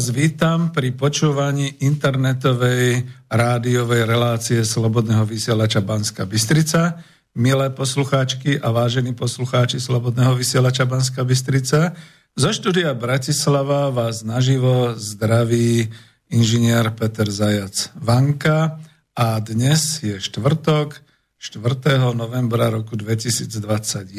Vás 0.00 0.16
vítam 0.16 0.72
pri 0.72 0.96
počúvaní 0.96 1.84
internetovej 1.84 3.04
rádiovej 3.28 4.08
relácie 4.08 4.64
Slobodného 4.64 5.28
vysielača 5.28 5.84
Banska 5.84 6.24
Bystrica. 6.24 7.04
Milé 7.36 7.68
poslucháčky 7.68 8.56
a 8.64 8.72
vážení 8.72 9.12
poslucháči 9.12 9.76
Slobodného 9.76 10.32
vysielača 10.40 10.88
Banska 10.88 11.20
Bystrica, 11.20 11.92
zo 12.32 12.48
štúdia 12.48 12.96
Bratislava 12.96 13.92
vás 13.92 14.24
naživo 14.24 14.96
zdraví 14.96 15.92
inžinier 16.32 16.96
Peter 16.96 17.28
Zajac 17.28 17.92
Vanka 17.92 18.80
a 19.12 19.36
dnes 19.44 20.00
je 20.00 20.16
štvrtok, 20.16 20.96
4. 21.36 22.00
novembra 22.16 22.72
roku 22.72 22.96
2021. 22.96 24.16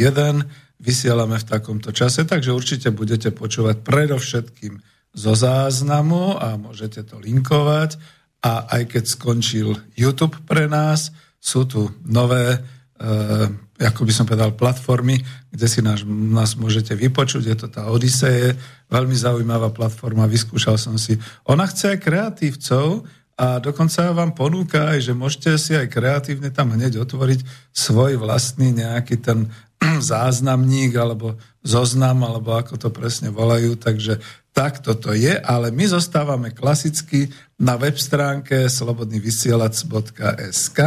Vysielame 0.77 1.41
v 1.41 1.45
takomto 1.49 1.89
čase, 1.89 2.21
takže 2.29 2.53
určite 2.53 2.93
budete 2.93 3.33
počúvať 3.33 3.81
predovšetkým 3.81 4.90
zo 5.11 5.33
záznamu 5.35 6.39
a 6.39 6.55
môžete 6.55 7.03
to 7.03 7.19
linkovať. 7.19 7.99
A 8.41 8.65
aj 8.73 8.97
keď 8.97 9.03
skončil 9.05 9.77
YouTube 9.93 10.33
pre 10.49 10.65
nás, 10.65 11.13
sú 11.37 11.65
tu 11.69 11.93
nové, 12.05 12.57
e, 12.57 12.59
ako 13.81 14.01
by 14.01 14.13
som 14.13 14.25
povedal, 14.25 14.57
platformy, 14.57 15.21
kde 15.53 15.67
si 15.69 15.81
nás, 15.85 16.01
nás 16.07 16.57
môžete 16.57 16.97
vypočuť. 16.97 17.43
Je 17.45 17.57
to 17.57 17.67
tá 17.69 17.89
Odisee, 17.89 18.57
veľmi 18.89 19.13
zaujímavá 19.13 19.69
platforma, 19.69 20.25
vyskúšal 20.25 20.81
som 20.81 20.97
si. 20.97 21.21
Ona 21.45 21.69
chce 21.69 21.97
aj 21.97 21.99
kreatívcov 22.01 23.05
a 23.41 23.57
dokonca 23.57 24.13
vám 24.13 24.37
ponúka 24.37 24.93
aj, 24.93 25.11
že 25.11 25.13
môžete 25.17 25.57
si 25.57 25.73
aj 25.73 25.89
kreatívne 25.89 26.53
tam 26.53 26.77
hneď 26.77 27.01
otvoriť 27.01 27.41
svoj 27.73 28.21
vlastný 28.21 28.73
nejaký 28.73 29.17
ten 29.17 29.49
záznamník 30.13 30.95
alebo 30.95 31.35
zoznam, 31.65 32.23
alebo 32.23 32.53
ako 32.53 32.77
to 32.77 32.89
presne 32.93 33.29
volajú. 33.33 33.75
Takže 33.75 34.21
tak 34.51 34.83
toto 34.83 35.15
je, 35.15 35.39
ale 35.39 35.71
my 35.71 35.87
zostávame 35.87 36.51
klasicky 36.51 37.31
na 37.55 37.79
web 37.79 37.95
stránke 37.97 38.67
slobodnyvysielac.sk 38.67 40.79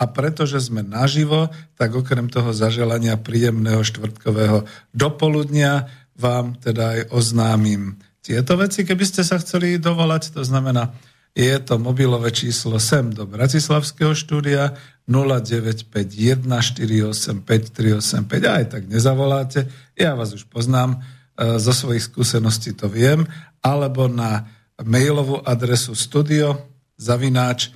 a 0.00 0.06
pretože 0.08 0.60
sme 0.68 0.82
naživo, 0.82 1.48
tak 1.76 1.94
okrem 1.94 2.28
toho 2.32 2.52
zaželania 2.56 3.16
príjemného 3.20 3.84
štvrtkového 3.84 4.64
dopoludnia 4.96 5.86
vám 6.16 6.54
teda 6.58 6.88
aj 6.98 7.06
oznámim 7.14 7.96
tieto 8.20 8.56
veci, 8.60 8.84
keby 8.84 9.04
ste 9.04 9.24
sa 9.24 9.40
chceli 9.40 9.80
dovolať, 9.80 10.36
to 10.36 10.44
znamená, 10.44 10.92
je 11.32 11.56
to 11.62 11.80
mobilové 11.80 12.28
číslo 12.34 12.76
sem 12.76 13.08
do 13.14 13.24
Bratislavského 13.24 14.12
štúdia 14.12 14.76
0951 15.10 16.46
485 16.46 17.42
385 17.42 18.30
aj 18.46 18.64
tak 18.70 18.82
nezavoláte, 18.86 19.66
ja 19.98 20.14
vás 20.14 20.30
už 20.30 20.46
poznám, 20.46 21.02
E, 21.40 21.56
zo 21.56 21.72
svojich 21.72 22.04
skúseností 22.12 22.76
to 22.76 22.92
viem, 22.92 23.24
alebo 23.64 24.12
na 24.12 24.44
mailovú 24.84 25.40
adresu 25.40 25.96
studio 25.96 26.68
zavináč 27.00 27.72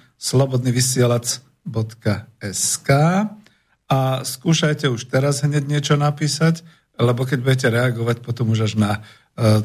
a 3.89 4.21
skúšajte 4.21 4.89
už 4.93 5.09
teraz 5.09 5.41
hneď 5.45 5.65
niečo 5.65 5.97
napísať, 5.97 6.61
lebo 7.01 7.25
keď 7.25 7.39
budete 7.41 7.69
reagovať 7.73 8.21
potom 8.21 8.53
už 8.53 8.69
až 8.69 8.75
na 8.77 8.93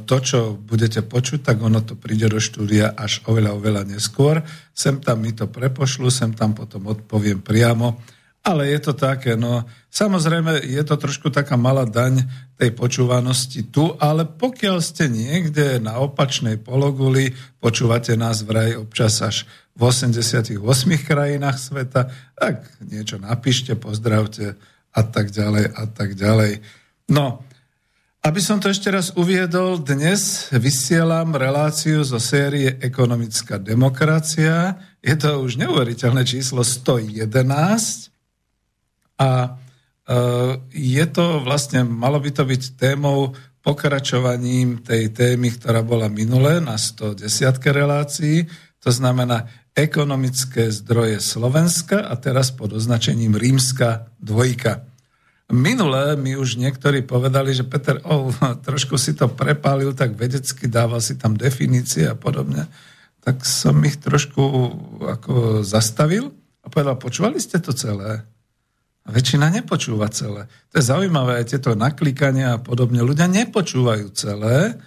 to, 0.05 0.15
čo 0.17 0.57
budete 0.57 1.05
počuť, 1.05 1.45
tak 1.45 1.61
ono 1.61 1.85
to 1.85 1.93
príde 1.93 2.25
do 2.25 2.41
štúdia 2.41 2.89
až 2.97 3.21
oveľa, 3.29 3.53
oveľa 3.53 3.81
neskôr. 3.85 4.41
Sem 4.73 4.97
tam 4.97 5.21
mi 5.21 5.29
to 5.29 5.45
prepošlu, 5.45 6.09
sem 6.09 6.33
tam 6.33 6.57
potom 6.57 6.89
odpoviem 6.89 7.37
priamo 7.37 8.01
ale 8.43 8.71
je 8.71 8.79
to 8.79 8.93
také, 8.95 9.35
no 9.35 9.67
samozrejme 9.91 10.63
je 10.63 10.83
to 10.87 10.95
trošku 10.95 11.27
taká 11.27 11.59
malá 11.59 11.83
daň 11.83 12.23
tej 12.55 12.71
počúvanosti 12.71 13.67
tu, 13.67 13.93
ale 13.99 14.23
pokiaľ 14.23 14.77
ste 14.79 15.11
niekde 15.11 15.83
na 15.83 15.99
opačnej 15.99 16.55
pologuli, 16.55 17.35
počúvate 17.59 18.15
nás 18.15 18.47
vraj 18.47 18.79
občas 18.79 19.19
až 19.19 19.43
v 19.75 19.91
88 19.91 20.55
krajinách 21.03 21.57
sveta, 21.59 22.11
tak 22.35 22.63
niečo 22.83 23.19
napíšte, 23.19 23.75
pozdravte 23.75 24.55
a 24.95 25.01
tak 25.03 25.29
ďalej 25.35 25.65
a 25.75 25.83
tak 25.87 26.15
ďalej. 26.15 26.63
No, 27.11 27.43
aby 28.19 28.39
som 28.43 28.59
to 28.59 28.67
ešte 28.67 28.91
raz 28.91 29.15
uviedol, 29.15 29.79
dnes 29.79 30.51
vysielam 30.51 31.31
reláciu 31.39 32.03
zo 32.03 32.19
série 32.19 32.75
Ekonomická 32.83 33.55
demokracia. 33.55 34.75
Je 34.99 35.15
to 35.15 35.39
už 35.39 35.55
neuveriteľné 35.55 36.27
číslo 36.27 36.59
111 36.67 37.15
a 39.23 39.29
e, 39.31 39.49
je 40.75 41.05
to 41.07 41.39
vlastne, 41.47 41.87
malo 41.87 42.19
by 42.19 42.31
to 42.35 42.43
byť 42.43 42.75
témou 42.75 43.31
pokračovaním 43.63 44.83
tej 44.83 45.15
témy, 45.15 45.55
ktorá 45.55 45.79
bola 45.79 46.11
minulé 46.11 46.59
na 46.59 46.75
110 46.75 47.23
relácií, 47.71 48.43
to 48.83 48.91
znamená 48.91 49.47
ekonomické 49.71 50.75
zdroje 50.75 51.23
Slovenska 51.23 52.03
a 52.03 52.19
teraz 52.19 52.51
pod 52.51 52.75
označením 52.75 53.39
rímska 53.39 54.11
dvojka. 54.19 54.88
Minulé 55.49 56.13
mi 56.13 56.37
už 56.37 56.61
niektorí 56.61 57.01
povedali, 57.01 57.57
že 57.57 57.65
Peter 57.65 57.97
oh, 58.05 58.29
trošku 58.67 59.01
si 59.01 59.17
to 59.17 59.25
prepálil, 59.25 59.97
tak 59.97 60.13
vedecky 60.13 60.69
dával 60.69 61.01
si 61.01 61.17
tam 61.17 61.33
definície 61.33 62.05
a 62.05 62.13
podobne. 62.13 62.69
Tak 63.25 63.41
som 63.43 63.75
ich 63.81 63.97
trošku 63.97 64.41
ako 65.01 65.65
zastavil 65.65 66.29
a 66.61 66.69
povedal, 66.69 67.01
počúvali 67.01 67.41
ste 67.41 67.57
to 67.57 67.73
celé? 67.73 68.21
A 69.03 69.09
väčšina 69.09 69.49
nepočúva 69.49 70.05
celé. 70.13 70.45
To 70.69 70.77
je 70.77 70.85
zaujímavé, 70.85 71.41
aj 71.41 71.57
tieto 71.57 71.73
naklikania 71.73 72.55
a 72.55 72.61
podobne. 72.61 73.01
Ľudia 73.01 73.25
nepočúvajú 73.25 74.13
celé, 74.13 74.77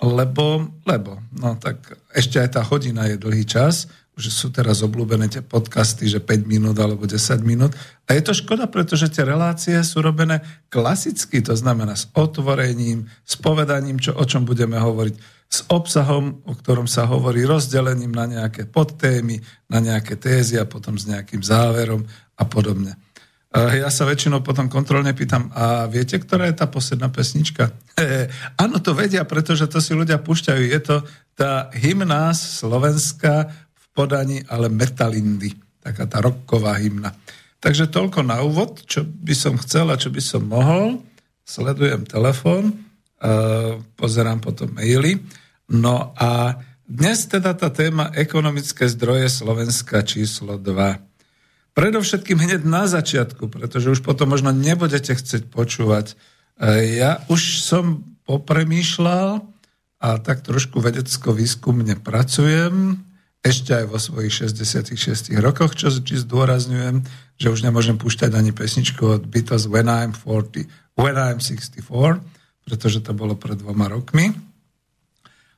lebo, 0.00 0.64
lebo, 0.88 1.20
no 1.36 1.60
tak 1.60 1.92
ešte 2.16 2.40
aj 2.40 2.56
tá 2.56 2.64
hodina 2.64 3.04
je 3.04 3.20
dlhý 3.20 3.44
čas, 3.44 3.84
už 4.20 4.28
sú 4.28 4.52
teraz 4.52 4.84
obľúbené 4.84 5.32
tie 5.32 5.40
podcasty, 5.40 6.04
že 6.04 6.20
5 6.20 6.44
minút 6.44 6.76
alebo 6.76 7.08
10 7.08 7.40
minút. 7.40 7.72
A 8.04 8.12
je 8.12 8.20
to 8.20 8.36
škoda, 8.36 8.68
pretože 8.68 9.08
tie 9.08 9.24
relácie 9.24 9.80
sú 9.80 10.04
robené 10.04 10.44
klasicky, 10.68 11.40
to 11.40 11.56
znamená 11.56 11.96
s 11.96 12.12
otvorením, 12.12 13.08
s 13.24 13.40
povedaním, 13.40 13.96
čo, 13.96 14.12
o 14.12 14.24
čom 14.28 14.44
budeme 14.44 14.76
hovoriť, 14.76 15.40
s 15.50 15.64
obsahom, 15.72 16.44
o 16.44 16.52
ktorom 16.52 16.84
sa 16.84 17.08
hovorí, 17.08 17.48
rozdelením 17.48 18.12
na 18.12 18.28
nejaké 18.28 18.68
podtémy, 18.68 19.40
na 19.72 19.80
nejaké 19.80 20.20
tézy 20.20 20.60
a 20.60 20.68
potom 20.68 21.00
s 21.00 21.08
nejakým 21.08 21.40
záverom 21.40 22.04
a 22.36 22.44
podobne. 22.44 23.00
Ja 23.50 23.90
sa 23.90 24.06
väčšinou 24.06 24.46
potom 24.46 24.70
kontrolne 24.70 25.10
pýtam, 25.10 25.50
a 25.50 25.90
viete, 25.90 26.14
ktorá 26.22 26.46
je 26.46 26.54
tá 26.54 26.70
posledná 26.70 27.10
pesnička? 27.10 27.74
Áno, 28.62 28.78
to 28.78 28.94
vedia, 28.94 29.26
pretože 29.26 29.66
to 29.66 29.82
si 29.82 29.90
ľudia 29.90 30.22
púšťajú. 30.22 30.62
Je 30.70 30.80
to 30.86 31.02
tá 31.34 31.66
hymna 31.74 32.30
slovenská 32.30 33.50
podaní, 33.92 34.44
ale 34.48 34.68
Metalindy. 34.68 35.54
Taká 35.80 36.04
tá 36.06 36.20
rocková 36.20 36.76
hymna. 36.76 37.16
Takže 37.60 37.92
toľko 37.92 38.24
na 38.24 38.40
úvod, 38.40 38.84
čo 38.88 39.04
by 39.04 39.34
som 39.36 39.60
chcel 39.60 39.92
a 39.92 40.00
čo 40.00 40.08
by 40.08 40.20
som 40.20 40.44
mohol. 40.44 41.00
Sledujem 41.44 42.08
telefón, 42.08 42.90
pozerám 43.96 44.40
potom 44.40 44.72
maily. 44.72 45.20
No 45.68 46.16
a 46.16 46.56
dnes 46.90 47.28
teda 47.30 47.54
tá 47.54 47.70
téma 47.70 48.10
ekonomické 48.18 48.88
zdroje 48.90 49.30
Slovenska 49.30 50.02
číslo 50.02 50.58
2. 50.58 50.98
Predovšetkým 51.70 52.34
hneď 52.34 52.66
na 52.66 52.90
začiatku, 52.90 53.46
pretože 53.46 53.94
už 53.94 54.00
potom 54.02 54.34
možno 54.34 54.50
nebudete 54.50 55.14
chcieť 55.14 55.46
počúvať. 55.54 56.18
E, 56.58 56.98
ja 56.98 57.22
už 57.30 57.62
som 57.62 58.02
popremýšľal 58.26 59.38
a 60.02 60.08
tak 60.18 60.42
trošku 60.42 60.82
vedecko-výskumne 60.82 61.94
pracujem, 62.02 63.06
ešte 63.40 63.72
aj 63.72 63.84
vo 63.88 63.96
svojich 63.96 64.52
66 64.52 65.32
rokoch, 65.40 65.72
čo 65.72 65.88
či 65.88 66.20
zdôrazňujem, 66.20 67.00
že 67.40 67.48
už 67.48 67.64
nemôžem 67.64 67.96
púšťať 67.96 68.36
ani 68.36 68.52
pesničku 68.52 69.00
od 69.00 69.22
Beatles 69.24 69.64
When 69.64 69.88
I'm 69.88 70.12
40, 70.12 70.68
When 70.92 71.16
I'm 71.16 71.40
64, 71.40 71.80
pretože 72.68 73.00
to 73.00 73.16
bolo 73.16 73.40
pred 73.40 73.56
dvoma 73.56 73.88
rokmi. 73.88 74.36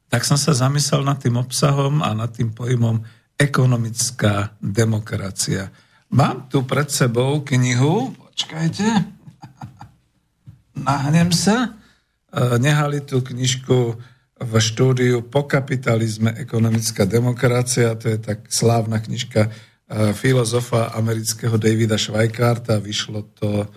Tak 0.07 0.23
som 0.23 0.39
sa 0.39 0.55
zamyslel 0.55 1.03
nad 1.03 1.19
tým 1.19 1.35
obsahom 1.41 2.07
a 2.07 2.15
nad 2.15 2.31
tým 2.31 2.55
pojmom 2.55 3.03
ekonomická 3.35 4.55
demokracia. 4.63 5.75
Mám 6.15 6.53
tu 6.53 6.63
pred 6.63 6.87
sebou 6.87 7.43
knihu, 7.43 8.15
počkajte, 8.15 8.87
nahnem 10.87 11.35
sa, 11.35 11.75
e, 12.31 12.61
nehali 12.63 13.03
tú 13.03 13.25
knižku 13.25 13.99
v 14.43 14.53
štúdiu 14.59 15.23
Po 15.27 15.47
kapitalizme 15.47 16.35
ekonomická 16.35 17.07
demokracia, 17.07 17.95
to 17.95 18.11
je 18.11 18.19
tak 18.19 18.51
slávna 18.51 18.99
knižka 18.99 19.47
e, 19.47 19.51
filozofa 20.13 20.93
amerického 20.99 21.55
Davida 21.59 21.95
Schweikarta, 21.95 22.83
vyšlo 22.83 23.23
to 23.39 23.71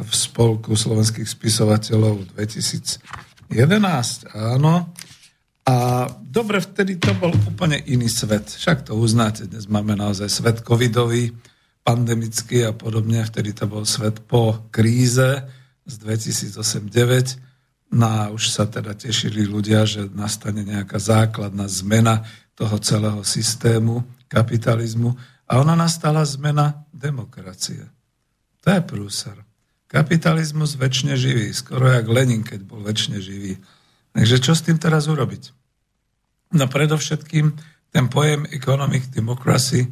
v 0.00 0.10
spolku 0.12 0.76
slovenských 0.76 1.28
spisovateľov 1.28 2.32
2011, 2.36 3.52
áno. 4.32 4.92
A 5.68 6.08
dobre, 6.24 6.58
vtedy 6.58 6.96
to 6.96 7.12
bol 7.20 7.30
úplne 7.30 7.76
iný 7.84 8.08
svet. 8.08 8.48
Však 8.48 8.88
to 8.88 8.96
uznáte, 8.96 9.44
dnes 9.44 9.68
máme 9.68 9.92
naozaj 9.94 10.28
svet 10.32 10.56
covidový, 10.64 11.30
pandemický 11.84 12.64
a 12.64 12.72
podobne. 12.72 13.22
Vtedy 13.22 13.52
to 13.52 13.68
bol 13.68 13.84
svet 13.84 14.24
po 14.24 14.68
kríze 14.72 15.44
z 15.84 15.94
2008-2009. 16.00 17.49
No 17.90 18.06
a 18.06 18.20
už 18.30 18.54
sa 18.54 18.70
teda 18.70 18.94
tešili 18.94 19.42
ľudia, 19.42 19.82
že 19.82 20.06
nastane 20.14 20.62
nejaká 20.62 20.98
základná 21.02 21.66
zmena 21.66 22.22
toho 22.54 22.78
celého 22.78 23.20
systému 23.26 24.06
kapitalizmu. 24.30 25.18
A 25.50 25.58
ona 25.58 25.74
nastala 25.74 26.22
zmena 26.22 26.86
demokracie. 26.94 27.82
To 28.62 28.70
je 28.70 28.80
prúser. 28.86 29.34
Kapitalizmus 29.90 30.78
väčšine 30.78 31.18
živý, 31.18 31.50
skoro 31.50 31.90
jak 31.90 32.06
Lenin, 32.06 32.46
keď 32.46 32.62
bol 32.62 32.78
väčšine 32.86 33.18
živý. 33.18 33.58
Takže 34.14 34.36
čo 34.38 34.54
s 34.54 34.62
tým 34.62 34.78
teraz 34.78 35.10
urobiť? 35.10 35.50
No 36.54 36.70
predovšetkým 36.70 37.46
ten 37.90 38.06
pojem 38.06 38.46
economic 38.54 39.10
democracy 39.10 39.90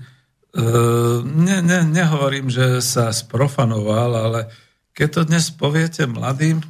Ehm, 0.56 1.44
ne, 1.44 1.62
ne, 1.62 1.84
nehovorím, 1.84 2.49
že 2.49 2.80
sa 2.80 3.12
sprofanoval, 3.12 4.11
ale 4.16 4.40
keď 4.96 5.08
to 5.12 5.20
dnes 5.28 5.52
poviete 5.52 6.08
mladým, 6.08 6.64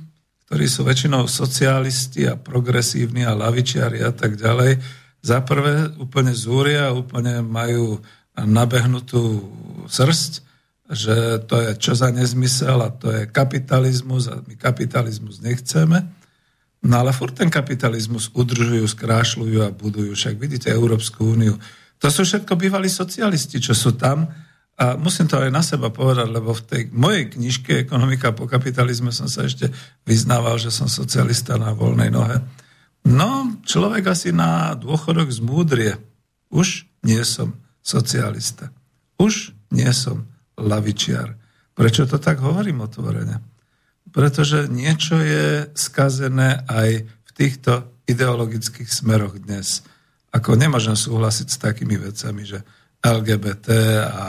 ktorí 0.49 0.64
sú 0.64 0.81
väčšinou 0.88 1.28
socialisti 1.28 2.25
a 2.25 2.40
progresívni 2.40 3.21
a 3.28 3.37
lavičiari 3.37 4.00
a 4.00 4.17
tak 4.17 4.40
ďalej, 4.40 4.81
za 5.21 5.45
prvé 5.45 5.93
úplne 6.00 6.33
zúria, 6.33 6.88
úplne 6.88 7.45
majú 7.45 8.00
nabehnutú 8.33 9.45
srst, 9.93 10.40
že 10.88 11.45
to 11.45 11.61
je 11.61 11.71
čo 11.76 11.93
za 11.93 12.09
nezmysel 12.09 12.81
a 12.81 12.88
to 12.88 13.12
je 13.12 13.28
kapitalizmus 13.28 14.33
a 14.33 14.40
my 14.40 14.57
kapitalizmus 14.57 15.45
nechceme. 15.45 16.09
No 16.81 16.95
ale 17.05 17.12
furt 17.12 17.37
ten 17.37 17.52
kapitalizmus 17.52 18.33
udržujú, 18.33 18.88
skrášľujú 18.88 19.59
a 19.67 19.75
budujú. 19.75 20.17
Však 20.17 20.40
vidíte 20.40 20.73
Európsku 20.73 21.28
úniu, 21.28 21.61
to 21.99 22.09
sú 22.09 22.25
všetko 22.25 22.55
bývalí 22.55 22.88
socialisti, 22.88 23.59
čo 23.61 23.75
sú 23.75 23.99
tam. 23.99 24.31
A 24.79 24.95
musím 24.95 25.27
to 25.27 25.43
aj 25.43 25.51
na 25.51 25.59
seba 25.59 25.91
povedať, 25.91 26.31
lebo 26.31 26.55
v 26.55 26.63
tej 26.63 26.83
mojej 26.95 27.35
knižke 27.35 27.83
Ekonomika 27.83 28.31
po 28.31 28.47
kapitalizme 28.47 29.11
som 29.11 29.27
sa 29.27 29.43
ešte 29.43 29.75
vyznával, 30.07 30.55
že 30.63 30.71
som 30.71 30.87
socialista 30.87 31.59
na 31.59 31.75
voľnej 31.75 32.15
nohe. 32.15 32.39
No, 33.03 33.59
človek 33.67 34.15
asi 34.15 34.31
na 34.31 34.79
dôchodok 34.79 35.35
zmúdrie. 35.35 35.99
Už 36.55 36.87
nie 37.03 37.19
som 37.27 37.59
socialista. 37.83 38.71
Už 39.19 39.51
nie 39.75 39.91
som 39.91 40.31
lavičiar. 40.55 41.35
Prečo 41.75 42.07
to 42.07 42.23
tak 42.23 42.39
hovorím 42.39 42.87
otvorene? 42.87 43.43
Pretože 44.15 44.71
niečo 44.71 45.19
je 45.19 45.75
skazené 45.75 46.63
aj 46.71 47.03
v 47.03 47.31
týchto 47.35 47.99
ideologických 48.07 48.87
smeroch 48.87 49.43
dnes. 49.43 49.83
Ako 50.31 50.55
nemôžem 50.55 50.95
súhlasiť 50.95 51.47
s 51.51 51.59
takými 51.59 51.99
vecami, 51.99 52.47
že 52.47 52.63
LGBT 53.03 53.69
a 54.07 54.25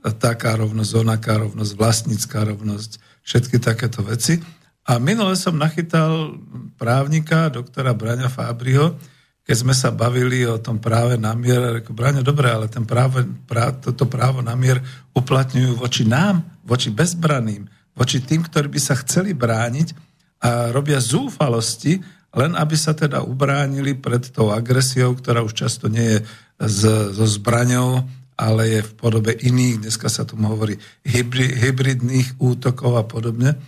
taká 0.00 0.56
rovnosť, 0.56 0.92
onaká 0.96 1.40
rovnosť, 1.40 1.72
vlastnícká 1.76 2.38
rovnosť, 2.48 2.90
všetky 3.24 3.56
takéto 3.60 4.00
veci. 4.00 4.40
A 4.88 4.96
minule 4.96 5.36
som 5.36 5.54
nachytal 5.54 6.40
právnika, 6.80 7.52
doktora 7.52 7.92
Braňa 7.92 8.32
Fábriho, 8.32 8.96
keď 9.44 9.56
sme 9.56 9.74
sa 9.74 9.90
bavili 9.90 10.46
o 10.46 10.62
tom 10.62 10.78
práve 10.78 11.18
na 11.18 11.34
mier, 11.34 11.82
reku, 11.82 11.90
Braňo, 11.90 12.22
dobre, 12.22 12.48
ale 12.48 12.70
ten 12.70 12.86
práve, 12.86 13.26
prá, 13.50 13.74
toto 13.74 14.06
právo 14.06 14.40
na 14.40 14.54
mier 14.54 14.78
uplatňujú 15.12 15.74
voči 15.74 16.06
nám, 16.06 16.46
voči 16.62 16.88
bezbraným, 16.88 17.66
voči 17.98 18.22
tým, 18.22 18.46
ktorí 18.46 18.70
by 18.70 18.80
sa 18.80 18.94
chceli 19.02 19.34
brániť 19.34 19.92
a 20.40 20.70
robia 20.72 21.02
zúfalosti, 21.02 21.98
len 22.30 22.54
aby 22.54 22.76
sa 22.78 22.94
teda 22.94 23.26
ubránili 23.26 23.98
pred 23.98 24.22
tou 24.30 24.54
agresiou, 24.54 25.18
ktorá 25.18 25.42
už 25.42 25.66
často 25.66 25.90
nie 25.90 26.14
je 26.14 26.18
z, 26.62 26.80
so 27.10 27.26
zbraňou, 27.26 28.06
ale 28.40 28.72
je 28.72 28.80
v 28.80 28.92
podobe 28.96 29.36
iných, 29.36 29.84
dneska 29.84 30.08
sa 30.08 30.24
tomu 30.24 30.48
hovorí, 30.48 30.80
hybrid, 31.04 31.60
hybridných 31.60 32.40
útokov 32.40 32.96
a 32.96 33.04
podobne. 33.04 33.60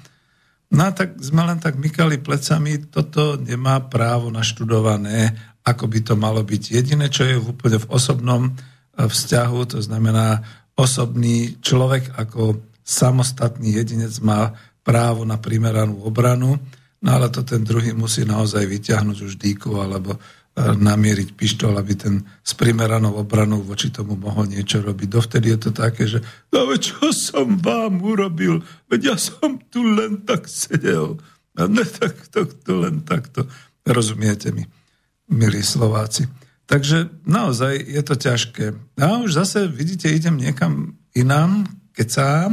No 0.73 0.89
a 0.89 0.91
tak 0.97 1.21
sme 1.21 1.45
len 1.45 1.61
tak 1.61 1.77
mykali 1.77 2.25
plecami, 2.25 2.89
toto 2.89 3.37
nemá 3.37 3.85
právo 3.93 4.33
naštudované 4.33 5.53
ako 5.63 5.85
by 5.87 6.01
to 6.03 6.15
malo 6.19 6.43
byť. 6.43 6.63
Jediné, 6.75 7.07
čo 7.07 7.23
je 7.23 7.39
úplne 7.39 7.79
v 7.79 7.91
osobnom 7.91 8.43
eh, 8.51 9.07
vzťahu, 9.07 9.59
to 9.67 9.79
znamená 9.79 10.43
osobný 10.75 11.59
človek 11.63 12.19
ako 12.19 12.59
samostatný 12.83 13.79
jedinec 13.79 14.19
má 14.19 14.51
právo 14.83 15.23
na 15.23 15.39
primeranú 15.39 16.03
obranu, 16.03 16.59
no 16.99 17.09
ale 17.09 17.31
to 17.31 17.47
ten 17.47 17.63
druhý 17.63 17.95
musí 17.95 18.27
naozaj 18.27 18.67
vyťahnuť 18.67 19.19
už 19.23 19.33
dýku 19.39 19.79
alebo 19.79 20.19
namieriť 20.57 21.33
pištol, 21.33 21.81
aby 21.81 21.97
ten 21.97 22.15
s 22.45 22.53
primeranou 22.53 23.17
obranou 23.17 23.65
voči 23.65 23.89
tomu 23.89 24.21
mohol 24.21 24.53
niečo 24.53 24.85
robiť. 24.85 25.09
Dovtedy 25.09 25.49
je 25.57 25.59
to 25.59 25.71
také, 25.73 26.05
že 26.05 26.21
no 26.53 26.69
čo 26.77 27.09
som 27.09 27.57
vám 27.57 28.05
urobil, 28.05 28.61
veď 28.93 29.01
ja 29.01 29.17
som 29.17 29.57
tu 29.73 29.81
len 29.81 30.29
tak 30.29 30.45
sedel. 30.45 31.17
A 31.57 31.69
ne 31.69 31.85
tak 31.85 32.29
to, 32.29 32.45
to 32.45 32.85
len 32.85 33.01
takto. 33.05 33.49
Rozumiete 33.85 34.53
mi? 34.53 34.69
milí 35.33 35.65
Slováci. 35.65 36.29
Takže 36.69 37.09
naozaj 37.27 37.75
je 37.89 38.03
to 38.05 38.15
ťažké. 38.15 38.65
A 39.01 39.21
už 39.25 39.35
zase, 39.35 39.67
vidíte, 39.69 40.09
idem 40.09 40.39
niekam 40.39 40.97
inám, 41.13 41.67
keď 41.93 42.09
sám, 42.09 42.51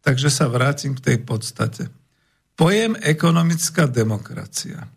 takže 0.00 0.30
sa 0.32 0.48
vrátim 0.48 0.96
k 0.96 1.04
tej 1.12 1.18
podstate. 1.22 1.90
Pojem 2.56 2.96
ekonomická 2.98 3.86
demokracia. 3.86 4.88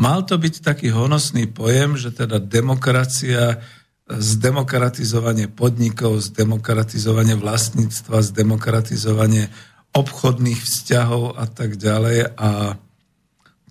Mal 0.00 0.24
to 0.24 0.40
byť 0.40 0.64
taký 0.64 0.88
honosný 0.96 1.52
pojem, 1.52 2.00
že 2.00 2.08
teda 2.08 2.40
demokracia, 2.40 3.60
zdemokratizovanie 4.08 5.52
podnikov, 5.52 6.24
zdemokratizovanie 6.24 7.36
vlastníctva, 7.36 8.24
zdemokratizovanie 8.32 9.52
obchodných 9.92 10.56
vzťahov 10.56 11.36
a 11.36 11.44
tak 11.44 11.76
ďalej. 11.76 12.32
A 12.32 12.80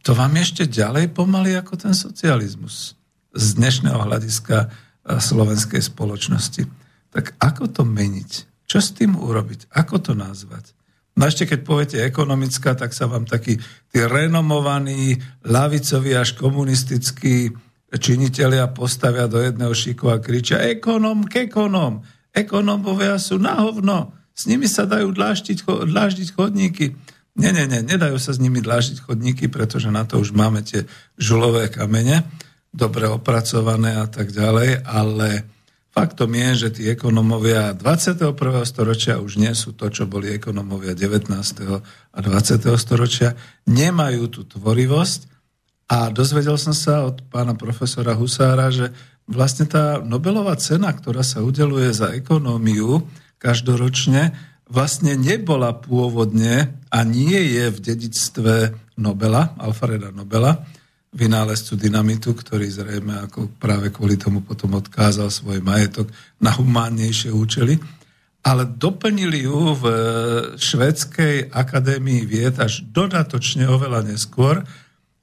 to 0.05 0.12
vám 0.13 0.38
ešte 0.38 0.69
ďalej 0.69 1.12
pomaly 1.12 1.57
ako 1.57 1.81
ten 1.81 1.98
socializmus 1.98 2.93
z 3.33 3.45
dnešného 3.57 3.98
hľadiska 3.98 4.57
e, 4.63 4.67
slovenskej 5.17 5.81
spoločnosti. 5.81 6.63
Tak 7.09 7.41
ako 7.41 7.74
to 7.74 7.81
meniť? 7.83 8.31
Čo 8.69 8.79
s 8.79 8.93
tým 8.93 9.17
urobiť? 9.17 9.74
Ako 9.74 9.98
to 9.98 10.13
nazvať? 10.13 10.77
No 11.19 11.27
ešte 11.27 11.43
keď 11.43 11.59
poviete 11.67 11.97
ekonomická, 11.99 12.79
tak 12.79 12.95
sa 12.95 13.11
vám 13.11 13.27
takí 13.27 13.59
tí 13.91 13.99
renomovaní, 13.99 15.19
lavicoví 15.43 16.15
až 16.15 16.39
komunistickí 16.39 17.51
činitelia 17.91 18.71
postavia 18.71 19.27
do 19.27 19.43
jedného 19.43 19.75
šiku 19.75 20.15
a 20.15 20.23
kričia 20.23 20.63
ekonom 20.63 21.27
ekonom. 21.27 22.07
Ekonomovia 22.31 23.19
sú 23.19 23.35
na 23.35 23.59
hovno. 23.59 24.15
S 24.31 24.47
nimi 24.47 24.71
sa 24.71 24.88
dajú 24.88 25.11
dláždiť, 25.11 25.67
dláždiť 25.91 26.27
chodníky. 26.39 26.95
Nie, 27.35 27.51
nie, 27.51 27.67
nie, 27.67 27.83
nedajú 27.83 28.15
sa 28.15 28.31
s 28.31 28.39
nimi 28.39 28.63
dlážiť 28.63 29.03
chodníky, 29.03 29.51
pretože 29.51 29.91
na 29.91 30.07
to 30.07 30.23
už 30.23 30.31
máme 30.31 30.63
tie 30.63 30.88
žulové 31.19 31.67
kamene, 31.67 32.23
dobre 32.71 33.11
opracované 33.11 33.99
a 33.99 34.07
tak 34.07 34.31
ďalej, 34.31 34.88
ale 34.88 35.43
faktom 36.00 36.32
je, 36.32 36.50
že 36.56 36.70
tí 36.79 36.84
ekonomovia 36.88 37.75
21. 37.75 38.32
storočia 38.63 39.20
už 39.20 39.36
nie 39.36 39.51
sú 39.51 39.75
to, 39.75 39.91
čo 39.91 40.08
boli 40.08 40.32
ekonomovia 40.32 40.96
19. 40.96 41.27
a 42.15 42.20
20. 42.24 42.24
storočia, 42.79 43.36
nemajú 43.68 44.32
tú 44.32 44.48
tvorivosť 44.48 45.27
a 45.91 46.08
dozvedel 46.08 46.56
som 46.56 46.72
sa 46.72 47.03
od 47.03 47.20
pána 47.27 47.51
profesora 47.51 48.15
Husára, 48.15 48.72
že 48.72 48.96
vlastne 49.27 49.68
tá 49.68 50.00
Nobelová 50.00 50.56
cena, 50.56 50.88
ktorá 50.96 51.20
sa 51.20 51.44
udeluje 51.44 51.91
za 51.91 52.15
ekonómiu 52.15 53.03
každoročne, 53.36 54.32
vlastne 54.72 55.20
nebola 55.20 55.75
pôvodne 55.75 56.79
a 56.88 57.03
nie 57.03 57.60
je 57.60 57.75
v 57.75 57.77
dedictve 57.84 58.56
Nobela, 58.96 59.51
Alfreda 59.60 60.15
Nobela, 60.15 60.63
vynálezcu 61.10 61.74
dynamitu, 61.74 62.38
ktorý 62.38 62.70
zrejme 62.70 63.25
ako 63.25 63.50
práve 63.58 63.89
kvôli 63.89 64.13
tomu 64.13 64.46
potom 64.46 64.78
odkázal 64.78 65.34
svoj 65.34 65.58
majetok 65.66 66.10
na 66.38 66.54
humánnejšie 66.54 67.34
účely, 67.34 67.82
ale 68.46 68.70
doplnili 68.70 69.44
ju 69.50 69.74
v 69.74 69.86
Švedskej 70.56 71.50
akadémii 71.50 72.30
vied 72.30 72.56
až 72.62 72.86
dodatočne 72.94 73.66
oveľa 73.66 74.06
neskôr, 74.06 74.62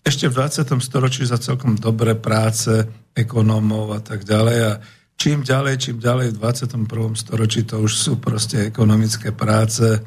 ešte 0.06 0.30
v 0.30 0.38
20. 0.38 0.78
storočí 0.78 1.26
za 1.26 1.34
celkom 1.34 1.74
dobré 1.74 2.14
práce 2.14 2.86
ekonómov 3.10 3.90
a 3.90 4.00
tak 4.02 4.22
ďalej 4.22 4.58
a 4.62 4.72
čím 5.18 5.42
ďalej, 5.42 5.74
čím 5.82 5.98
ďalej 5.98 6.30
v 6.30 6.38
21. 6.38 6.86
storočí 7.18 7.66
to 7.66 7.82
už 7.82 7.90
sú 7.90 8.12
proste 8.22 8.70
ekonomické 8.70 9.34
práce. 9.34 9.98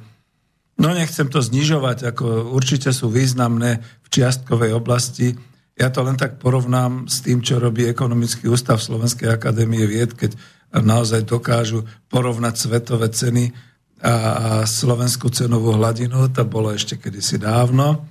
No 0.80 0.96
nechcem 0.96 1.28
to 1.28 1.44
znižovať, 1.44 2.16
ako 2.16 2.56
určite 2.56 2.96
sú 2.96 3.12
významné 3.12 3.84
v 3.84 4.08
čiastkovej 4.08 4.72
oblasti. 4.72 5.36
Ja 5.80 5.88
to 5.88 6.04
len 6.04 6.20
tak 6.20 6.44
porovnám 6.44 7.08
s 7.08 7.24
tým, 7.24 7.40
čo 7.40 7.56
robí 7.56 7.88
Ekonomický 7.88 8.52
ústav 8.52 8.84
Slovenskej 8.84 9.32
akadémie 9.32 9.88
vied, 9.88 10.12
keď 10.12 10.36
naozaj 10.76 11.24
dokážu 11.24 11.88
porovnať 12.12 12.56
svetové 12.60 13.08
ceny 13.10 13.56
a 14.04 14.64
slovenskú 14.68 15.32
cenovú 15.32 15.76
hladinu. 15.76 16.28
To 16.36 16.44
bolo 16.44 16.76
ešte 16.76 17.00
kedysi 17.00 17.40
dávno. 17.40 18.04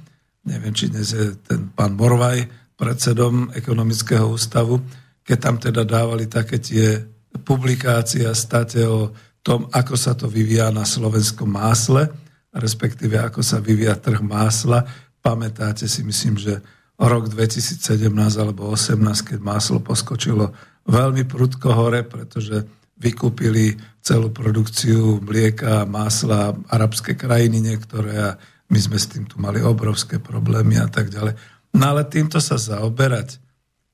Neviem, 0.49 0.73
či 0.73 0.89
dnes 0.89 1.13
je 1.13 1.37
ten 1.45 1.69
pán 1.69 1.93
Morvaj 1.93 2.49
predsedom 2.81 3.53
Ekonomického 3.53 4.25
ústavu 4.25 4.81
keď 5.29 5.39
tam 5.45 5.57
teda 5.61 5.85
dávali 5.85 6.25
také 6.25 6.57
tie 6.57 7.05
publikácie 7.45 8.25
a 8.25 8.33
state 8.33 8.81
o 8.89 9.13
tom, 9.45 9.69
ako 9.69 9.93
sa 9.93 10.17
to 10.17 10.25
vyvíja 10.25 10.73
na 10.73 10.89
slovenskom 10.89 11.53
másle, 11.53 12.09
respektíve 12.49 13.21
ako 13.21 13.45
sa 13.45 13.61
vyvíja 13.61 14.01
trh 14.01 14.25
másla. 14.25 14.89
Pamätáte 15.21 15.85
si, 15.85 16.01
myslím, 16.01 16.41
že 16.41 16.65
rok 16.99 17.31
2017 17.31 18.11
alebo 18.43 18.75
2018, 18.75 19.31
keď 19.35 19.39
máslo 19.39 19.79
poskočilo 19.79 20.51
veľmi 20.91 21.23
prudko 21.31 21.71
hore, 21.71 22.03
pretože 22.03 22.67
vykúpili 22.99 23.79
celú 24.03 24.35
produkciu 24.35 25.23
mlieka 25.23 25.87
másla 25.87 26.59
arabské 26.67 27.15
krajiny 27.15 27.63
niektoré 27.63 28.13
a 28.19 28.31
my 28.69 28.79
sme 28.83 28.99
s 28.99 29.07
tým 29.07 29.25
tu 29.25 29.39
mali 29.39 29.63
obrovské 29.63 30.19
problémy 30.19 30.77
a 30.83 30.91
tak 30.91 31.09
ďalej. 31.09 31.39
No 31.79 31.85
ale 31.95 32.03
týmto 32.11 32.43
sa 32.43 32.59
zaoberať 32.59 33.39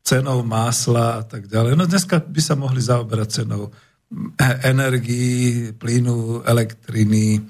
cenou 0.01 0.41
másla 0.41 1.21
a 1.21 1.23
tak 1.23 1.45
ďalej. 1.47 1.77
No 1.77 1.85
dneska 1.85 2.25
by 2.25 2.41
sa 2.41 2.57
mohli 2.57 2.81
zaoberať 2.81 3.29
cenou 3.45 3.69
energii, 4.65 5.73
plynu, 5.77 6.45
elektriny 6.45 7.41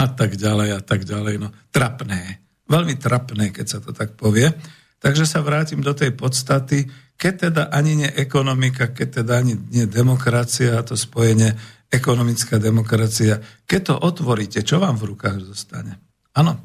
a 0.00 0.06
tak 0.08 0.34
ďalej 0.34 0.68
a 0.78 0.80
tak 0.80 1.04
ďalej. 1.04 1.34
No, 1.42 1.48
trapné. 1.68 2.40
Veľmi 2.70 2.94
trapné, 2.94 3.50
keď 3.50 3.66
sa 3.66 3.78
to 3.82 3.90
tak 3.90 4.14
povie. 4.14 4.54
Takže 5.02 5.26
sa 5.26 5.42
vrátim 5.42 5.82
do 5.82 5.90
tej 5.90 6.14
podstaty, 6.14 6.86
keď 7.18 7.34
teda 7.50 7.62
ani 7.74 8.04
nie 8.04 8.10
ekonomika, 8.14 8.94
keď 8.94 9.24
teda 9.24 9.42
ani 9.42 9.58
nie 9.74 9.84
demokracia 9.90 10.78
to 10.86 10.94
spojenie 10.94 11.52
ekonomická 11.90 12.62
demokracia, 12.62 13.42
keď 13.66 13.80
to 13.82 13.94
otvoríte, 13.98 14.62
čo 14.62 14.78
vám 14.78 14.94
v 14.94 15.10
rukách 15.12 15.42
zostane? 15.42 15.98
Áno, 16.38 16.62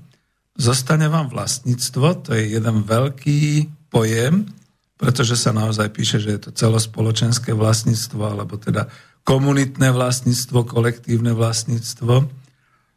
zostane 0.54 1.10
vám 1.10 1.34
vlastníctvo, 1.34 2.08
to 2.22 2.38
je 2.38 2.54
jeden 2.54 2.86
veľký 2.86 3.42
pojem, 3.90 4.46
pretože 4.96 5.36
sa 5.36 5.52
naozaj 5.52 5.92
píše, 5.92 6.22
že 6.22 6.38
je 6.38 6.42
to 6.48 6.52
celospoločenské 6.56 7.52
vlastníctvo, 7.52 8.22
alebo 8.22 8.56
teda 8.56 8.88
komunitné 9.26 9.92
vlastníctvo, 9.92 10.70
kolektívne 10.70 11.34
vlastníctvo. 11.34 12.45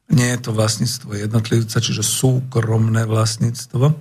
Nie 0.09 0.37
je 0.37 0.49
to 0.49 0.57
vlastníctvo 0.57 1.21
jednotlivca, 1.21 1.85
čiže 1.85 2.01
súkromné 2.01 3.05
vlastníctvo. 3.05 3.93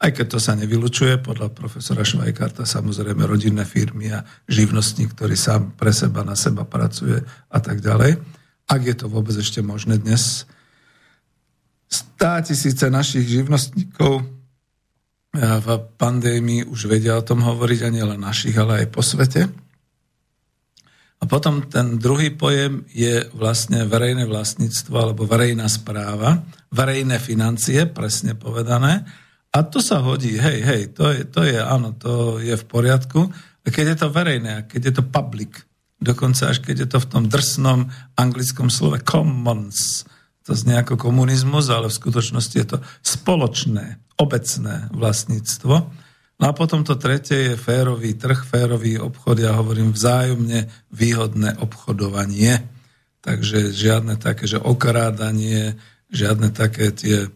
Aj 0.00 0.10
keď 0.16 0.26
to 0.32 0.38
sa 0.40 0.56
nevylučuje, 0.56 1.20
podľa 1.20 1.52
profesora 1.52 2.00
Švajkarta 2.00 2.64
samozrejme 2.64 3.28
rodinné 3.28 3.68
firmy 3.68 4.08
a 4.08 4.24
živnostník, 4.48 5.12
ktorý 5.12 5.36
sám 5.36 5.76
pre 5.76 5.92
seba 5.92 6.24
na 6.24 6.32
seba 6.32 6.64
pracuje 6.64 7.20
a 7.52 7.58
tak 7.60 7.84
ďalej. 7.84 8.16
Ak 8.64 8.80
je 8.80 8.96
to 8.96 9.12
vôbec 9.12 9.36
ešte 9.36 9.60
možné 9.60 10.00
dnes, 10.00 10.48
stá 11.84 12.40
tisíce 12.40 12.88
našich 12.88 13.28
živnostníkov 13.28 14.24
v 15.36 15.68
pandémii 16.00 16.66
už 16.66 16.88
vedia 16.88 17.20
o 17.20 17.26
tom 17.26 17.44
hovoriť, 17.44 17.80
ani 17.84 18.00
len 18.00 18.18
našich, 18.24 18.56
ale 18.56 18.82
aj 18.82 18.86
po 18.88 19.04
svete. 19.04 19.52
A 21.20 21.28
potom 21.28 21.68
ten 21.68 22.00
druhý 22.00 22.32
pojem 22.32 22.88
je 22.88 23.28
vlastne 23.36 23.84
verejné 23.84 24.24
vlastníctvo 24.24 24.94
alebo 24.96 25.28
verejná 25.28 25.68
správa, 25.68 26.40
verejné 26.72 27.20
financie, 27.20 27.84
presne 27.84 28.32
povedané. 28.32 29.04
A 29.52 29.66
to 29.66 29.84
sa 29.84 30.00
hodí, 30.00 30.40
hej, 30.40 30.64
hej, 30.64 30.82
to 30.96 31.12
je, 31.12 31.28
to 31.28 31.44
je, 31.44 31.60
áno, 31.60 31.92
to 31.92 32.40
je 32.40 32.56
v 32.56 32.64
poriadku. 32.64 33.28
Keď 33.60 33.86
je 33.94 33.98
to 34.00 34.08
verejné, 34.08 34.64
keď 34.66 34.80
je 34.88 34.94
to 34.96 35.04
public, 35.04 35.68
dokonca 36.00 36.48
až 36.48 36.64
keď 36.64 36.76
je 36.86 36.88
to 36.96 36.98
v 37.04 37.10
tom 37.12 37.24
drsnom 37.28 37.92
anglickom 38.16 38.72
slove 38.72 39.04
commons, 39.04 40.08
to 40.48 40.56
znie 40.56 40.80
ako 40.80 40.96
komunizmus, 40.96 41.68
ale 41.68 41.92
v 41.92 41.98
skutočnosti 42.00 42.56
je 42.56 42.66
to 42.66 42.78
spoločné, 43.04 44.00
obecné 44.16 44.88
vlastníctvo. 44.96 45.74
No 46.40 46.48
a 46.48 46.56
potom 46.56 46.80
to 46.80 46.96
tretie 46.96 47.52
je 47.52 47.60
férový 47.60 48.16
trh, 48.16 48.48
férový 48.48 48.96
obchod, 48.96 49.44
ja 49.44 49.52
hovorím 49.60 49.92
vzájomne 49.92 50.72
výhodné 50.88 51.60
obchodovanie. 51.60 52.64
Takže 53.20 53.76
žiadne 53.76 54.16
také, 54.16 54.48
že 54.48 54.56
okrádanie, 54.56 55.76
žiadne 56.08 56.48
také 56.48 56.96
tie 56.96 57.28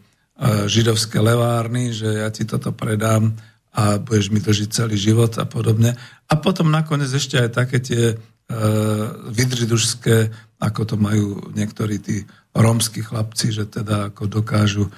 židovské 0.67 1.21
levárny, 1.23 1.95
že 1.95 2.25
ja 2.25 2.27
ti 2.27 2.43
toto 2.43 2.75
predám 2.75 3.31
a 3.75 3.99
budeš 3.99 4.31
mi 4.31 4.39
to 4.43 4.51
žiť 4.51 4.69
celý 4.71 4.97
život 4.99 5.31
a 5.39 5.47
podobne. 5.47 5.95
A 6.27 6.33
potom 6.39 6.71
nakoniec 6.71 7.11
ešte 7.11 7.39
aj 7.39 7.49
také 7.55 7.77
tie 7.79 8.03
e, 8.11 8.15
vydridušské, 9.31 10.31
ako 10.59 10.81
to 10.87 10.95
majú 10.95 11.51
niektorí 11.55 11.99
tí 11.99 12.23
rómsky 12.55 13.03
chlapci, 13.03 13.51
že 13.51 13.67
teda 13.67 14.11
ako 14.11 14.27
dokážu 14.27 14.87
e, 14.87 14.91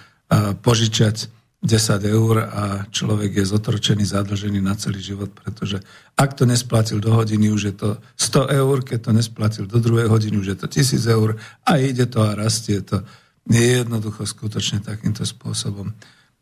požičať 0.58 1.30
10 1.58 2.06
eur 2.06 2.36
a 2.54 2.64
človek 2.94 3.42
je 3.42 3.46
zotročený, 3.50 4.06
zadlžený 4.06 4.62
na 4.62 4.78
celý 4.78 5.02
život, 5.02 5.34
pretože 5.34 5.82
ak 6.14 6.38
to 6.38 6.46
nesplatil 6.46 7.02
do 7.02 7.10
hodiny, 7.18 7.50
už 7.50 7.62
je 7.74 7.76
to 7.76 7.90
100 8.14 8.62
eur, 8.62 8.78
keď 8.86 9.00
to 9.10 9.12
nesplatil 9.12 9.66
do 9.66 9.82
druhej 9.82 10.06
hodiny, 10.06 10.38
už 10.38 10.48
je 10.54 10.58
to 10.58 10.68
1000 10.70 11.02
eur 11.18 11.30
a 11.66 11.72
ide 11.82 12.06
to 12.06 12.22
a 12.22 12.38
rastie 12.38 12.78
to 12.86 13.02
nie 13.50 13.82
jednoducho 13.82 14.28
skutočne 14.30 14.86
takýmto 14.86 15.26
spôsobom. 15.26 15.98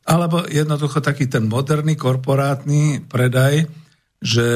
Alebo 0.05 0.43
jednoducho 0.51 0.99
taký 0.99 1.31
ten 1.31 1.47
moderný 1.47 1.95
korporátny 1.95 3.07
predaj, 3.07 3.65
že 4.19 4.47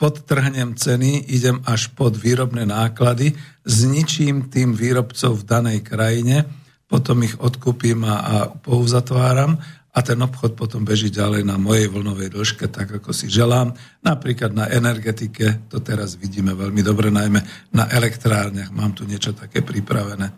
podtrhnem 0.00 0.80
ceny, 0.80 1.28
idem 1.28 1.60
až 1.68 1.92
pod 1.92 2.16
výrobné 2.16 2.64
náklady, 2.64 3.36
zničím 3.68 4.48
tým 4.48 4.72
výrobcov 4.72 5.44
v 5.44 5.46
danej 5.46 5.78
krajine, 5.84 6.48
potom 6.88 7.22
ich 7.22 7.36
odkúpim 7.38 8.02
a, 8.02 8.16
a 8.18 8.36
pouzatváram 8.50 9.60
a 9.90 9.98
ten 10.06 10.18
obchod 10.22 10.54
potom 10.54 10.86
beží 10.86 11.10
ďalej 11.10 11.42
na 11.42 11.58
mojej 11.58 11.90
vlnovej 11.90 12.30
dĺžke, 12.30 12.70
tak 12.70 13.02
ako 13.02 13.10
si 13.10 13.26
želám. 13.26 13.74
Napríklad 14.06 14.54
na 14.54 14.70
energetike, 14.70 15.66
to 15.66 15.82
teraz 15.82 16.14
vidíme 16.14 16.54
veľmi 16.54 16.78
dobre, 16.86 17.10
najmä 17.10 17.42
na 17.74 17.90
elektrárniach, 17.90 18.70
mám 18.70 18.94
tu 18.94 19.02
niečo 19.02 19.34
také 19.34 19.66
pripravené. 19.66 20.30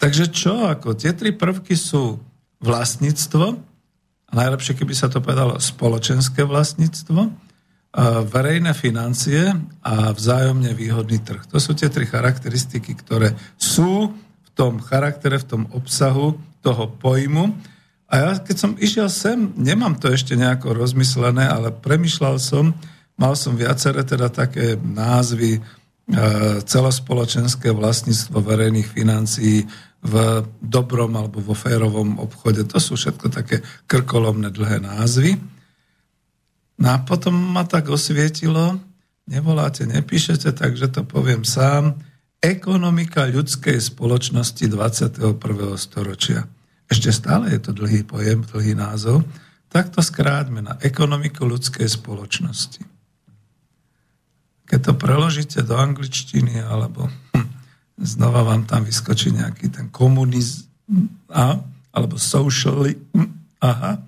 Takže 0.00 0.32
čo, 0.32 0.64
ako 0.68 0.96
tie 0.96 1.12
tri 1.12 1.36
prvky 1.36 1.76
sú 1.76 2.16
vlastníctvo, 2.64 3.44
a 4.26 4.32
najlepšie, 4.32 4.74
keby 4.74 4.94
sa 4.96 5.12
to 5.12 5.20
povedalo 5.20 5.60
spoločenské 5.60 6.42
vlastníctvo, 6.42 7.30
verejné 8.28 8.76
financie 8.76 9.56
a 9.80 10.12
vzájomne 10.12 10.76
výhodný 10.76 11.16
trh. 11.24 11.48
To 11.48 11.56
sú 11.56 11.72
tie 11.72 11.88
tri 11.88 12.04
charakteristiky, 12.04 12.92
ktoré 12.92 13.32
sú 13.56 14.12
v 14.12 14.48
tom 14.52 14.84
charaktere, 14.84 15.40
v 15.40 15.48
tom 15.48 15.62
obsahu 15.72 16.36
toho 16.60 16.92
pojmu. 17.00 17.75
A 18.06 18.14
ja 18.16 18.30
keď 18.38 18.56
som 18.56 18.72
išiel 18.78 19.10
sem, 19.10 19.50
nemám 19.58 19.98
to 19.98 20.10
ešte 20.10 20.38
nejako 20.38 20.78
rozmyslené, 20.78 21.42
ale 21.42 21.74
premyšľal 21.74 22.38
som, 22.38 22.70
mal 23.18 23.34
som 23.34 23.58
viaceré 23.58 24.06
teda 24.06 24.30
také 24.30 24.78
názvy, 24.78 25.58
celospoločenské 26.62 27.74
vlastníctvo 27.74 28.38
verejných 28.38 28.86
financií, 28.86 29.66
v 30.06 30.46
dobrom 30.62 31.10
alebo 31.18 31.42
vo 31.42 31.54
férovom 31.56 32.22
obchode. 32.22 32.62
To 32.70 32.78
sú 32.78 32.94
všetko 32.94 33.26
také 33.26 33.66
krkolomné 33.90 34.54
dlhé 34.54 34.78
názvy. 34.78 35.34
No 36.78 36.86
a 36.94 37.02
potom 37.02 37.34
ma 37.34 37.66
tak 37.66 37.88
osvietilo, 37.90 38.78
nevoláte, 39.26 39.88
nepíšete, 39.88 40.52
takže 40.54 40.92
to 40.92 41.02
poviem 41.02 41.42
sám, 41.42 41.98
ekonomika 42.38 43.26
ľudskej 43.26 43.80
spoločnosti 43.80 44.68
21. 44.68 45.40
storočia. 45.80 46.44
Ešte 46.86 47.10
stále 47.10 47.50
je 47.50 47.60
to 47.60 47.74
dlhý 47.74 48.06
pojem, 48.06 48.46
dlhý 48.46 48.78
názov. 48.78 49.26
Tak 49.70 49.90
to 49.90 50.00
skráťme 50.00 50.62
na 50.62 50.78
ekonomiku 50.78 51.42
ľudskej 51.42 51.86
spoločnosti. 51.90 52.82
Keď 54.66 54.80
to 54.82 54.92
preložíte 54.98 55.62
do 55.62 55.78
angličtiny 55.78 56.62
alebo 56.62 57.06
hm, 57.34 57.48
znova 58.02 58.42
vám 58.42 58.66
tam 58.66 58.82
vyskočí 58.86 59.34
nejaký 59.34 59.70
ten 59.70 59.86
komunizm, 59.90 60.66
a, 61.30 61.58
alebo 61.90 62.14
socially, 62.18 62.94
aha. 63.58 63.98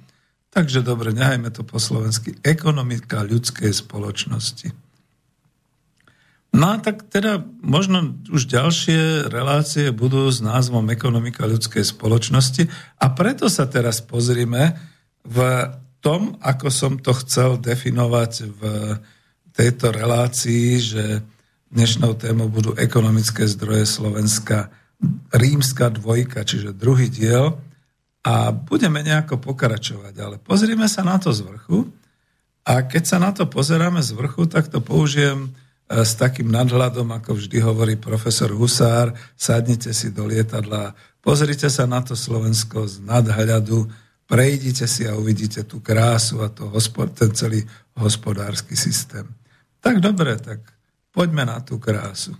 Takže 0.48 0.82
dobre, 0.82 1.14
nehajme 1.14 1.50
to 1.50 1.62
po 1.62 1.78
slovensky. 1.78 2.34
Ekonomika 2.42 3.22
ľudskej 3.22 3.70
spoločnosti. 3.70 4.87
No 6.48 6.74
a 6.74 6.76
tak 6.80 7.04
teda 7.12 7.44
možno 7.60 8.16
už 8.32 8.48
ďalšie 8.48 9.28
relácie 9.28 9.92
budú 9.92 10.32
s 10.32 10.40
názvom 10.40 10.88
Ekonomika 10.88 11.44
ľudskej 11.44 11.84
spoločnosti 11.84 12.66
a 12.98 13.06
preto 13.12 13.52
sa 13.52 13.68
teraz 13.68 14.00
pozrime 14.00 14.80
v 15.28 15.38
tom, 16.00 16.40
ako 16.40 16.68
som 16.72 16.92
to 16.96 17.12
chcel 17.20 17.60
definovať 17.60 18.32
v 18.48 18.62
tejto 19.52 19.92
relácii, 19.92 20.80
že 20.80 21.04
Dnešnou 21.68 22.16
témou 22.16 22.48
budú 22.48 22.72
ekonomické 22.80 23.44
zdroje 23.44 23.84
Slovenska, 23.84 24.72
rímska 25.36 25.92
dvojka, 25.92 26.40
čiže 26.40 26.72
druhý 26.72 27.12
diel. 27.12 27.60
A 28.24 28.56
budeme 28.56 29.04
nejako 29.04 29.36
pokračovať, 29.36 30.14
ale 30.16 30.36
pozrieme 30.40 30.88
sa 30.88 31.04
na 31.04 31.20
to 31.20 31.28
z 31.28 31.44
vrchu. 31.44 31.92
A 32.64 32.88
keď 32.88 33.02
sa 33.04 33.20
na 33.20 33.36
to 33.36 33.44
pozeráme 33.44 34.00
z 34.00 34.16
vrchu, 34.16 34.48
tak 34.48 34.72
to 34.72 34.80
použijem 34.80 35.52
s 35.88 36.12
takým 36.20 36.52
nadhľadom, 36.52 37.08
ako 37.16 37.40
vždy 37.40 37.58
hovorí 37.64 37.94
profesor 37.96 38.52
Husár, 38.52 39.16
sadnite 39.34 39.96
si 39.96 40.12
do 40.12 40.28
lietadla, 40.28 40.92
pozrite 41.24 41.72
sa 41.72 41.88
na 41.88 42.04
to 42.04 42.12
Slovensko 42.12 42.84
z 42.84 43.00
nadhľadu, 43.00 43.88
prejdite 44.28 44.84
si 44.84 45.08
a 45.08 45.16
uvidíte 45.16 45.64
tú 45.64 45.80
krásu 45.80 46.44
a 46.44 46.52
to, 46.52 46.68
ten 47.16 47.32
celý 47.32 47.64
hospodársky 47.96 48.76
systém. 48.76 49.24
Tak 49.80 50.04
dobre, 50.04 50.36
tak 50.36 50.78
Poďme 51.18 51.50
na 51.50 51.58
tú 51.58 51.82
krásu. 51.82 52.30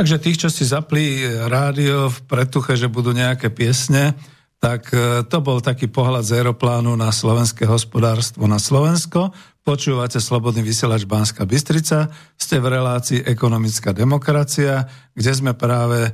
Takže 0.00 0.16
tých, 0.16 0.40
čo 0.40 0.48
si 0.48 0.64
zapli 0.64 1.28
rádio 1.28 2.08
v 2.08 2.24
pretuche, 2.24 2.72
že 2.72 2.88
budú 2.88 3.12
nejaké 3.12 3.52
piesne, 3.52 4.16
tak 4.56 4.88
e, 4.96 5.20
to 5.28 5.44
bol 5.44 5.60
taký 5.60 5.92
pohľad 5.92 6.24
z 6.24 6.40
aeroplánu 6.40 6.96
na 6.96 7.12
slovenské 7.12 7.68
hospodárstvo 7.68 8.48
na 8.48 8.56
Slovensko. 8.56 9.28
Počúvate 9.60 10.16
Slobodný 10.16 10.64
vysielač 10.64 11.04
Banska 11.04 11.44
Bystrica, 11.44 12.08
ste 12.32 12.56
v 12.64 12.80
relácii 12.80 13.28
Ekonomická 13.28 13.92
demokracia, 13.92 14.88
kde 15.12 15.32
sme 15.36 15.52
práve 15.52 16.08
uh, 16.08 16.12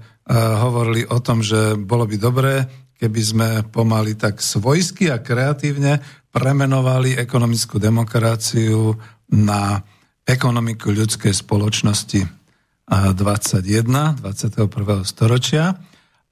hovorili 0.67 1.07
o 1.07 1.23
tom, 1.23 1.47
že 1.47 1.79
bolo 1.79 2.11
by 2.11 2.17
dobré, 2.19 2.67
keby 2.99 3.21
sme 3.23 3.49
pomaly 3.71 4.19
tak 4.19 4.43
svojsky 4.43 5.15
a 5.15 5.23
kreatívne 5.23 6.03
premenovali 6.35 7.15
ekonomickú 7.23 7.79
demokraciu 7.79 8.99
na 9.31 9.79
ekonomiku 10.27 10.91
ľudskej 10.91 11.31
spoločnosti 11.31 12.46
21. 12.87 14.23
21. 14.23 15.03
storočia. 15.03 15.75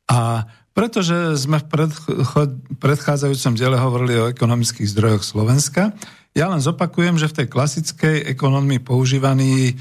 A 0.06 0.46
pretože 0.74 1.38
sme 1.38 1.62
v 1.62 1.66
predchádzajúcom 2.78 3.52
diele 3.54 3.78
hovorili 3.78 4.14
o 4.18 4.30
ekonomických 4.30 4.90
zdrojoch 4.90 5.22
Slovenska, 5.22 5.94
ja 6.34 6.50
len 6.50 6.58
zopakujem, 6.58 7.14
že 7.14 7.30
v 7.30 7.36
tej 7.42 7.46
klasickej 7.46 8.16
ekonomii 8.26 8.82
používaný 8.82 9.70
e, 9.70 9.74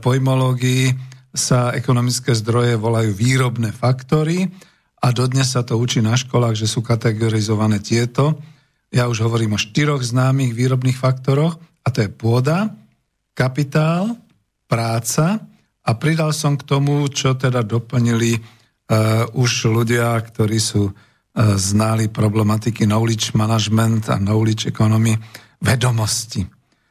pojmológii 0.00 0.96
sa 1.36 1.76
ekonomické 1.76 2.32
zdroje 2.32 2.80
volajú 2.80 3.12
výrobné 3.12 3.76
faktory 3.76 4.48
a 5.04 5.12
dodnes 5.12 5.52
sa 5.52 5.60
to 5.60 5.76
učí 5.76 6.00
na 6.00 6.16
školách, 6.16 6.56
že 6.56 6.72
sú 6.72 6.80
kategorizované 6.80 7.84
tieto. 7.84 8.40
Ja 8.88 9.12
už 9.12 9.20
hovorím 9.28 9.54
o 9.56 9.60
štyroch 9.60 10.00
známych 10.00 10.56
výrobných 10.56 10.96
faktoroch 10.96 11.60
a 11.84 11.88
to 11.92 12.00
je 12.00 12.08
pôda, 12.08 12.72
kapitál, 13.36 14.16
práca 14.72 15.49
a 15.80 15.90
pridal 15.96 16.36
som 16.36 16.60
k 16.60 16.66
tomu, 16.66 17.08
čo 17.08 17.34
teda 17.36 17.64
doplnili 17.64 18.36
uh, 18.36 19.24
už 19.32 19.72
ľudia, 19.72 20.16
ktorí 20.20 20.58
sú 20.60 20.90
uh, 20.90 20.94
znali 21.56 22.12
problematiky 22.12 22.84
knowledge 22.84 23.32
management 23.32 24.12
a 24.12 24.20
knowledge 24.20 24.68
economy, 24.68 25.16
vedomosti. 25.60 26.44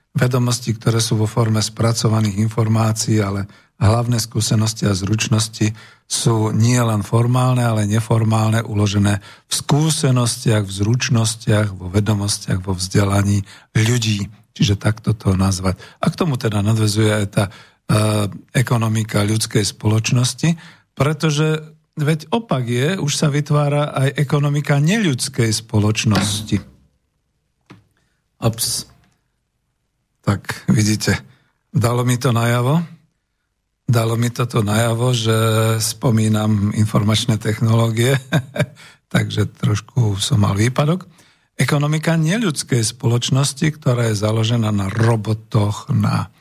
Vedomosti, 0.09 0.73
ktoré 0.73 0.97
sú 0.97 1.21
vo 1.21 1.29
forme 1.29 1.61
spracovaných 1.61 2.41
informácií, 2.41 3.21
ale 3.21 3.45
hlavné 3.79 4.19
skúsenosti 4.19 4.89
a 4.89 4.97
zručnosti 4.97 5.71
sú 6.09 6.51
nie 6.51 6.75
len 6.81 7.05
formálne, 7.05 7.63
ale 7.63 7.87
neformálne, 7.87 8.65
uložené 8.65 9.21
v 9.21 9.53
skúsenostiach, 9.53 10.65
v 10.67 10.75
zručnostiach, 10.83 11.77
vo 11.77 11.87
vedomostiach, 11.87 12.59
vo 12.59 12.75
vzdelaní 12.75 13.45
ľudí. 13.77 14.27
Čiže 14.57 14.75
takto 14.75 15.15
to 15.15 15.37
nazvať. 15.37 15.79
A 16.03 16.11
k 16.11 16.17
tomu 16.19 16.35
teda 16.35 16.59
nadvezuje 16.59 17.13
aj 17.13 17.25
tá 17.31 17.43
ekonomika 18.53 19.25
ľudskej 19.25 19.65
spoločnosti, 19.65 20.53
pretože 20.93 21.77
Veď 21.99 22.31
opak 22.31 22.63
je, 22.63 22.95
už 22.95 23.11
sa 23.11 23.27
vytvára 23.27 23.91
aj 23.91 24.15
ekonomika 24.15 24.79
neľudskej 24.79 25.51
spoločnosti. 25.51 26.63
Ops. 28.39 28.87
Tak 30.23 30.71
vidíte, 30.71 31.19
dalo 31.75 32.07
mi 32.07 32.15
to 32.15 32.31
najavo. 32.31 32.79
Dalo 33.83 34.15
mi 34.15 34.31
toto 34.31 34.63
najavo, 34.63 35.11
že 35.11 35.37
spomínam 35.83 36.71
informačné 36.71 37.35
technológie, 37.35 38.15
takže 39.13 39.51
trošku 39.59 40.15
som 40.23 40.39
mal 40.39 40.55
výpadok. 40.55 41.03
Ekonomika 41.59 42.15
neľudskej 42.15 42.79
spoločnosti, 42.79 43.75
ktorá 43.75 44.07
je 44.13 44.15
založená 44.15 44.71
na 44.71 44.87
robotoch, 44.87 45.91
na, 45.91 46.31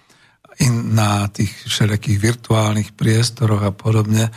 na 0.66 1.30
tých 1.30 1.54
všelijakých 1.70 2.18
virtuálnych 2.18 2.90
priestoroch 2.98 3.62
a 3.62 3.70
podobne, 3.70 4.34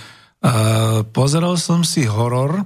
Pozeral 1.14 1.62
som 1.62 1.86
si 1.86 2.10
horor, 2.10 2.66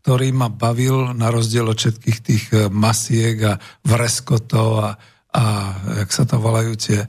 ktorý 0.00 0.32
ma 0.32 0.48
bavil 0.48 1.12
na 1.12 1.28
rozdiel 1.28 1.68
od 1.68 1.76
všetkých 1.76 2.18
tých 2.24 2.44
e, 2.56 2.72
masiek 2.72 3.36
a 3.44 3.60
vreskotov 3.84 4.68
a, 4.80 4.90
a 5.36 5.44
jak 6.00 6.08
sa 6.08 6.24
to 6.24 6.40
volajú 6.40 6.72
tie 6.80 7.04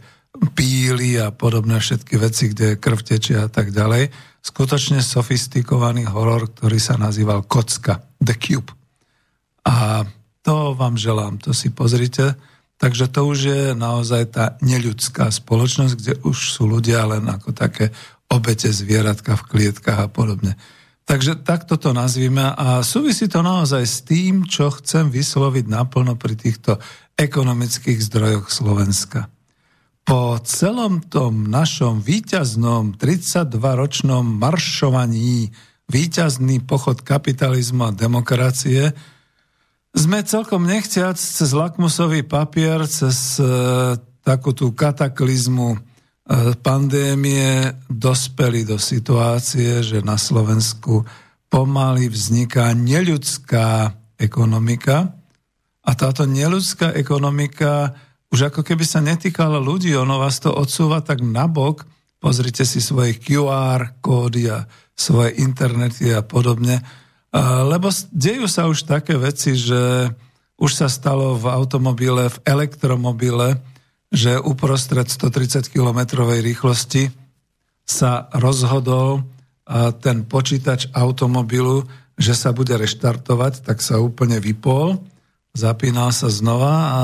píly 0.51 1.15
a 1.15 1.32
podobné 1.32 1.80
všetky 1.80 2.19
veci, 2.19 2.51
kde 2.51 2.75
krv 2.75 2.99
tečie 2.99 3.39
a 3.39 3.47
tak 3.47 3.71
ďalej. 3.71 4.12
Skutočne 4.43 4.99
sofistikovaný 4.99 6.12
horor, 6.12 6.51
ktorý 6.51 6.75
sa 6.84 6.99
nazýval 6.99 7.47
Kocka, 7.47 8.04
The 8.19 8.36
Cube. 8.36 8.75
A 9.63 10.04
to 10.43 10.75
vám 10.75 10.99
želám, 10.99 11.39
to 11.39 11.56
si 11.56 11.71
pozrite. 11.71 12.36
Takže 12.81 13.13
to 13.13 13.29
už 13.29 13.39
je 13.45 13.63
naozaj 13.77 14.33
tá 14.33 14.57
neľudská 14.65 15.29
spoločnosť, 15.29 15.93
kde 15.93 16.13
už 16.25 16.37
sú 16.57 16.65
ľudia 16.65 17.05
len 17.05 17.29
ako 17.29 17.53
také 17.53 17.93
obete 18.25 18.73
zvieratka 18.73 19.37
v 19.37 19.45
klietkách 19.53 19.99
a 20.01 20.09
podobne. 20.09 20.57
Takže 21.05 21.45
takto 21.45 21.77
to 21.77 21.93
nazvime 21.93 22.41
a 22.41 22.81
súvisí 22.81 23.29
to 23.29 23.45
naozaj 23.45 23.85
s 23.85 24.01
tým, 24.01 24.49
čo 24.49 24.73
chcem 24.73 25.13
vysloviť 25.13 25.69
naplno 25.69 26.17
pri 26.17 26.33
týchto 26.33 26.81
ekonomických 27.13 28.01
zdrojoch 28.01 28.49
Slovenska. 28.49 29.29
Po 30.01 30.41
celom 30.41 31.05
tom 31.05 31.53
našom 31.53 32.01
výťaznom 32.01 32.97
32-ročnom 32.97 34.25
maršovaní, 34.25 35.53
výťazný 35.85 36.65
pochod 36.65 37.05
kapitalizmu 37.05 37.91
a 37.91 37.93
demokracie, 37.93 38.89
sme 39.91 40.23
celkom 40.23 40.63
nechciac 40.63 41.19
cez 41.19 41.51
lakmusový 41.51 42.23
papier, 42.23 42.88
cez 42.88 43.38
e, 43.38 43.45
takú 44.23 44.56
tú 44.56 44.71
kataklizmu 44.71 45.91
pandémie 46.63 47.75
dospeli 47.91 48.63
do 48.63 48.80
situácie, 48.80 49.84
že 49.84 49.99
na 49.99 50.15
Slovensku 50.15 51.04
pomaly 51.51 52.08
vzniká 52.08 52.71
neľudská 52.71 53.91
ekonomika. 54.15 55.12
A 55.82 55.91
táto 55.97 56.23
neľudská 56.23 56.95
ekonomika 56.95 57.91
už 58.32 58.47
ako 58.47 58.63
keby 58.63 58.86
sa 58.88 59.04
netýkala 59.04 59.60
ľudí, 59.60 59.91
ono 59.91 60.15
vás 60.15 60.39
to 60.39 60.56
odsúva 60.56 61.04
tak 61.04 61.19
nabok, 61.19 61.84
pozrite 62.21 62.63
si 62.63 62.80
svoje 62.80 63.19
QR 63.19 63.99
kódy 63.99 64.47
a 64.47 64.63
svoje 64.95 65.36
internety 65.43 66.15
a 66.15 66.23
podobne, 66.23 66.80
lebo 67.39 67.87
dejú 68.11 68.45
sa 68.51 68.67
už 68.67 68.83
také 68.83 69.15
veci, 69.15 69.55
že 69.55 70.11
už 70.59 70.71
sa 70.75 70.87
stalo 70.91 71.39
v 71.39 71.47
automobile, 71.47 72.27
v 72.29 72.37
elektromobile, 72.43 73.57
že 74.11 74.35
uprostred 74.37 75.07
130 75.07 75.71
km 75.71 76.27
rýchlosti 76.27 77.09
sa 77.87 78.27
rozhodol 78.35 79.23
ten 80.03 80.27
počítač 80.27 80.91
automobilu, 80.91 81.87
že 82.19 82.35
sa 82.35 82.51
bude 82.51 82.75
reštartovať, 82.75 83.63
tak 83.63 83.79
sa 83.79 84.03
úplne 84.03 84.37
vypol, 84.43 84.99
zapínal 85.55 86.11
sa 86.11 86.27
znova 86.27 86.75
a 86.91 87.01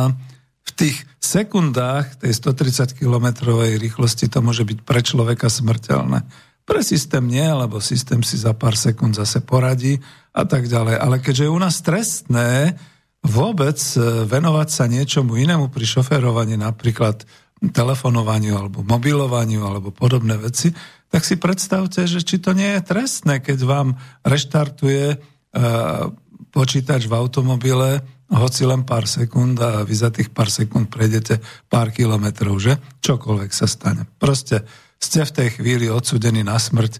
v 0.67 0.71
tých 0.75 1.07
sekundách 1.23 2.19
tej 2.19 2.35
130 2.35 2.99
km 2.99 3.55
rýchlosti 3.55 4.27
to 4.27 4.43
môže 4.43 4.67
byť 4.67 4.83
pre 4.83 4.99
človeka 4.99 5.47
smrteľné. 5.47 6.27
Pre 6.67 6.83
systém 6.83 7.23
nie, 7.23 7.47
lebo 7.47 7.79
systém 7.79 8.19
si 8.27 8.35
za 8.35 8.51
pár 8.51 8.75
sekúnd 8.75 9.15
zase 9.15 9.39
poradí 9.39 10.03
a 10.35 10.43
tak 10.43 10.67
ďalej. 10.67 10.99
Ale 10.99 11.23
keďže 11.23 11.47
je 11.47 11.55
u 11.55 11.59
nás 11.63 11.79
trestné, 11.79 12.75
vôbec 13.23 13.79
e, 13.95 14.27
venovať 14.27 14.67
sa 14.67 14.83
niečomu 14.91 15.39
inému 15.39 15.71
pri 15.71 15.87
šoferovaní, 15.87 16.59
napríklad 16.59 17.23
telefonovaniu 17.57 18.53
alebo 18.53 18.83
mobilovaniu 18.83 19.63
alebo 19.63 19.89
podobné 19.95 20.37
veci, 20.37 20.75
tak 21.07 21.23
si 21.23 21.39
predstavte, 21.39 22.03
že 22.03 22.21
či 22.21 22.37
to 22.37 22.51
nie 22.51 22.77
je 22.77 22.81
trestné, 22.83 23.39
keď 23.39 23.57
vám 23.63 23.87
reštartuje 24.27 25.17
uh, 25.17 26.11
počítač 26.51 27.07
v 27.07 27.17
automobile 27.17 28.03
hoci 28.27 28.67
len 28.67 28.83
pár 28.83 29.07
sekúnd 29.07 29.55
a 29.63 29.87
vy 29.87 29.95
za 29.95 30.11
tých 30.11 30.35
pár 30.35 30.51
sekúnd 30.51 30.91
prejdete 30.91 31.39
pár 31.71 31.95
kilometrov, 31.95 32.59
že? 32.59 32.75
Čokoľvek 32.99 33.51
sa 33.55 33.71
stane. 33.71 34.03
Proste 34.19 34.67
ste 34.97 35.25
v 35.25 35.35
tej 35.35 35.49
chvíli 35.61 35.87
odsudení 35.87 36.41
na 36.41 36.57
smrť 36.57 36.99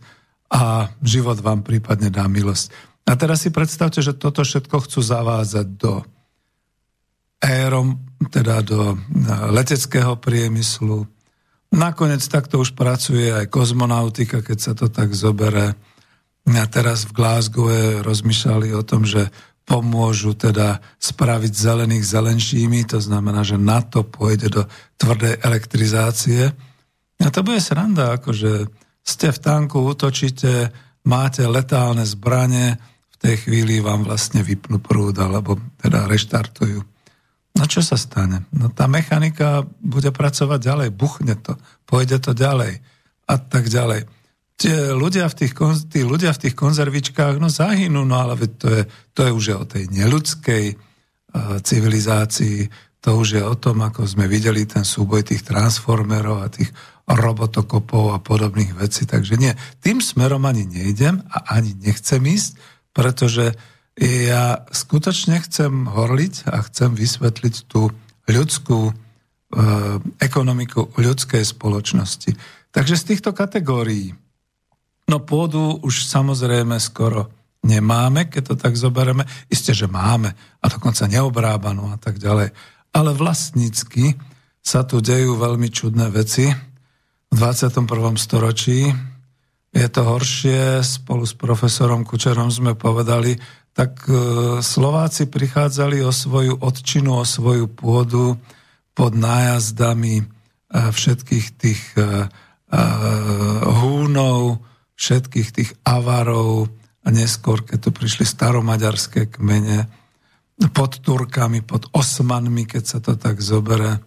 a 0.54 0.94
život 1.04 1.42
vám 1.44 1.66
prípadne 1.66 2.08
dá 2.08 2.30
milosť. 2.30 2.72
A 3.08 3.16
teraz 3.16 3.44
si 3.44 3.50
predstavte, 3.52 4.04
že 4.04 4.16
toto 4.16 4.44
všetko 4.44 4.84
chcú 4.84 5.00
zavádzať 5.00 5.68
do 5.80 6.04
érom, 7.40 8.04
teda 8.32 8.66
do 8.66 8.98
leteckého 9.54 10.20
priemyslu. 10.20 11.08
Nakoniec 11.72 12.24
takto 12.28 12.60
už 12.64 12.76
pracuje 12.76 13.32
aj 13.32 13.52
kozmonautika, 13.52 14.44
keď 14.44 14.58
sa 14.60 14.74
to 14.76 14.88
tak 14.88 15.12
zobere. 15.12 15.76
A 16.48 16.66
teraz 16.72 17.04
v 17.04 17.16
Glasgow 17.16 17.68
rozmýšľali 18.04 18.72
o 18.72 18.84
tom, 18.84 19.04
že 19.04 19.28
pomôžu 19.68 20.32
teda 20.32 20.80
spraviť 20.96 21.52
zelených 21.52 22.08
zelenšími, 22.08 22.88
to 22.88 23.04
znamená, 23.04 23.44
že 23.44 23.60
na 23.60 23.84
to 23.84 24.08
pôjde 24.08 24.48
do 24.48 24.64
tvrdej 24.96 25.44
elektrizácie. 25.44 26.56
A 27.24 27.30
to 27.34 27.42
bude 27.42 27.58
sranda, 27.62 28.18
akože 28.22 28.70
ste 29.02 29.28
v 29.34 29.40
tanku, 29.40 29.82
útočíte, 29.82 30.70
máte 31.08 31.48
letálne 31.48 32.04
zbranie, 32.04 32.78
v 33.14 33.16
tej 33.18 33.36
chvíli 33.50 33.82
vám 33.82 34.06
vlastne 34.06 34.46
vypnú 34.46 34.78
prúd, 34.78 35.18
alebo 35.18 35.58
teda 35.82 36.06
reštartujú. 36.06 36.86
No 37.58 37.64
čo 37.66 37.82
sa 37.82 37.98
stane? 37.98 38.46
No 38.54 38.70
tá 38.70 38.86
mechanika 38.86 39.66
bude 39.82 40.14
pracovať 40.14 40.60
ďalej, 40.62 40.90
buchne 40.94 41.34
to, 41.42 41.58
pôjde 41.90 42.22
to 42.22 42.38
ďalej 42.38 42.78
a 43.26 43.36
tak 43.42 43.66
ďalej. 43.74 44.06
tie 44.58 44.94
ľudia 44.94 45.26
v 45.30 45.36
tých, 45.42 45.54
tí 45.90 46.06
ľudia 46.06 46.34
v 46.34 46.42
tých 46.46 46.56
konzervičkách, 46.58 47.42
no 47.42 47.50
zahynú, 47.50 48.06
no 48.06 48.16
ale 48.18 48.38
to 48.58 48.70
je, 48.70 48.82
to 49.18 49.26
je 49.26 49.32
už 49.34 49.46
o 49.58 49.66
tej 49.66 49.90
neľudskej 49.90 50.66
uh, 50.74 51.58
civilizácii, 51.62 52.70
to 53.02 53.10
už 53.18 53.28
je 53.38 53.44
o 53.46 53.56
tom, 53.58 53.82
ako 53.86 54.06
sme 54.06 54.26
videli 54.30 54.66
ten 54.70 54.86
súboj 54.86 55.26
tých 55.26 55.46
transformerov 55.46 56.42
a 56.42 56.54
tých 56.54 56.70
robotokopov 57.08 58.14
a 58.14 58.20
podobných 58.20 58.76
vecí. 58.76 59.08
Takže 59.08 59.40
nie, 59.40 59.56
tým 59.80 60.04
smerom 60.04 60.44
ani 60.44 60.68
nejdem 60.68 61.24
a 61.32 61.56
ani 61.56 61.72
nechcem 61.80 62.20
ísť, 62.20 62.60
pretože 62.92 63.56
ja 63.98 64.68
skutočne 64.70 65.42
chcem 65.42 65.90
horliť 65.90 66.52
a 66.52 66.62
chcem 66.68 66.94
vysvetliť 66.94 67.56
tú 67.66 67.90
ľudskú 68.30 68.92
e, 68.92 68.94
ekonomiku 70.22 70.94
ľudskej 70.94 71.42
spoločnosti. 71.42 72.36
Takže 72.70 72.96
z 73.00 73.04
týchto 73.16 73.34
kategórií 73.34 74.14
No 75.08 75.24
pôdu 75.24 75.80
už 75.88 76.04
samozrejme 76.04 76.76
skoro 76.84 77.32
nemáme, 77.64 78.28
keď 78.28 78.44
to 78.44 78.56
tak 78.60 78.76
zoberieme. 78.76 79.24
Isté, 79.48 79.72
že 79.72 79.88
máme 79.88 80.36
a 80.36 80.66
dokonca 80.68 81.08
neobrábanú 81.08 81.96
a 81.96 81.98
tak 81.98 82.20
ďalej. 82.20 82.52
Ale 82.92 83.12
vlastnícky 83.16 84.20
sa 84.60 84.84
tu 84.84 85.00
dejú 85.00 85.40
veľmi 85.40 85.72
čudné 85.72 86.12
veci. 86.12 86.52
V 87.28 87.36
21. 87.36 88.16
storočí 88.16 88.88
je 89.76 89.88
to 89.92 90.02
horšie. 90.04 90.82
Spolu 90.82 91.28
s 91.28 91.36
profesorom 91.36 92.08
Kučerom 92.08 92.50
sme 92.50 92.74
povedali, 92.74 93.36
tak 93.78 94.10
e, 94.10 94.14
Slováci 94.64 95.30
prichádzali 95.30 96.02
o 96.02 96.10
svoju 96.10 96.58
odčinu, 96.66 97.22
o 97.22 97.26
svoju 97.28 97.70
pôdu 97.70 98.42
pod 98.98 99.14
nájazdami 99.14 100.24
e, 100.24 100.26
všetkých 100.74 101.46
tých 101.54 101.82
e, 101.94 102.26
húnov, 103.64 104.60
všetkých 104.98 105.50
tých 105.56 105.72
avarov 105.88 106.68
a 107.06 107.08
neskôr, 107.14 107.64
keď 107.64 107.78
tu 107.80 107.90
prišli 107.96 108.28
staromaďarské 108.28 109.32
kmene, 109.32 109.88
pod 110.74 111.00
Turkami, 111.06 111.62
pod 111.62 111.86
Osmanmi, 111.94 112.66
keď 112.66 112.84
sa 112.84 112.98
to 112.98 113.14
tak 113.14 113.40
zobere. 113.40 114.02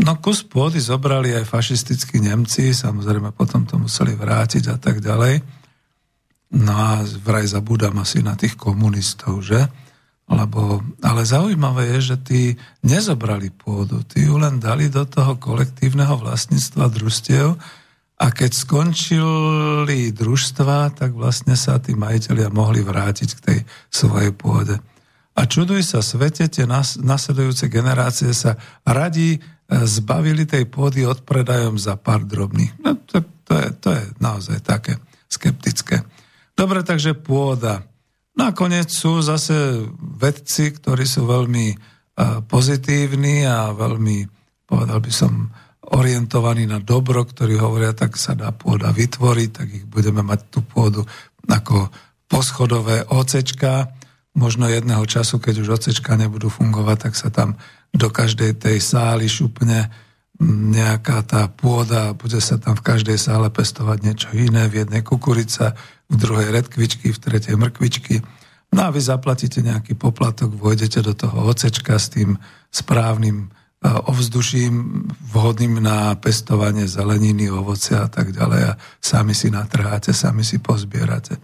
No 0.00 0.16
kus 0.16 0.40
pôdy 0.40 0.80
zobrali 0.80 1.36
aj 1.36 1.44
fašistickí 1.44 2.24
Nemci, 2.24 2.72
samozrejme 2.72 3.36
potom 3.36 3.68
to 3.68 3.76
museli 3.76 4.16
vrátiť 4.16 4.72
a 4.72 4.76
tak 4.80 5.04
ďalej. 5.04 5.44
No 6.56 6.72
a 6.72 7.04
vraj 7.04 7.46
zabúdam 7.46 8.00
asi 8.00 8.24
na 8.24 8.34
tých 8.34 8.56
komunistov, 8.56 9.44
že? 9.44 9.60
Lebo, 10.30 10.80
ale 11.02 11.26
zaujímavé 11.26 11.98
je, 11.98 12.14
že 12.14 12.16
tí 12.22 12.42
nezobrali 12.86 13.50
pôdu, 13.50 14.02
tí 14.06 14.24
ju 14.24 14.38
len 14.38 14.62
dali 14.62 14.88
do 14.88 15.04
toho 15.04 15.36
kolektívneho 15.36 16.16
vlastníctva 16.16 16.86
družstiev, 16.90 17.58
a 18.20 18.26
keď 18.28 18.52
skončili 18.52 20.12
družstva, 20.12 20.92
tak 20.92 21.16
vlastne 21.16 21.56
sa 21.56 21.80
tí 21.80 21.96
majiteľia 21.96 22.52
mohli 22.52 22.84
vrátiť 22.84 23.28
k 23.32 23.40
tej 23.40 23.58
svojej 23.88 24.36
pôde. 24.36 24.76
A 25.32 25.48
čuduj 25.48 25.80
sa 25.80 26.04
svete, 26.04 26.44
tie 26.52 26.68
nasledujúce 27.00 27.72
generácie 27.72 28.28
sa 28.36 28.60
radi 28.84 29.36
e, 29.36 29.38
zbavili 29.70 30.44
tej 30.44 30.66
pôdy 30.66 31.06
odpredajom 31.06 31.78
za 31.78 31.94
pár 31.94 32.26
drobných. 32.26 32.74
No, 32.82 32.98
to, 33.06 33.22
to, 33.46 33.54
je, 33.54 33.68
to 33.78 33.88
je 33.94 34.02
naozaj 34.18 34.58
také 34.66 34.98
skeptické. 35.30 36.02
Dobre, 36.58 36.82
takže 36.82 37.14
pôda. 37.14 37.86
Nakoniec 38.34 38.90
sú 38.90 39.22
zase 39.22 39.86
vedci, 39.96 40.74
ktorí 40.74 41.06
sú 41.06 41.26
veľmi 41.26 41.66
e, 41.70 41.76
pozitívni 42.46 43.46
a 43.46 43.70
veľmi, 43.70 44.26
povedal 44.66 44.98
by 44.98 45.12
som, 45.12 45.50
orientovaní 45.90 46.70
na 46.70 46.78
dobro, 46.78 47.26
ktorí 47.26 47.58
hovoria, 47.58 47.90
tak 47.90 48.14
sa 48.14 48.38
dá 48.38 48.54
pôda 48.54 48.94
vytvoriť, 48.94 49.50
tak 49.50 49.66
ich 49.66 49.86
budeme 49.90 50.22
mať 50.22 50.40
tú 50.52 50.60
pôdu 50.62 51.02
ako 51.50 51.90
poschodové 52.30 53.02
ocečka. 53.10 53.90
Možno 54.40 54.64
jedného 54.72 55.04
času, 55.04 55.36
keď 55.36 55.60
už 55.60 55.68
ocečka 55.76 56.16
nebudú 56.16 56.48
fungovať, 56.48 56.96
tak 57.04 57.14
sa 57.20 57.28
tam 57.28 57.60
do 57.92 58.08
každej 58.08 58.56
tej 58.56 58.80
sály 58.80 59.28
šupne 59.28 59.92
nejaká 60.72 61.20
tá 61.28 61.52
pôda, 61.52 62.16
bude 62.16 62.40
sa 62.40 62.56
tam 62.56 62.72
v 62.72 62.80
každej 62.80 63.20
sále 63.20 63.52
pestovať 63.52 63.98
niečo 64.00 64.32
iné, 64.32 64.64
v 64.72 64.88
jednej 64.88 65.04
kukurica, 65.04 65.76
v 66.08 66.14
druhej 66.16 66.48
redkvičky, 66.48 67.12
v 67.12 67.20
tretej 67.20 67.60
mrkvičky. 67.60 68.24
No 68.72 68.88
a 68.88 68.94
vy 68.94 69.04
zaplatíte 69.04 69.60
nejaký 69.60 70.00
poplatok, 70.00 70.56
vôjdete 70.56 71.04
do 71.04 71.12
toho 71.12 71.44
ocečka 71.44 72.00
s 72.00 72.08
tým 72.08 72.40
správnym 72.72 73.52
ovzduším 73.84 75.08
vhodným 75.32 75.80
na 75.80 76.12
pestovanie 76.16 76.84
zeleniny, 76.84 77.48
ovocia 77.48 78.04
a 78.04 78.08
tak 78.12 78.32
ďalej 78.32 78.72
a 78.72 78.78
sami 79.00 79.32
si 79.32 79.48
natrháte, 79.48 80.12
sami 80.12 80.44
si 80.44 80.60
pozbierate. 80.60 81.40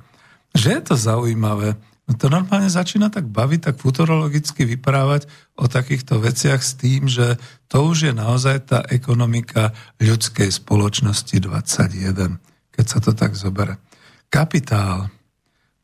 Že 0.52 0.68
je 0.72 0.80
to 0.84 0.94
zaujímavé, 0.96 1.76
no 2.06 2.12
to 2.14 2.26
normálne 2.30 2.70
začína 2.70 3.10
tak 3.10 3.26
baviť, 3.26 3.60
tak 3.70 3.76
futurologicky 3.82 4.62
vyprávať 4.64 5.26
o 5.58 5.66
takýchto 5.66 6.22
veciach 6.22 6.62
s 6.62 6.78
tým, 6.78 7.10
že 7.10 7.36
to 7.66 7.82
už 7.82 8.10
je 8.10 8.14
naozaj 8.14 8.56
tá 8.70 8.78
ekonomika 8.86 9.74
ľudskej 9.98 10.48
spoločnosti 10.54 11.36
21, 11.42 12.38
keď 12.70 12.84
sa 12.86 12.98
to 13.02 13.10
tak 13.12 13.34
zobere. 13.34 13.82
Kapitál. 14.30 15.10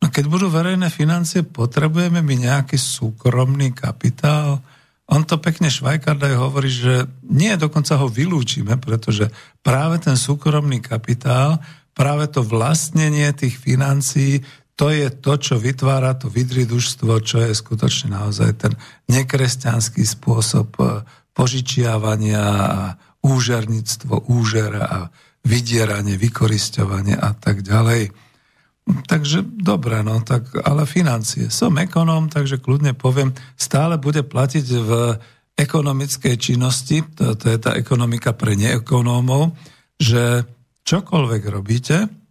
No 0.03 0.11
keď 0.11 0.25
budú 0.27 0.51
verejné 0.51 0.91
financie, 0.91 1.47
potrebujeme 1.47 2.23
my 2.23 2.35
nejaký 2.47 2.75
súkromný 2.75 3.71
kapitál, 3.71 4.63
on 5.13 5.29
to 5.29 5.37
pekne 5.37 5.69
Švajkard 5.69 6.25
aj 6.25 6.35
hovorí, 6.41 6.73
že 6.73 7.05
nie 7.29 7.53
dokonca 7.61 8.01
ho 8.01 8.09
vylúčime, 8.09 8.81
pretože 8.81 9.29
práve 9.61 10.01
ten 10.01 10.17
súkromný 10.17 10.81
kapitál, 10.81 11.61
práve 11.93 12.33
to 12.33 12.41
vlastnenie 12.41 13.29
tých 13.37 13.61
financií, 13.61 14.41
to 14.83 14.91
je 14.91 15.15
to, 15.15 15.39
čo 15.39 15.63
vytvára 15.63 16.19
to 16.19 16.27
vydridužstvo, 16.27 17.23
čo 17.23 17.39
je 17.47 17.55
skutočne 17.55 18.19
naozaj 18.19 18.51
ten 18.67 18.75
nekresťanský 19.15 20.03
spôsob 20.03 20.75
e, 20.83 21.07
požičiavania 21.39 22.43
a 22.51 22.99
úžerníctvo, 23.23 24.27
úžera 24.27 24.83
a 24.83 24.99
vydieranie, 25.47 26.19
vykoristovanie 26.19 27.15
a 27.15 27.31
tak 27.31 27.63
ďalej. 27.63 28.11
Takže 29.07 29.47
dobre, 29.47 30.03
no 30.03 30.19
tak, 30.27 30.51
ale 30.67 30.83
financie. 30.83 31.47
Som 31.55 31.79
ekonóm, 31.79 32.27
takže 32.27 32.59
kľudne 32.59 32.99
poviem, 32.99 33.31
stále 33.55 34.03
bude 34.03 34.27
platiť 34.27 34.67
v 34.67 35.15
ekonomickej 35.63 36.35
činnosti, 36.35 37.07
to, 37.15 37.39
to 37.39 37.55
je 37.55 37.59
tá 37.63 37.79
ekonomika 37.79 38.35
pre 38.35 38.59
neekonómov, 38.59 39.55
že 39.95 40.43
čokoľvek 40.83 41.43
robíte 41.55 42.22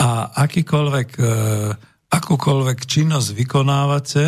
a 0.00 0.32
akýkoľvek, 0.48 1.08
e, 1.20 1.24
akúkoľvek 2.08 2.78
činnosť 2.88 3.28
vykonávate, 3.36 4.24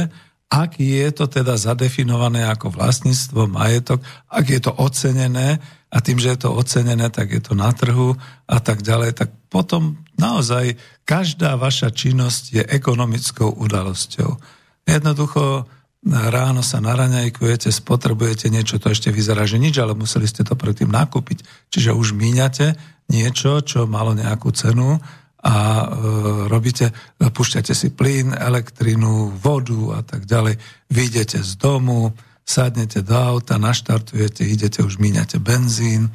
ak 0.53 0.77
je 0.77 1.09
to 1.17 1.25
teda 1.33 1.57
zadefinované 1.57 2.45
ako 2.45 2.77
vlastníctvo, 2.77 3.49
majetok, 3.49 4.05
ak 4.29 4.45
je 4.53 4.61
to 4.61 4.73
ocenené 4.77 5.57
a 5.89 5.97
tým, 6.05 6.21
že 6.21 6.37
je 6.37 6.45
to 6.45 6.53
ocenené, 6.53 7.09
tak 7.09 7.33
je 7.33 7.41
to 7.41 7.57
na 7.57 7.73
trhu 7.73 8.13
a 8.45 8.61
tak 8.61 8.85
ďalej, 8.85 9.17
tak 9.17 9.33
potom 9.49 10.05
naozaj 10.21 10.77
každá 11.09 11.57
vaša 11.57 11.89
činnosť 11.89 12.43
je 12.53 12.63
ekonomickou 12.69 13.49
udalosťou. 13.49 14.37
Jednoducho 14.85 15.65
ráno 16.05 16.61
sa 16.61 16.85
naraňajkujete, 16.85 17.73
spotrebujete 17.73 18.53
niečo, 18.53 18.77
to 18.77 18.93
ešte 18.93 19.09
vyzerá, 19.09 19.49
že 19.49 19.57
nič, 19.57 19.81
ale 19.81 19.97
museli 19.97 20.29
ste 20.29 20.45
to 20.45 20.53
predtým 20.53 20.93
nakúpiť. 20.93 21.47
Čiže 21.73 21.97
už 21.97 22.13
míňate 22.13 22.77
niečo, 23.09 23.65
čo 23.65 23.89
malo 23.89 24.13
nejakú 24.13 24.53
cenu 24.53 25.01
a 25.43 25.55
e, 25.55 25.87
robíte, 26.47 26.95
púšťate 27.19 27.75
si 27.75 27.91
plyn, 27.91 28.33
elektrinu, 28.35 29.35
vodu 29.35 29.99
a 29.99 30.01
tak 30.07 30.25
ďalej, 30.25 30.59
vyjdete 30.89 31.43
z 31.43 31.53
domu, 31.59 32.15
sadnete 32.47 33.03
do 33.03 33.15
auta, 33.19 33.59
naštartujete, 33.59 34.47
idete, 34.47 34.83
už 34.83 34.99
míňate 34.99 35.39
benzín, 35.39 36.11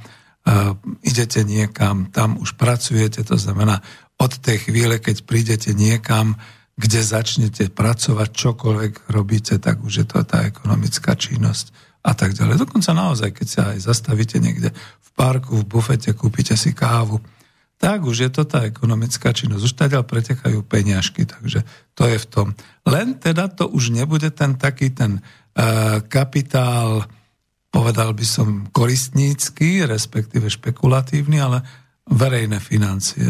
idete 1.03 1.43
niekam, 1.43 2.07
tam 2.07 2.39
už 2.39 2.55
pracujete, 2.55 3.23
to 3.23 3.35
znamená 3.35 3.83
od 4.17 4.31
tej 4.39 4.69
chvíle, 4.69 4.97
keď 4.97 5.27
prídete 5.27 5.75
niekam, 5.75 6.39
kde 6.77 7.01
začnete 7.01 7.73
pracovať, 7.73 8.29
čokoľvek 8.31 8.93
robíte, 9.11 9.57
tak 9.57 9.81
už 9.81 9.93
je 10.03 10.05
to 10.07 10.21
tá 10.23 10.45
ekonomická 10.45 11.17
činnosť 11.17 11.73
a 12.05 12.13
tak 12.13 12.37
ďalej. 12.37 12.63
Dokonca 12.63 12.93
naozaj, 12.93 13.29
keď 13.33 13.47
sa 13.47 13.61
aj 13.73 13.79
zastavíte 13.81 14.37
niekde 14.39 14.71
v 14.73 15.09
parku, 15.17 15.57
v 15.57 15.65
bufete, 15.65 16.13
kúpite 16.13 16.53
si 16.53 16.71
kávu, 16.71 17.17
tak 17.77 18.09
už 18.09 18.17
je 18.25 18.31
to 18.33 18.43
tá 18.49 18.65
ekonomická 18.65 19.29
činnosť. 19.29 19.63
Už 19.63 19.73
teda 19.77 20.01
pretekajú 20.01 20.65
peňažky, 20.65 21.29
takže 21.29 21.61
to 21.93 22.09
je 22.09 22.17
v 22.17 22.27
tom. 22.27 22.47
Len 22.89 23.21
teda 23.21 23.53
to 23.53 23.69
už 23.69 23.93
nebude 23.93 24.33
ten 24.33 24.57
taký 24.57 24.89
ten 24.89 25.21
uh, 25.21 26.01
kapitál, 26.09 27.05
povedal 27.69 28.17
by 28.17 28.25
som, 28.25 28.65
koristnícky, 28.73 29.85
respektíve 29.85 30.49
špekulatívny, 30.49 31.37
ale 31.37 31.61
verejné 32.09 32.57
financie. 32.57 33.29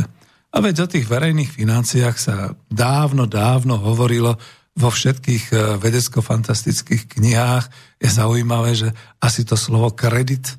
A 0.55 0.57
veď 0.63 0.87
o 0.87 0.87
tých 0.87 1.05
verejných 1.11 1.51
financiách 1.51 2.17
sa 2.17 2.35
dávno, 2.71 3.27
dávno 3.27 3.75
hovorilo 3.75 4.39
vo 4.77 4.89
všetkých 4.93 5.43
e, 5.51 5.55
vedecko-fantastických 5.81 7.09
knihách. 7.17 7.65
Je 7.97 8.09
zaujímavé, 8.09 8.77
že 8.77 8.89
asi 9.17 9.41
to 9.43 9.57
slovo 9.57 9.91
kredit 9.91 10.53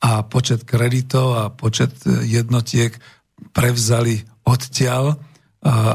a 0.00 0.24
počet 0.24 0.64
kreditov 0.64 1.36
a 1.36 1.44
počet 1.52 1.92
jednotiek 2.24 2.96
prevzali 3.52 4.24
odtiaľ 4.48 5.20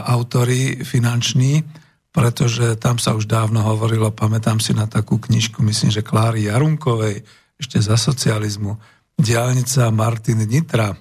autory 0.05 0.85
finanční, 0.85 1.65
pretože 2.13 2.77
tam 2.77 3.01
sa 3.01 3.17
už 3.17 3.25
dávno 3.25 3.65
hovorilo, 3.65 4.13
pamätám 4.13 4.61
si 4.61 4.77
na 4.77 4.85
takú 4.85 5.17
knižku, 5.17 5.59
myslím, 5.65 5.89
že 5.91 6.05
Kláry 6.05 6.47
Jarunkovej, 6.47 7.25
ešte 7.57 7.81
za 7.81 7.97
socializmu, 7.97 8.77
diálnica 9.17 9.89
Martin 9.89 10.45
Nitra, 10.45 10.93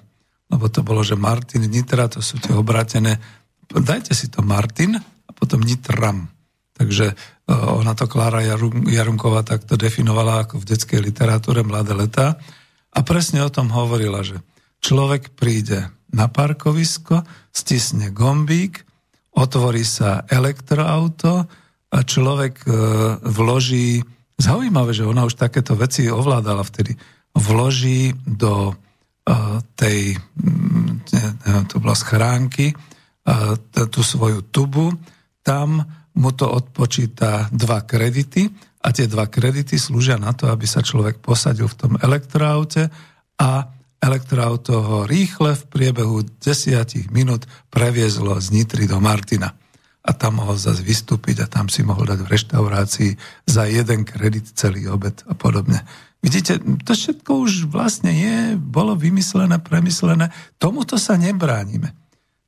lebo 0.49 0.65
to 0.67 0.81
bolo, 0.81 1.05
že 1.05 1.15
Martin 1.15 1.69
Nitra, 1.69 2.09
to 2.09 2.25
sú 2.25 2.41
tie 2.41 2.57
obratené, 2.57 3.21
dajte 3.69 4.17
si 4.17 4.33
to 4.33 4.41
Martin 4.41 4.97
a 4.99 5.29
potom 5.31 5.61
Nitram. 5.61 6.27
Takže 6.75 7.05
e, 7.11 7.15
ona 7.53 7.95
to 7.95 8.11
Klára 8.11 8.43
Jarunková 8.43 9.47
takto 9.47 9.79
definovala 9.79 10.43
ako 10.43 10.59
v 10.59 10.67
detskej 10.75 10.99
literatúre 10.99 11.63
Mladé 11.63 11.95
leta 11.95 12.35
a 12.95 12.99
presne 13.03 13.43
o 13.43 13.51
tom 13.51 13.67
hovorila, 13.75 14.23
že 14.23 14.39
človek 14.79 15.35
príde 15.35 15.91
na 16.15 16.31
parkovisko, 16.31 17.27
stisne 17.51 18.15
gombík, 18.15 18.87
otvorí 19.35 19.83
sa 19.83 20.23
elektroauto 20.31 21.43
a 21.91 21.97
človek 21.99 22.63
e, 22.63 22.69
vloží, 23.19 23.99
zaujímavé, 24.39 24.95
že 24.95 25.03
ona 25.03 25.27
už 25.27 25.35
takéto 25.35 25.75
veci 25.75 26.07
ovládala 26.07 26.63
vtedy, 26.63 26.95
vloží 27.35 28.15
do 28.23 28.71
e, 28.71 28.73
tej, 29.75 30.15
neviem, 31.43 31.67
to 31.67 31.83
bola 31.83 31.99
schránky, 31.99 32.71
e, 32.71 32.75
tú 33.91 33.99
svoju 33.99 34.47
tubu, 34.55 34.95
tam 35.43 35.83
mu 36.15 36.31
to 36.31 36.47
odpočíta 36.47 37.51
dva 37.51 37.83
kredity 37.83 38.47
a 38.85 38.93
tie 38.93 39.09
dva 39.09 39.25
kredity 39.25 39.81
slúžia 39.81 40.21
na 40.21 40.29
to, 40.37 40.45
aby 40.53 40.69
sa 40.69 40.85
človek 40.85 41.17
posadil 41.17 41.65
v 41.65 41.79
tom 41.81 41.93
elektroaute 41.97 42.93
a 43.41 43.49
elektroauto 43.97 44.73
ho 44.77 44.97
rýchle 45.09 45.57
v 45.57 45.63
priebehu 45.65 46.21
desiatich 46.37 47.09
minút 47.09 47.49
previezlo 47.73 48.37
z 48.37 48.53
Nitry 48.53 48.85
do 48.85 49.01
Martina. 49.01 49.57
A 50.05 50.13
tam 50.13 50.37
mohol 50.37 50.61
zase 50.61 50.85
vystúpiť 50.85 51.41
a 51.41 51.49
tam 51.49 51.65
si 51.65 51.81
mohol 51.81 52.05
dať 52.05 52.19
v 52.21 52.29
reštaurácii 52.29 53.11
za 53.49 53.65
jeden 53.65 54.05
kredit 54.05 54.53
celý 54.53 54.85
obed 54.85 55.25
a 55.25 55.33
podobne. 55.33 55.81
Vidíte, 56.21 56.61
to 56.85 56.93
všetko 56.93 57.41
už 57.41 57.65
vlastne 57.73 58.13
je, 58.13 58.53
bolo 58.53 58.93
vymyslené, 58.93 59.57
premyslené. 59.57 60.29
Tomuto 60.61 61.01
sa 61.01 61.17
nebránime. 61.17 61.97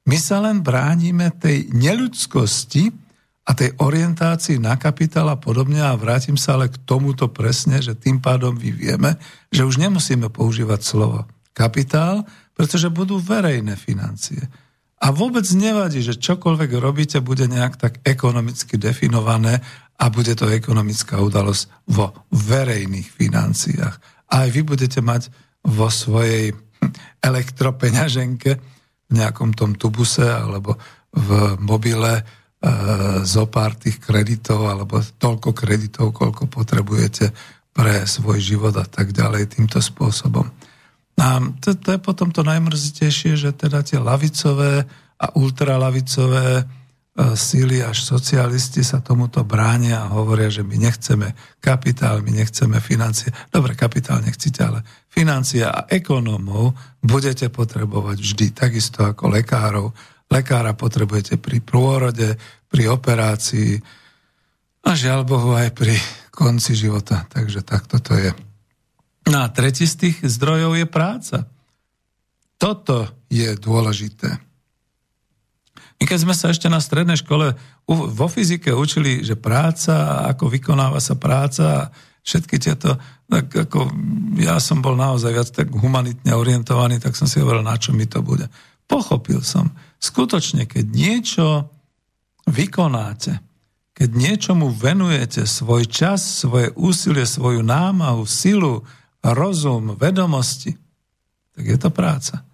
My 0.06 0.18
sa 0.22 0.38
len 0.38 0.62
bránime 0.62 1.34
tej 1.34 1.74
neľudskosti 1.74 3.07
a 3.48 3.56
tej 3.56 3.72
orientácii 3.80 4.60
na 4.60 4.76
kapitál 4.76 5.32
a 5.32 5.40
podobne 5.40 5.80
a 5.80 5.96
vrátim 5.96 6.36
sa 6.36 6.60
ale 6.60 6.68
k 6.68 6.84
tomuto 6.84 7.32
presne, 7.32 7.80
že 7.80 7.96
tým 7.96 8.20
pádom 8.20 8.52
vyvieme, 8.52 9.16
že 9.48 9.64
už 9.64 9.80
nemusíme 9.80 10.28
používať 10.28 10.84
slovo 10.84 11.24
kapitál, 11.56 12.28
pretože 12.52 12.92
budú 12.92 13.24
verejné 13.24 13.80
financie. 13.80 14.44
A 15.00 15.14
vôbec 15.14 15.48
nevadí, 15.56 16.04
že 16.04 16.20
čokoľvek 16.20 16.76
robíte, 16.82 17.24
bude 17.24 17.48
nejak 17.48 17.80
tak 17.80 17.94
ekonomicky 18.04 18.76
definované 18.76 19.64
a 19.96 20.12
bude 20.12 20.36
to 20.36 20.52
ekonomická 20.52 21.22
udalosť 21.22 21.88
vo 21.88 22.28
verejných 22.34 23.08
financiách. 23.08 23.96
A 24.28 24.44
aj 24.44 24.50
vy 24.52 24.62
budete 24.68 25.00
mať 25.00 25.32
vo 25.64 25.88
svojej 25.88 26.52
elektropeňaženke 27.24 28.52
v 29.08 29.12
nejakom 29.14 29.56
tom 29.56 29.78
tubuse 29.80 30.26
alebo 30.26 30.76
v 31.16 31.56
mobile 31.62 32.26
zo 33.22 33.46
pár 33.46 33.78
tých 33.78 34.02
kreditov 34.02 34.66
alebo 34.66 34.98
toľko 34.98 35.54
kreditov, 35.54 36.10
koľko 36.10 36.50
potrebujete 36.50 37.30
pre 37.70 38.10
svoj 38.10 38.42
život 38.42 38.74
a 38.82 38.86
tak 38.90 39.14
ďalej 39.14 39.54
týmto 39.54 39.78
spôsobom. 39.78 40.50
A 41.18 41.42
to, 41.62 41.78
to 41.78 41.98
je 41.98 42.00
potom 42.02 42.34
to 42.34 42.42
najmrzitejšie, 42.42 43.38
že 43.38 43.54
teda 43.54 43.86
tie 43.86 44.02
lavicové 44.02 44.86
a 45.18 45.28
ultralavicové 45.38 46.62
e, 46.62 46.64
síly 47.34 47.82
až 47.82 48.06
socialisti 48.06 48.86
sa 48.86 49.02
tomuto 49.02 49.42
bránia 49.42 50.06
a 50.06 50.14
hovoria, 50.14 50.50
že 50.50 50.62
my 50.62 50.78
nechceme 50.78 51.34
kapitál, 51.58 52.22
my 52.22 52.38
nechceme 52.38 52.78
financie. 52.78 53.34
Dobre, 53.50 53.74
kapitál 53.74 54.22
nechcete, 54.22 54.62
ale 54.62 54.86
financie 55.10 55.66
a 55.66 55.90
ekonómov 55.90 56.78
budete 57.02 57.50
potrebovať 57.50 58.18
vždy, 58.22 58.48
takisto 58.54 59.02
ako 59.06 59.34
lekárov. 59.34 59.90
Lekára 60.28 60.76
potrebujete 60.76 61.40
pri 61.40 61.64
prôrode, 61.64 62.36
pri 62.68 62.92
operácii 62.92 63.80
a 64.84 64.92
žiaľ 64.96 65.24
Bohu 65.24 65.56
aj 65.56 65.72
pri 65.72 65.96
konci 66.32 66.76
života. 66.76 67.28
Takže 67.32 67.64
takto 67.64 68.00
to 68.00 68.14
je. 68.16 68.32
No 69.28 69.44
a 69.44 69.52
tretí 69.52 69.84
z 69.84 70.08
tých 70.08 70.18
zdrojov 70.24 70.80
je 70.80 70.88
práca. 70.88 71.38
Toto 72.56 73.08
je 73.28 73.54
dôležité. 73.60 74.40
My 75.98 76.04
keď 76.06 76.20
sme 76.24 76.36
sa 76.38 76.54
ešte 76.54 76.70
na 76.70 76.78
strednej 76.78 77.18
škole 77.18 77.58
vo 77.90 78.28
fyzike 78.30 78.70
učili, 78.70 79.26
že 79.26 79.34
práca, 79.34 80.28
ako 80.30 80.48
vykonáva 80.54 81.02
sa 81.02 81.18
práca, 81.18 81.90
všetky 82.22 82.60
tieto, 82.60 83.00
tak 83.28 83.48
ako 83.50 83.88
ja 84.38 84.60
som 84.60 84.84
bol 84.84 84.94
naozaj 85.00 85.32
viac 85.32 85.50
tak 85.50 85.68
humanitne 85.72 86.36
orientovaný, 86.36 87.00
tak 87.00 87.16
som 87.16 87.26
si 87.26 87.40
hovoril, 87.40 87.64
na 87.64 87.80
čo 87.80 87.96
mi 87.96 88.06
to 88.06 88.20
bude. 88.20 88.46
Pochopil 88.86 89.42
som, 89.42 89.72
skutočne, 89.98 90.70
keď 90.70 90.86
niečo 90.88 91.48
vykonáte, 92.48 93.42
keď 93.98 94.10
niečomu 94.14 94.70
venujete 94.70 95.50
svoj 95.50 95.90
čas, 95.90 96.22
svoje 96.22 96.70
úsilie, 96.78 97.26
svoju 97.26 97.66
námahu, 97.66 98.30
silu, 98.30 98.86
rozum, 99.26 99.98
vedomosti, 99.98 100.78
tak 101.58 101.64
je 101.66 101.78
to 101.82 101.90
práca. 101.90 102.46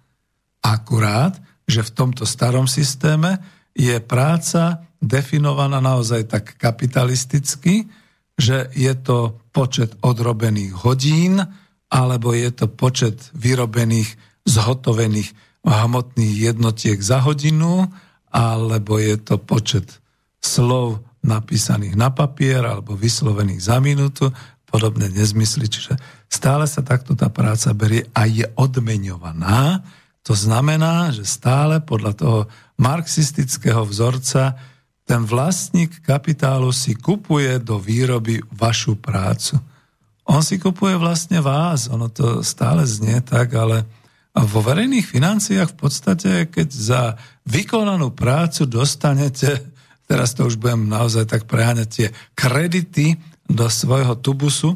Akurát, 0.64 1.36
že 1.68 1.84
v 1.84 1.92
tomto 1.92 2.24
starom 2.24 2.64
systéme 2.64 3.36
je 3.76 4.00
práca 4.00 4.88
definovaná 5.04 5.84
naozaj 5.84 6.32
tak 6.32 6.56
kapitalisticky, 6.56 7.92
že 8.40 8.72
je 8.72 8.94
to 8.96 9.36
počet 9.52 9.92
odrobených 10.00 10.72
hodín, 10.80 11.44
alebo 11.92 12.32
je 12.32 12.50
to 12.50 12.66
počet 12.72 13.30
vyrobených, 13.36 14.16
zhotovených 14.48 15.30
hmotných 15.64 16.52
jednotiek 16.52 17.00
za 17.00 17.24
hodinu, 17.24 17.88
alebo 18.28 19.00
je 19.00 19.16
to 19.16 19.40
počet 19.40 20.00
slov 20.44 21.00
napísaných 21.24 21.96
na 21.96 22.12
papier 22.12 22.60
alebo 22.60 22.92
vyslovených 22.92 23.60
za 23.64 23.80
minútu, 23.80 24.28
podobné 24.68 25.08
nezmysly. 25.08 25.70
Čiže 25.70 25.96
stále 26.28 26.68
sa 26.68 26.84
takto 26.84 27.16
tá 27.16 27.32
práca 27.32 27.72
berie 27.72 28.04
a 28.12 28.28
je 28.28 28.44
odmeňovaná. 28.58 29.80
To 30.26 30.36
znamená, 30.36 31.14
že 31.14 31.24
stále 31.24 31.80
podľa 31.80 32.12
toho 32.12 32.40
marxistického 32.76 33.86
vzorca 33.86 34.58
ten 35.04 35.22
vlastník 35.24 36.00
kapitálu 36.00 36.72
si 36.72 36.96
kupuje 36.96 37.60
do 37.60 37.76
výroby 37.76 38.40
vašu 38.52 38.96
prácu. 38.96 39.60
On 40.24 40.40
si 40.40 40.56
kupuje 40.56 40.96
vlastne 40.96 41.44
vás, 41.44 41.92
ono 41.92 42.08
to 42.08 42.40
stále 42.40 42.88
znie 42.88 43.20
tak, 43.20 43.52
ale 43.52 43.84
vo 44.34 44.60
verejných 44.66 45.06
financiách 45.06 45.70
v 45.74 45.78
podstate, 45.78 46.30
keď 46.50 46.68
za 46.74 47.02
vykonanú 47.46 48.10
prácu 48.10 48.66
dostanete, 48.66 49.62
teraz 50.10 50.34
to 50.34 50.50
už 50.50 50.58
budem 50.58 50.90
naozaj 50.90 51.30
tak 51.30 51.46
preháňať, 51.46 51.88
tie 51.88 52.08
kredity 52.34 53.14
do 53.46 53.70
svojho 53.70 54.18
tubusu, 54.18 54.74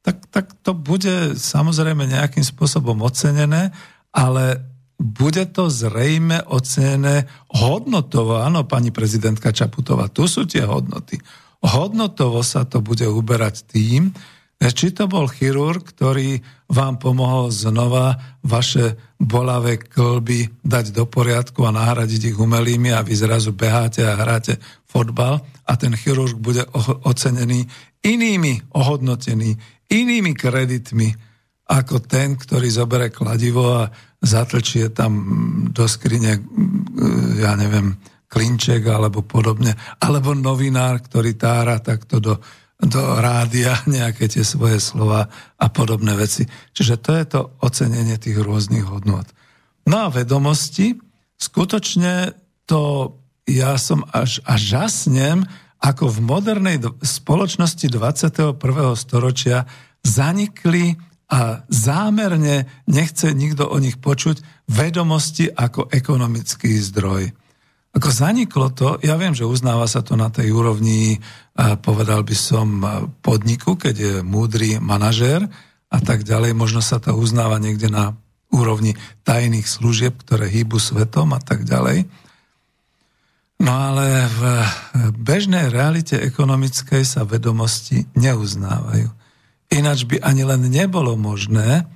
tak, 0.00 0.22
tak 0.30 0.54
to 0.62 0.70
bude 0.70 1.34
samozrejme 1.34 2.06
nejakým 2.06 2.46
spôsobom 2.46 3.02
ocenené, 3.02 3.74
ale 4.14 4.62
bude 4.96 5.44
to 5.50 5.68
zrejme 5.68 6.46
ocenené 6.48 7.28
hodnotovo. 7.52 8.40
Áno, 8.40 8.64
pani 8.64 8.94
prezidentka 8.94 9.52
Čaputová, 9.52 10.08
tu 10.08 10.24
sú 10.24 10.48
tie 10.48 10.64
hodnoty. 10.64 11.20
Hodnotovo 11.60 12.40
sa 12.40 12.64
to 12.64 12.80
bude 12.80 13.04
uberať 13.04 13.66
tým, 13.66 14.14
či 14.56 14.92
to 14.96 15.04
bol 15.04 15.28
chirurg, 15.28 15.84
ktorý 15.84 16.40
vám 16.72 16.96
pomohol 16.96 17.52
znova 17.52 18.16
vaše 18.40 18.96
bolavé 19.20 19.76
klby 19.76 20.64
dať 20.64 20.96
do 20.96 21.04
poriadku 21.04 21.64
a 21.68 21.76
nahradiť 21.76 22.32
ich 22.32 22.36
umelými 22.36 22.92
a 22.92 23.04
vy 23.04 23.14
zrazu 23.14 23.52
beháte 23.52 24.02
a 24.04 24.16
hráte 24.16 24.56
fotbal 24.88 25.44
a 25.68 25.72
ten 25.76 25.92
chirurg 25.92 26.40
bude 26.40 26.64
ocenený 27.04 27.68
inými, 28.00 28.72
ohodnotený 28.72 29.56
inými 29.92 30.32
kreditmi 30.32 31.12
ako 31.66 31.98
ten, 32.06 32.38
ktorý 32.38 32.70
zobere 32.70 33.10
kladivo 33.10 33.82
a 33.82 33.90
zatlčie 34.22 34.94
tam 34.94 35.12
do 35.74 35.84
skrine, 35.90 36.38
ja 37.42 37.52
neviem, 37.58 37.98
klinček 38.26 38.86
alebo 38.86 39.22
podobne, 39.26 39.74
alebo 40.02 40.34
novinár, 40.34 41.02
ktorý 41.02 41.34
tára 41.34 41.78
takto 41.82 42.22
do 42.22 42.34
do 42.80 43.00
rádia 43.16 43.80
nejaké 43.88 44.28
tie 44.28 44.44
svoje 44.44 44.80
slova 44.80 45.28
a 45.56 45.66
podobné 45.72 46.12
veci. 46.16 46.44
Čiže 46.76 46.94
to 47.00 47.10
je 47.16 47.24
to 47.24 47.40
ocenenie 47.64 48.16
tých 48.20 48.36
rôznych 48.40 48.84
hodnot. 48.84 49.28
No 49.86 50.06
a 50.06 50.12
vedomosti, 50.12 50.98
skutočne 51.38 52.34
to 52.66 53.14
ja 53.46 53.78
som 53.78 54.02
až, 54.10 54.42
až 54.42 54.60
žasnem, 54.60 55.46
ako 55.78 56.10
v 56.10 56.18
modernej 56.18 56.76
spoločnosti 56.98 57.86
21. 57.86 58.58
storočia 58.98 59.70
zanikli 60.02 60.98
a 61.30 61.62
zámerne 61.70 62.66
nechce 62.86 63.34
nikto 63.34 63.66
o 63.66 63.78
nich 63.78 63.98
počuť 63.98 64.66
vedomosti 64.66 65.50
ako 65.50 65.90
ekonomický 65.90 66.78
zdroj. 66.78 67.34
Ako 67.96 68.12
zaniklo 68.12 68.68
to, 68.76 69.00
ja 69.00 69.16
viem, 69.16 69.32
že 69.32 69.48
uznáva 69.48 69.88
sa 69.88 70.04
to 70.04 70.20
na 70.20 70.28
tej 70.28 70.52
úrovni, 70.52 71.16
povedal 71.80 72.20
by 72.28 72.36
som, 72.36 72.84
podniku, 73.24 73.80
keď 73.80 73.94
je 73.96 74.12
múdry 74.20 74.76
manažér 74.76 75.48
a 75.88 75.98
tak 76.04 76.28
ďalej. 76.28 76.52
Možno 76.52 76.84
sa 76.84 77.00
to 77.00 77.16
uznáva 77.16 77.56
niekde 77.56 77.88
na 77.88 78.12
úrovni 78.52 79.00
tajných 79.24 79.64
služieb, 79.64 80.12
ktoré 80.12 80.44
hýbu 80.52 80.76
svetom 80.76 81.32
a 81.32 81.40
tak 81.40 81.64
ďalej. 81.64 82.04
No 83.64 83.72
ale 83.72 84.28
v 84.28 84.40
bežnej 85.16 85.72
realite 85.72 86.20
ekonomickej 86.20 87.00
sa 87.00 87.24
vedomosti 87.24 88.04
neuznávajú. 88.12 89.08
Ináč 89.72 90.04
by 90.04 90.20
ani 90.20 90.44
len 90.44 90.68
nebolo 90.68 91.16
možné, 91.16 91.88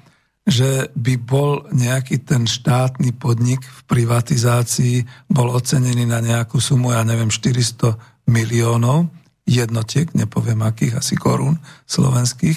že 0.48 0.88
by 0.96 1.14
bol 1.20 1.68
nejaký 1.70 2.24
ten 2.24 2.48
štátny 2.48 3.12
podnik 3.14 3.60
v 3.60 3.80
privatizácii 3.86 5.28
bol 5.28 5.52
ocenený 5.52 6.08
na 6.08 6.24
nejakú 6.24 6.56
sumu, 6.58 6.96
ja 6.96 7.04
neviem, 7.04 7.28
400 7.28 7.96
miliónov 8.24 9.12
jednotiek, 9.44 10.08
nepoviem 10.16 10.62
akých, 10.64 11.02
asi 11.02 11.14
korún 11.18 11.60
slovenských. 11.84 12.56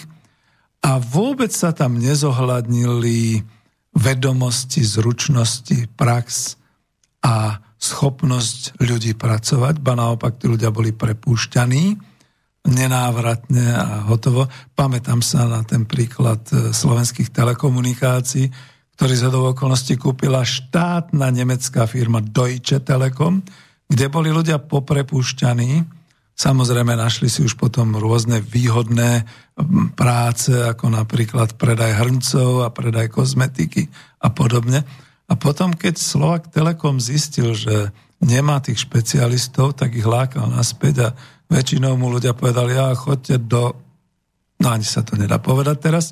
A 0.84 1.00
vôbec 1.00 1.52
sa 1.52 1.72
tam 1.72 2.00
nezohľadnili 2.00 3.44
vedomosti, 3.94 4.84
zručnosti, 4.84 5.88
prax 5.96 6.58
a 7.24 7.62
schopnosť 7.80 8.80
ľudí 8.80 9.16
pracovať, 9.16 9.80
ba 9.84 9.94
naopak 9.96 10.40
tí 10.40 10.48
ľudia 10.48 10.72
boli 10.72 10.96
prepúšťaní 10.96 12.13
nenávratne 12.64 13.66
a 13.76 13.86
hotovo. 14.08 14.48
Pamätám 14.72 15.20
sa 15.20 15.46
na 15.52 15.62
ten 15.68 15.84
príklad 15.84 16.40
e, 16.50 16.72
slovenských 16.72 17.36
telekomunikácií, 17.36 18.48
ktorý 18.96 19.14
za 19.20 19.30
okolností 19.34 20.00
kúpila 20.00 20.48
štátna 20.48 21.28
nemecká 21.34 21.84
firma 21.90 22.24
Deutsche 22.24 22.80
Telekom, 22.80 23.44
kde 23.90 24.06
boli 24.08 24.32
ľudia 24.32 24.64
poprepúšťaní. 24.64 25.84
Samozrejme 26.34 26.96
našli 26.96 27.28
si 27.28 27.44
už 27.44 27.60
potom 27.60 28.00
rôzne 28.00 28.40
výhodné 28.42 29.28
práce, 29.94 30.50
ako 30.50 30.90
napríklad 30.90 31.60
predaj 31.60 32.00
hrncov 32.00 32.66
a 32.66 32.74
predaj 32.74 33.12
kozmetiky 33.12 33.86
a 34.24 34.34
podobne. 34.34 34.82
A 35.30 35.34
potom, 35.38 35.74
keď 35.74 36.00
Slovak 36.00 36.50
Telekom 36.50 36.98
zistil, 36.98 37.54
že 37.54 37.94
nemá 38.24 38.64
tých 38.64 38.82
špecialistov, 38.82 39.76
tak 39.78 39.94
ich 39.94 40.08
lákal 40.08 40.48
naspäť 40.48 40.96
a 41.02 41.10
Väčšinou 41.54 41.94
mu 41.94 42.10
ľudia 42.10 42.34
povedali, 42.34 42.74
ja 42.74 42.98
chodte 42.98 43.38
do... 43.38 43.78
No 44.58 44.74
ani 44.74 44.82
sa 44.82 45.06
to 45.06 45.14
nedá 45.14 45.38
povedať 45.38 45.78
teraz, 45.86 46.06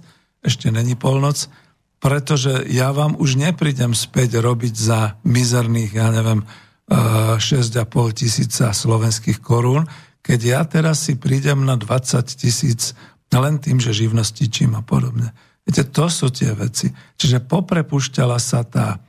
ešte 0.46 0.70
není 0.70 0.94
polnoc, 0.94 1.50
pretože 1.98 2.70
ja 2.70 2.94
vám 2.94 3.18
už 3.18 3.42
neprídem 3.42 3.98
späť 3.98 4.38
robiť 4.38 4.74
za 4.78 5.18
mizerných, 5.26 5.92
ja 5.98 6.14
neviem, 6.14 6.46
6,5 6.86 7.74
eh, 7.74 8.12
tisíca 8.14 8.70
slovenských 8.70 9.42
korún, 9.42 9.90
keď 10.22 10.40
ja 10.46 10.62
teraz 10.62 11.10
si 11.10 11.18
prídem 11.18 11.66
na 11.66 11.74
20 11.74 12.22
tisíc 12.38 12.94
len 13.32 13.58
tým, 13.58 13.80
že 13.80 13.96
živnostičím 13.96 14.76
a 14.76 14.84
podobne. 14.84 15.32
Viete, 15.64 15.88
to 15.88 16.12
sú 16.12 16.30
tie 16.34 16.52
veci. 16.52 16.92
Čiže 17.16 17.48
poprepušťala 17.48 18.38
sa 18.42 18.68
tá 18.68 18.88
e, 18.92 19.00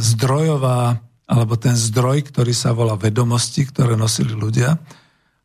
zdrojová, 0.00 0.96
alebo 1.28 1.54
ten 1.60 1.76
zdroj, 1.76 2.32
ktorý 2.32 2.56
sa 2.56 2.72
volá 2.72 2.96
vedomosti, 2.96 3.68
ktoré 3.68 3.92
nosili 3.94 4.32
ľudia, 4.32 4.80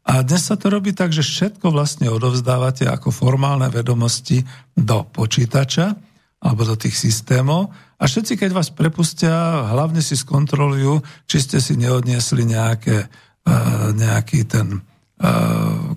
a 0.05 0.21
dnes 0.21 0.45
sa 0.45 0.53
to 0.53 0.69
robí 0.69 0.93
tak, 0.93 1.09
že 1.09 1.25
všetko 1.25 1.73
vlastne 1.73 2.13
odovzdávate 2.13 2.85
ako 2.85 3.09
formálne 3.09 3.65
vedomosti 3.73 4.45
do 4.77 5.01
počítača 5.01 5.97
alebo 6.45 6.61
do 6.61 6.77
tých 6.77 6.93
systémov. 6.93 7.73
A 7.97 8.05
všetci, 8.05 8.37
keď 8.37 8.53
vás 8.53 8.69
prepustia, 8.69 9.65
hlavne 9.65 10.05
si 10.05 10.13
skontrolujú, 10.13 11.01
či 11.25 11.37
ste 11.41 11.57
si 11.57 11.73
neodniesli 11.73 12.45
nejaké, 12.45 13.01
e, 13.01 13.57
nejaký 13.97 14.45
ten 14.45 14.77
e, 14.77 14.79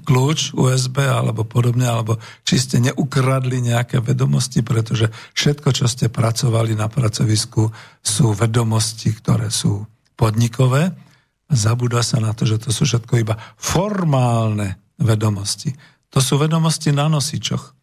kľúč 0.09 0.57
USB 0.57 1.05
alebo 1.05 1.45
podobne, 1.45 1.85
alebo 1.85 2.17
či 2.49 2.57
ste 2.57 2.81
neukradli 2.81 3.61
nejaké 3.61 4.01
vedomosti, 4.01 4.65
pretože 4.65 5.13
všetko, 5.37 5.69
čo 5.77 5.85
ste 5.85 6.09
pracovali 6.09 6.73
na 6.73 6.89
pracovisku, 6.89 7.69
sú 8.01 8.33
vedomosti, 8.33 9.13
ktoré 9.13 9.53
sú 9.53 9.85
podnikové 10.17 10.97
zabúda 11.49 12.05
sa 12.05 12.21
na 12.21 12.37
to, 12.37 12.45
že 12.45 12.61
to 12.61 12.71
sú 12.71 12.85
všetko 12.85 13.15
iba 13.21 13.35
formálne 13.57 14.79
vedomosti. 15.01 15.73
To 16.13 16.21
sú 16.21 16.37
vedomosti 16.41 16.93
na 16.93 17.09
nosičoch. 17.09 17.77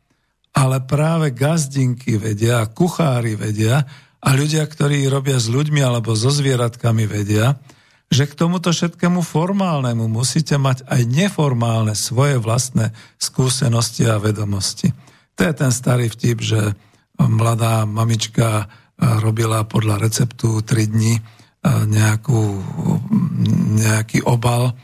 Ale 0.55 0.79
práve 0.87 1.35
gazdinky 1.35 2.15
vedia, 2.15 2.63
kuchári 2.71 3.35
vedia 3.35 3.83
a 4.23 4.29
ľudia, 4.33 4.63
ktorí 4.63 5.05
robia 5.11 5.35
s 5.35 5.51
ľuďmi 5.51 5.83
alebo 5.83 6.15
so 6.15 6.31
zvieratkami 6.31 7.05
vedia, 7.05 7.59
že 8.07 8.29
k 8.29 8.37
tomuto 8.37 8.69
všetkému 8.71 9.19
formálnemu 9.25 10.05
musíte 10.07 10.55
mať 10.55 10.85
aj 10.87 11.01
neformálne 11.09 11.97
svoje 11.97 12.37
vlastné 12.39 12.93
skúsenosti 13.17 14.07
a 14.07 14.21
vedomosti. 14.21 14.93
To 15.35 15.41
je 15.43 15.53
ten 15.53 15.73
starý 15.73 16.07
vtip, 16.07 16.39
že 16.39 16.77
mladá 17.19 17.83
mamička 17.83 18.71
robila 18.95 19.67
podľa 19.67 19.99
receptu 19.99 20.63
3 20.63 20.93
dní 20.95 21.19
nejakú, 21.65 22.41
nejaký 23.73 24.21
obal 24.21 24.77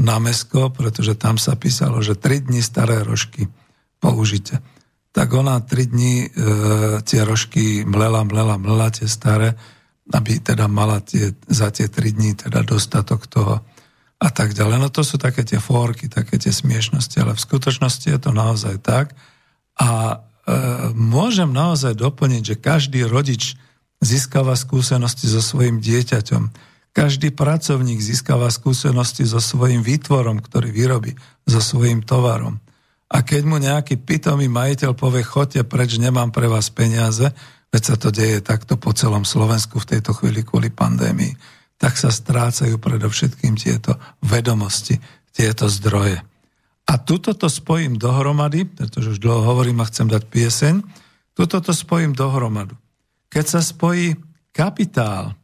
na 0.00 0.16
mesko, 0.16 0.72
pretože 0.72 1.14
tam 1.20 1.36
sa 1.36 1.54
písalo, 1.54 2.00
že 2.00 2.16
3 2.16 2.48
dní 2.48 2.64
staré 2.64 3.04
rožky 3.04 3.52
použite. 4.00 4.58
Tak 5.12 5.28
ona 5.36 5.60
3 5.60 5.92
dní 5.92 6.14
e, 6.24 6.28
tie 7.04 7.20
rožky 7.22 7.84
mlela, 7.84 8.24
mlela, 8.24 8.56
mlela 8.56 8.88
tie 8.88 9.04
staré, 9.04 9.52
aby 10.08 10.40
teda 10.40 10.66
mala 10.66 11.04
tie, 11.04 11.36
za 11.46 11.68
tie 11.68 11.92
3 11.92 12.16
dní 12.16 12.32
teda 12.34 12.64
dostatok 12.64 13.28
toho 13.28 13.60
a 14.22 14.28
tak 14.32 14.56
ďalej. 14.56 14.78
No 14.80 14.88
to 14.88 15.04
sú 15.04 15.20
také 15.20 15.44
tie 15.44 15.60
fórky, 15.60 16.08
také 16.08 16.40
tie 16.40 16.54
smiešnosti, 16.54 17.16
ale 17.20 17.36
v 17.36 17.44
skutočnosti 17.44 18.08
je 18.08 18.18
to 18.18 18.32
naozaj 18.32 18.80
tak. 18.80 19.12
A 19.76 20.16
e, 20.16 20.16
môžem 20.96 21.52
naozaj 21.52 21.92
doplniť, 21.92 22.42
že 22.42 22.56
každý 22.56 23.04
rodič 23.04 23.60
získava 24.02 24.58
skúsenosti 24.58 25.30
so 25.30 25.38
svojim 25.38 25.78
dieťaťom. 25.78 26.50
Každý 26.92 27.32
pracovník 27.32 28.02
získava 28.02 28.52
skúsenosti 28.52 29.24
so 29.24 29.40
svojím 29.40 29.80
výtvorom, 29.80 30.42
ktorý 30.42 30.74
vyrobí, 30.74 31.16
so 31.48 31.62
svojím 31.62 32.04
tovarom. 32.04 32.60
A 33.08 33.24
keď 33.24 33.42
mu 33.46 33.56
nejaký 33.56 34.02
pitomý 34.02 34.50
majiteľ 34.50 34.92
povie, 34.92 35.24
chodte 35.24 35.62
preč, 35.64 35.96
nemám 35.96 36.34
pre 36.34 36.50
vás 36.50 36.68
peniaze, 36.68 37.32
veď 37.72 37.82
sa 37.82 37.96
to 37.96 38.12
deje 38.12 38.44
takto 38.44 38.76
po 38.76 38.92
celom 38.92 39.24
Slovensku 39.24 39.80
v 39.80 39.96
tejto 39.96 40.12
chvíli 40.12 40.44
kvôli 40.44 40.68
pandémii, 40.68 41.32
tak 41.80 41.96
sa 41.96 42.12
strácajú 42.12 42.76
predovšetkým 42.76 43.56
tieto 43.56 43.96
vedomosti, 44.20 45.00
tieto 45.32 45.68
zdroje. 45.68 46.20
A 46.88 46.94
tuto 47.00 47.32
to 47.32 47.48
spojím 47.48 47.96
dohromady, 47.96 48.68
pretože 48.68 49.16
už 49.16 49.22
dlho 49.22 49.44
hovorím 49.44 49.80
a 49.80 49.88
chcem 49.88 50.10
dať 50.10 50.22
pieseň, 50.28 50.74
tuto 51.32 51.64
to 51.64 51.72
spojím 51.72 52.12
dohromadu. 52.12 52.81
Keď 53.32 53.44
sa 53.48 53.64
spojí 53.64 54.12
kapitál, 54.52 55.32
e, 55.32 55.34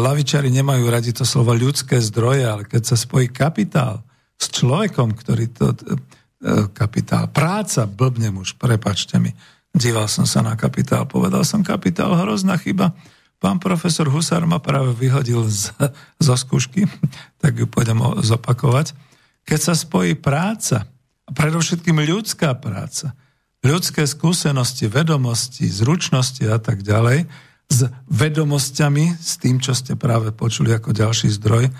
lavičari 0.00 0.48
nemajú 0.48 0.88
radi 0.88 1.12
to 1.12 1.28
slovo 1.28 1.52
ľudské 1.52 2.00
zdroje, 2.00 2.48
ale 2.48 2.64
keď 2.64 2.82
sa 2.88 2.96
spojí 2.96 3.28
kapitál 3.28 4.00
s 4.40 4.48
človekom, 4.48 5.12
ktorý 5.12 5.46
to... 5.52 5.76
E, 5.76 6.00
kapitál, 6.74 7.30
práca, 7.30 7.86
blbnem 7.86 8.42
už, 8.42 8.58
prepačte 8.58 9.14
mi. 9.20 9.30
Díval 9.70 10.10
som 10.10 10.26
sa 10.26 10.42
na 10.42 10.58
kapitál, 10.58 11.06
povedal 11.06 11.46
som 11.46 11.62
kapitál, 11.62 12.18
hrozná 12.18 12.58
chyba. 12.58 12.90
Pán 13.38 13.62
profesor 13.62 14.10
Husár 14.10 14.42
ma 14.42 14.58
práve 14.58 14.90
vyhodil 14.90 15.46
z, 15.46 15.70
zo 16.18 16.34
skúšky, 16.34 16.90
tak 17.42 17.54
ju 17.54 17.70
pôjdem 17.70 18.00
zopakovať. 18.26 18.90
Keď 19.46 19.60
sa 19.60 19.74
spojí 19.78 20.18
práca, 20.18 20.90
a 21.22 21.30
predovšetkým 21.30 22.02
ľudská 22.02 22.58
práca, 22.58 23.14
ľudské 23.62 24.04
skúsenosti, 24.04 24.90
vedomosti, 24.90 25.70
zručnosti 25.70 26.42
a 26.50 26.58
tak 26.58 26.82
ďalej 26.82 27.30
s 27.70 27.88
vedomosťami, 28.10 29.16
s 29.16 29.40
tým, 29.40 29.62
čo 29.62 29.72
ste 29.72 29.96
práve 29.96 30.34
počuli 30.34 30.74
ako 30.74 30.92
ďalší 30.92 31.32
zdroj, 31.40 31.72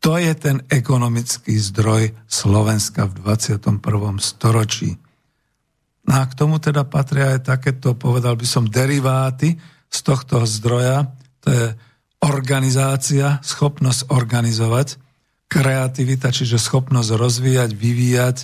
to 0.00 0.16
je 0.20 0.32
ten 0.36 0.60
ekonomický 0.68 1.56
zdroj 1.56 2.12
Slovenska 2.28 3.08
v 3.08 3.24
21. 3.24 3.80
storočí. 4.20 5.00
No 6.04 6.20
a 6.20 6.28
k 6.28 6.36
tomu 6.36 6.60
teda 6.60 6.84
patria 6.84 7.36
aj 7.36 7.48
takéto, 7.48 7.96
povedal 7.96 8.36
by 8.36 8.44
som, 8.44 8.68
deriváty 8.68 9.56
z 9.88 9.98
tohto 10.04 10.44
zdroja. 10.44 11.08
To 11.44 11.48
je 11.48 11.66
organizácia, 12.20 13.40
schopnosť 13.40 14.12
organizovať, 14.12 15.00
kreativita, 15.48 16.28
čiže 16.32 16.60
schopnosť 16.60 17.10
rozvíjať, 17.16 17.70
vyvíjať, 17.72 18.36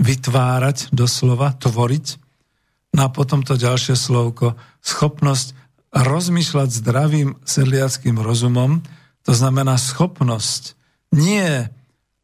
vytvárať 0.00 0.92
doslova, 0.92 1.56
tvoriť 1.56 2.27
No 2.96 3.06
a 3.06 3.08
potom 3.12 3.44
to 3.44 3.60
ďalšie 3.60 3.94
slovko, 3.94 4.56
schopnosť 4.80 5.52
rozmýšľať 5.92 6.68
zdravým 6.72 7.28
sedliackým 7.44 8.20
rozumom, 8.20 8.84
to 9.24 9.32
znamená 9.36 9.76
schopnosť 9.76 10.76
nie 11.12 11.68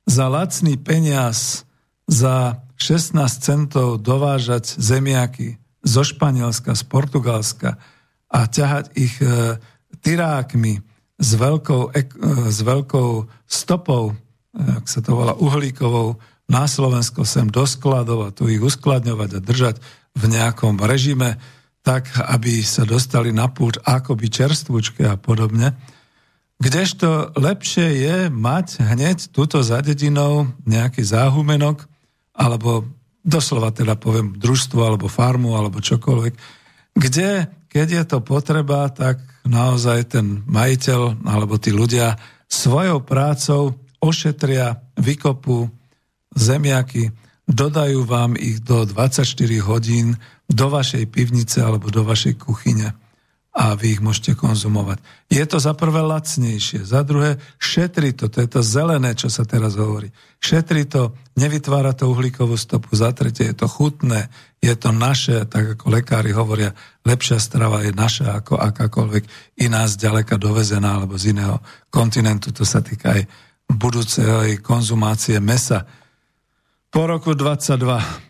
za 0.04 0.26
lacný 0.28 0.76
peniaz 0.76 1.64
za 2.04 2.60
16 2.76 3.16
centov 3.40 4.00
dovážať 4.00 4.76
zemiaky 4.76 5.56
zo 5.84 6.04
Španielska, 6.04 6.76
z 6.76 6.82
Portugalska 6.84 7.80
a 8.28 8.40
ťahať 8.48 8.92
ich 8.96 9.16
e, 9.20 9.56
tyrákmi 10.00 10.80
s 11.20 11.30
veľkou, 11.36 11.82
e, 11.92 12.00
s 12.50 12.58
veľkou 12.60 13.10
stopou, 13.48 14.12
e, 14.12 14.14
ak 14.80 14.84
sa 14.88 15.00
to 15.00 15.16
volá 15.16 15.32
uhlíkovou, 15.36 16.20
na 16.44 16.68
Slovensko 16.68 17.24
sem 17.24 17.48
do 17.48 17.64
skladov 17.64 18.28
a 18.28 18.34
tu 18.34 18.48
ich 18.52 18.60
uskladňovať 18.60 19.30
a 19.32 19.40
držať 19.40 19.76
v 20.14 20.24
nejakom 20.30 20.78
režime, 20.82 21.36
tak 21.84 22.08
aby 22.16 22.64
sa 22.64 22.88
dostali 22.88 23.34
na 23.34 23.52
púč 23.52 23.76
akoby 23.84 24.32
čerstvúčke 24.32 25.04
a 25.04 25.20
podobne. 25.20 25.76
Kdežto 26.56 27.34
lepšie 27.36 27.86
je 28.00 28.16
mať 28.32 28.80
hneď 28.80 29.28
túto 29.34 29.60
za 29.60 29.84
dedinou 29.84 30.48
nejaký 30.64 31.04
záhumenok, 31.04 31.84
alebo 32.32 32.88
doslova 33.20 33.74
teda 33.74 33.98
poviem 34.00 34.32
družstvo, 34.38 34.80
alebo 34.80 35.12
farmu, 35.12 35.58
alebo 35.58 35.84
čokoľvek, 35.84 36.34
kde, 36.94 37.50
keď 37.68 37.86
je 37.90 38.02
to 38.06 38.18
potreba, 38.22 38.86
tak 38.88 39.18
naozaj 39.44 40.14
ten 40.14 40.46
majiteľ, 40.46 41.26
alebo 41.26 41.60
tí 41.60 41.74
ľudia 41.74 42.16
svojou 42.48 43.02
prácou 43.02 43.76
ošetria, 43.98 44.78
vykopú 44.94 45.68
zemiaky, 46.32 47.10
dodajú 47.48 48.08
vám 48.08 48.36
ich 48.40 48.64
do 48.64 48.88
24 48.88 49.24
hodín 49.64 50.16
do 50.48 50.66
vašej 50.68 51.08
pivnice 51.08 51.60
alebo 51.60 51.92
do 51.92 52.04
vašej 52.04 52.40
kuchyne 52.40 52.96
a 53.54 53.78
vy 53.78 53.94
ich 53.94 54.02
môžete 54.02 54.34
konzumovať. 54.34 54.98
Je 55.30 55.44
to 55.46 55.62
za 55.62 55.78
prvé 55.78 56.02
lacnejšie, 56.02 56.82
za 56.82 57.06
druhé 57.06 57.38
šetri 57.62 58.10
to, 58.10 58.26
to 58.26 58.42
je 58.42 58.50
to 58.50 58.60
zelené, 58.66 59.14
čo 59.14 59.30
sa 59.30 59.46
teraz 59.46 59.78
hovorí. 59.78 60.10
Šetri 60.42 60.82
to, 60.90 61.14
nevytvára 61.38 61.94
to 61.94 62.10
uhlíkovú 62.10 62.58
stopu, 62.58 62.90
za 62.90 63.14
tretie 63.14 63.54
je 63.54 63.62
to 63.62 63.70
chutné, 63.70 64.26
je 64.58 64.74
to 64.74 64.90
naše, 64.90 65.46
tak 65.46 65.78
ako 65.78 65.86
lekári 65.86 66.34
hovoria, 66.34 66.74
lepšia 67.06 67.38
strava 67.38 67.86
je 67.86 67.94
naša 67.94 68.42
ako 68.42 68.58
akákoľvek 68.58 69.22
iná 69.62 69.86
z 69.86 70.02
ďaleka 70.02 70.34
dovezená 70.34 70.98
alebo 70.98 71.14
z 71.14 71.30
iného 71.30 71.62
kontinentu, 71.94 72.50
to 72.50 72.66
sa 72.66 72.82
týka 72.82 73.14
aj 73.14 73.22
budúcej 73.70 74.58
konzumácie 74.66 75.38
mesa 75.38 75.86
po 76.94 77.10
roku 77.10 77.34
22 77.34 77.74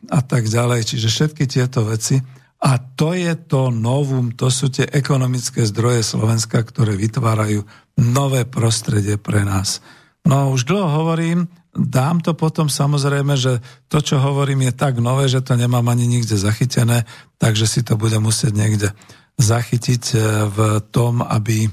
a 0.08 0.20
tak 0.24 0.48
ďalej. 0.48 0.88
Čiže 0.88 1.08
všetky 1.12 1.44
tieto 1.44 1.84
veci 1.84 2.16
a 2.64 2.80
to 2.80 3.12
je 3.12 3.36
to 3.44 3.68
novum, 3.68 4.32
to 4.32 4.48
sú 4.48 4.72
tie 4.72 4.88
ekonomické 4.88 5.68
zdroje 5.68 6.00
Slovenska, 6.00 6.64
ktoré 6.64 6.96
vytvárajú 6.96 7.68
nové 8.00 8.48
prostredie 8.48 9.20
pre 9.20 9.44
nás. 9.44 9.84
No 10.24 10.56
už 10.56 10.64
dlho 10.64 10.88
hovorím, 10.88 11.44
dám 11.76 12.24
to 12.24 12.32
potom 12.32 12.72
samozrejme, 12.72 13.36
že 13.36 13.60
to, 13.92 14.00
čo 14.00 14.16
hovorím, 14.16 14.64
je 14.64 14.72
tak 14.72 14.96
nové, 14.96 15.28
že 15.28 15.44
to 15.44 15.60
nemám 15.60 15.84
ani 15.92 16.08
nikde 16.08 16.40
zachytené, 16.40 17.04
takže 17.36 17.68
si 17.68 17.84
to 17.84 18.00
budem 18.00 18.24
musieť 18.24 18.56
niekde 18.56 18.88
zachytiť 19.36 20.02
e, 20.14 20.18
v 20.48 20.58
tom, 20.88 21.20
aby 21.20 21.68
e, 21.68 21.70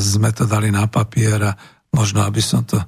sme 0.00 0.32
to 0.32 0.48
dali 0.48 0.72
na 0.72 0.88
papier 0.88 1.44
a 1.44 1.52
možno, 1.92 2.24
aby 2.24 2.40
som 2.40 2.64
to 2.64 2.80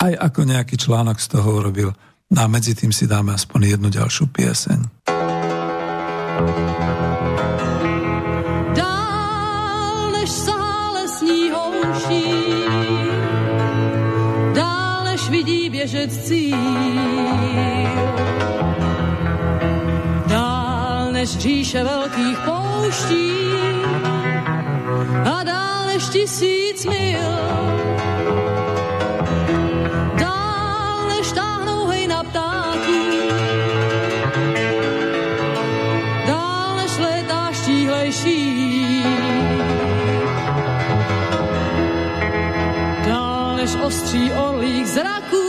aj 0.00 0.12
ako 0.18 0.40
nejaký 0.44 0.76
článok 0.76 1.18
z 1.20 1.26
toho 1.30 1.48
urobil. 1.62 1.90
No 2.34 2.38
a 2.42 2.48
medzi 2.50 2.74
tým 2.74 2.90
si 2.90 3.06
dáme 3.06 3.36
aspoň 3.36 3.78
jednu 3.78 3.88
ďalšiu 3.92 4.26
pieseň. 4.32 4.80
Dál 8.74 9.96
než 10.12 10.30
sále 10.30 11.02
sníhouší, 11.08 12.26
dál 14.54 15.04
než 15.04 15.22
vidí 15.30 15.70
běžec 15.70 16.12
cíl, 16.26 16.58
dál 20.26 21.12
než 21.12 21.38
říše 21.38 21.84
velkých 21.84 22.38
pouští 22.38 23.30
a 25.24 25.42
dál 25.44 25.86
než 25.86 26.02
tisíc 26.08 26.86
mil. 26.86 27.34
Ostří 43.84 44.32
orlých 44.32 44.88
zraků. 44.88 45.44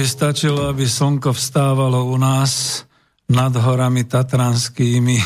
By 0.00 0.08
stačilo, 0.08 0.64
aby 0.64 0.88
slnko 0.88 1.36
vstávalo 1.36 2.08
u 2.08 2.16
nás 2.16 2.82
nad 3.28 3.52
horami 3.52 4.08
tatranskými 4.08 5.20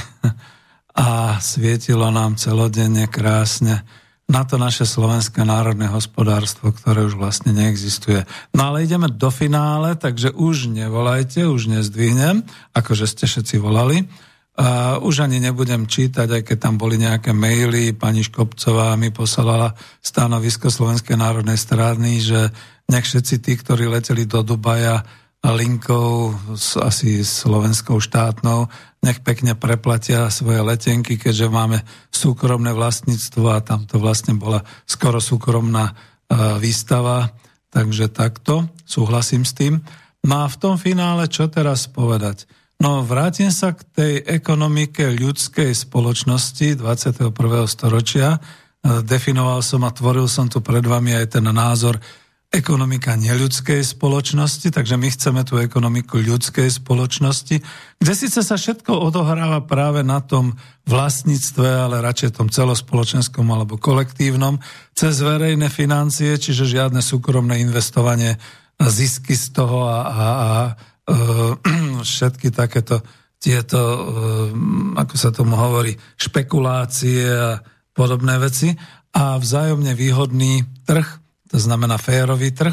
a 1.06 1.38
svietilo 1.38 2.10
nám 2.10 2.34
celodenne 2.34 3.06
krásne 3.06 3.86
na 4.26 4.42
to 4.42 4.58
naše 4.58 4.82
slovenské 4.82 5.46
národné 5.46 5.86
hospodárstvo, 5.86 6.74
ktoré 6.74 7.06
už 7.06 7.14
vlastne 7.14 7.54
neexistuje. 7.54 8.26
No 8.50 8.74
ale 8.74 8.82
ideme 8.82 9.06
do 9.06 9.30
finále, 9.30 9.94
takže 9.94 10.34
už 10.34 10.66
nevolajte, 10.66 11.46
už 11.46 11.70
nezdvihnem, 11.70 12.42
akože 12.74 13.06
ste 13.06 13.30
všetci 13.30 13.62
volali. 13.62 14.10
A 14.55 15.02
už 15.02 15.26
ani 15.26 15.42
nebudem 15.42 15.90
čítať, 15.90 16.30
aj 16.30 16.42
keď 16.46 16.59
tam 16.62 16.74
boli 16.78 16.94
nejaké 16.94 17.34
maily, 17.34 17.90
pani 17.90 18.22
Škopcová 18.22 18.94
mi 18.94 19.11
poslala 19.11 19.74
stanovisko 19.98 20.70
Slovenskej 20.70 21.18
národnej 21.18 21.59
strany, 21.59 22.22
že 22.22 22.55
nech 22.86 23.02
všetci 23.02 23.42
tí, 23.42 23.52
ktorí 23.59 23.90
leteli 23.90 24.30
do 24.30 24.46
Dubaja 24.46 25.02
linkou 25.52 26.32
s, 26.57 26.80
asi 26.80 27.20
slovenskou 27.20 28.00
štátnou, 28.00 28.70
nech 29.05 29.20
pekne 29.20 29.52
preplatia 29.52 30.32
svoje 30.32 30.64
letenky, 30.64 31.20
keďže 31.20 31.52
máme 31.52 31.84
súkromné 32.09 32.72
vlastníctvo 32.72 33.52
a 33.52 33.61
tam 33.61 33.84
to 33.84 34.00
vlastne 34.00 34.40
bola 34.40 34.64
skoro 34.88 35.20
súkromná 35.20 35.92
e, 35.92 35.94
výstava, 36.57 37.36
takže 37.68 38.09
takto, 38.09 38.72
súhlasím 38.88 39.44
s 39.44 39.52
tým. 39.52 39.84
No 40.24 40.46
a 40.46 40.48
v 40.48 40.57
tom 40.57 40.80
finále 40.80 41.28
čo 41.28 41.52
teraz 41.52 41.84
povedať? 41.92 42.48
No 42.85 43.01
vrátim 43.01 43.49
sa 43.49 43.72
k 43.72 43.80
tej 43.80 44.12
ekonomike 44.28 45.16
ľudskej 45.16 45.72
spoločnosti 45.72 46.76
21. 46.76 47.32
storočia. 47.64 48.37
E, 48.37 48.39
definoval 49.01 49.64
som 49.64 49.89
a 49.89 49.91
tvoril 49.97 50.28
som 50.28 50.53
tu 50.53 50.61
pred 50.61 50.85
vami 50.85 51.16
aj 51.16 51.32
ten 51.32 51.49
názor 51.49 51.97
ekonomika 52.53 53.16
neľudskej 53.16 53.80
spoločnosti, 53.80 54.68
takže 54.68 55.01
my 55.01 55.09
chceme 55.16 55.49
tú 55.49 55.57
ekonomiku 55.64 56.20
ľudskej 56.20 56.68
spoločnosti, 56.68 57.57
kde 58.05 58.12
síce 58.12 58.45
sa 58.45 58.61
všetko 58.61 58.93
odohráva 58.93 59.64
práve 59.64 60.05
na 60.05 60.20
tom 60.20 60.53
vlastníctve, 60.85 61.89
ale 61.89 62.05
radšej 62.05 62.37
tom 62.37 62.53
celospoločenskom 62.53 63.49
alebo 63.49 63.80
kolektívnom, 63.80 64.61
cez 64.93 65.24
verejné 65.24 65.72
financie, 65.72 66.37
čiže 66.37 66.68
žiadne 66.68 67.01
súkromné 67.01 67.64
investovanie, 67.64 68.37
zisky 68.76 69.32
z 69.41 69.57
toho 69.57 69.89
a, 69.89 69.99
a, 70.05 70.26
a 70.28 70.53
všetky 72.05 72.48
takéto 72.52 73.05
tieto, 73.44 73.76
e, 73.76 74.00
ako 74.96 75.14
sa 75.20 75.28
tomu 75.28 75.61
hovorí, 75.61 75.92
špekulácie 76.16 77.28
a 77.28 77.61
podobné 77.92 78.40
veci 78.40 78.72
a 79.12 79.36
vzájomne 79.36 79.92
výhodný 79.92 80.64
trh, 80.88 81.07
to 81.52 81.61
znamená 81.61 82.00
férový 82.00 82.57
trh. 82.57 82.72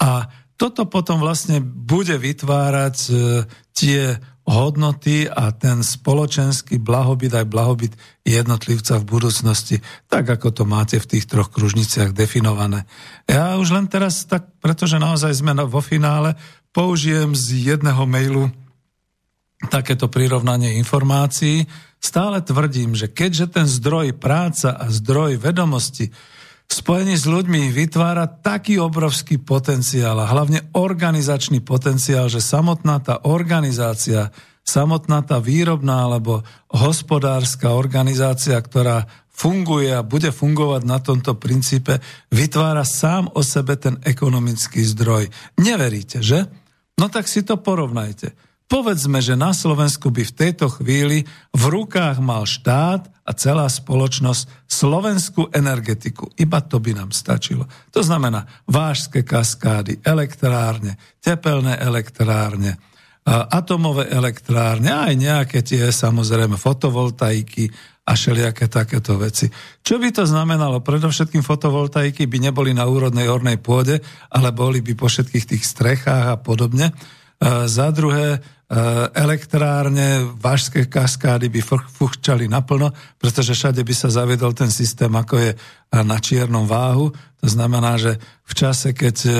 A 0.00 0.24
toto 0.56 0.88
potom 0.88 1.20
vlastne 1.20 1.60
bude 1.60 2.16
vytvárať 2.16 2.96
e, 3.06 3.12
tie 3.76 4.16
hodnoty 4.46 5.26
a 5.26 5.50
ten 5.50 5.82
spoločenský 5.82 6.78
blahobyt 6.78 7.34
aj 7.34 7.50
blahobyt 7.50 7.92
jednotlivca 8.22 9.02
v 9.02 9.08
budúcnosti, 9.18 9.82
tak 10.06 10.30
ako 10.30 10.54
to 10.54 10.62
máte 10.62 11.02
v 11.02 11.18
tých 11.18 11.26
troch 11.26 11.50
kružniciach 11.50 12.14
definované. 12.14 12.86
Ja 13.26 13.58
už 13.58 13.74
len 13.74 13.90
teraz, 13.90 14.22
tak, 14.24 14.46
pretože 14.62 15.02
naozaj 15.02 15.34
sme 15.34 15.50
vo 15.66 15.82
finále, 15.82 16.38
použijem 16.76 17.32
z 17.32 17.72
jedného 17.72 18.04
mailu 18.04 18.52
takéto 19.72 20.12
prirovnanie 20.12 20.76
informácií. 20.76 21.64
Stále 21.96 22.44
tvrdím, 22.44 22.92
že 22.92 23.08
keďže 23.08 23.56
ten 23.56 23.64
zdroj 23.64 24.12
práca 24.20 24.76
a 24.76 24.92
zdroj 24.92 25.40
vedomosti 25.40 26.12
spojení 26.68 27.16
s 27.16 27.24
ľuďmi 27.24 27.72
vytvára 27.72 28.28
taký 28.28 28.76
obrovský 28.76 29.40
potenciál 29.40 30.20
a 30.20 30.28
hlavne 30.28 30.68
organizačný 30.76 31.64
potenciál, 31.64 32.28
že 32.28 32.44
samotná 32.44 33.00
tá 33.00 33.24
organizácia, 33.24 34.28
samotná 34.60 35.24
tá 35.24 35.40
výrobná 35.40 36.04
alebo 36.04 36.44
hospodárska 36.68 37.72
organizácia, 37.72 38.58
ktorá 38.60 39.08
funguje 39.32 39.94
a 39.94 40.04
bude 40.04 40.28
fungovať 40.28 40.82
na 40.84 40.98
tomto 41.00 41.40
princípe, 41.40 42.04
vytvára 42.28 42.84
sám 42.84 43.32
o 43.32 43.40
sebe 43.40 43.80
ten 43.80 43.96
ekonomický 44.04 44.84
zdroj. 44.84 45.32
Neveríte, 45.56 46.20
že? 46.20 46.65
No 46.96 47.12
tak 47.12 47.28
si 47.28 47.44
to 47.44 47.60
porovnajte. 47.60 48.32
Povedzme, 48.66 49.22
že 49.22 49.38
na 49.38 49.54
Slovensku 49.54 50.10
by 50.10 50.26
v 50.26 50.36
tejto 50.42 50.66
chvíli 50.66 51.22
v 51.54 51.64
rukách 51.70 52.18
mal 52.18 52.42
štát 52.42 53.06
a 53.22 53.30
celá 53.30 53.70
spoločnosť 53.70 54.66
slovenskú 54.66 55.54
energetiku. 55.54 56.34
Iba 56.34 56.58
to 56.66 56.82
by 56.82 56.98
nám 56.98 57.14
stačilo. 57.14 57.70
To 57.94 58.02
znamená 58.02 58.42
vážské 58.66 59.22
kaskády, 59.22 60.02
elektrárne, 60.02 60.98
tepelné 61.22 61.78
elektrárne, 61.78 62.74
atomové 63.26 64.10
elektrárne, 64.10 64.90
aj 64.90 65.14
nejaké 65.14 65.58
tie 65.62 65.86
samozrejme 65.90 66.58
fotovoltaiky 66.58 67.70
a 68.06 68.14
všelijaké 68.14 68.70
takéto 68.70 69.18
veci. 69.18 69.50
Čo 69.82 69.98
by 69.98 70.14
to 70.14 70.24
znamenalo? 70.24 70.78
Predovšetkým 70.78 71.42
fotovoltaiky 71.42 72.30
by 72.30 72.38
neboli 72.38 72.70
na 72.70 72.86
úrodnej 72.86 73.26
ornej 73.26 73.58
pôde, 73.58 73.98
ale 74.30 74.54
boli 74.54 74.78
by 74.78 74.94
po 74.94 75.10
všetkých 75.10 75.44
tých 75.44 75.64
strechách 75.66 76.24
a 76.30 76.36
podobne. 76.38 76.94
Za 77.66 77.90
druhé, 77.90 78.40
Eh, 78.66 78.74
elektrárne, 79.14 80.26
vážské 80.42 80.90
kaskády 80.90 81.46
by 81.46 81.62
fuchčali 81.86 82.50
naplno, 82.50 82.90
pretože 83.14 83.54
všade 83.54 83.78
by 83.78 83.94
sa 83.94 84.10
zaviedol 84.10 84.58
ten 84.58 84.74
systém, 84.74 85.06
ako 85.06 85.38
je 85.38 85.50
na 85.94 86.18
čiernom 86.18 86.66
váhu. 86.66 87.14
To 87.14 87.46
znamená, 87.46 87.94
že 87.94 88.18
v 88.42 88.52
čase, 88.58 88.90
keď 88.90 89.16
eh, 89.22 89.36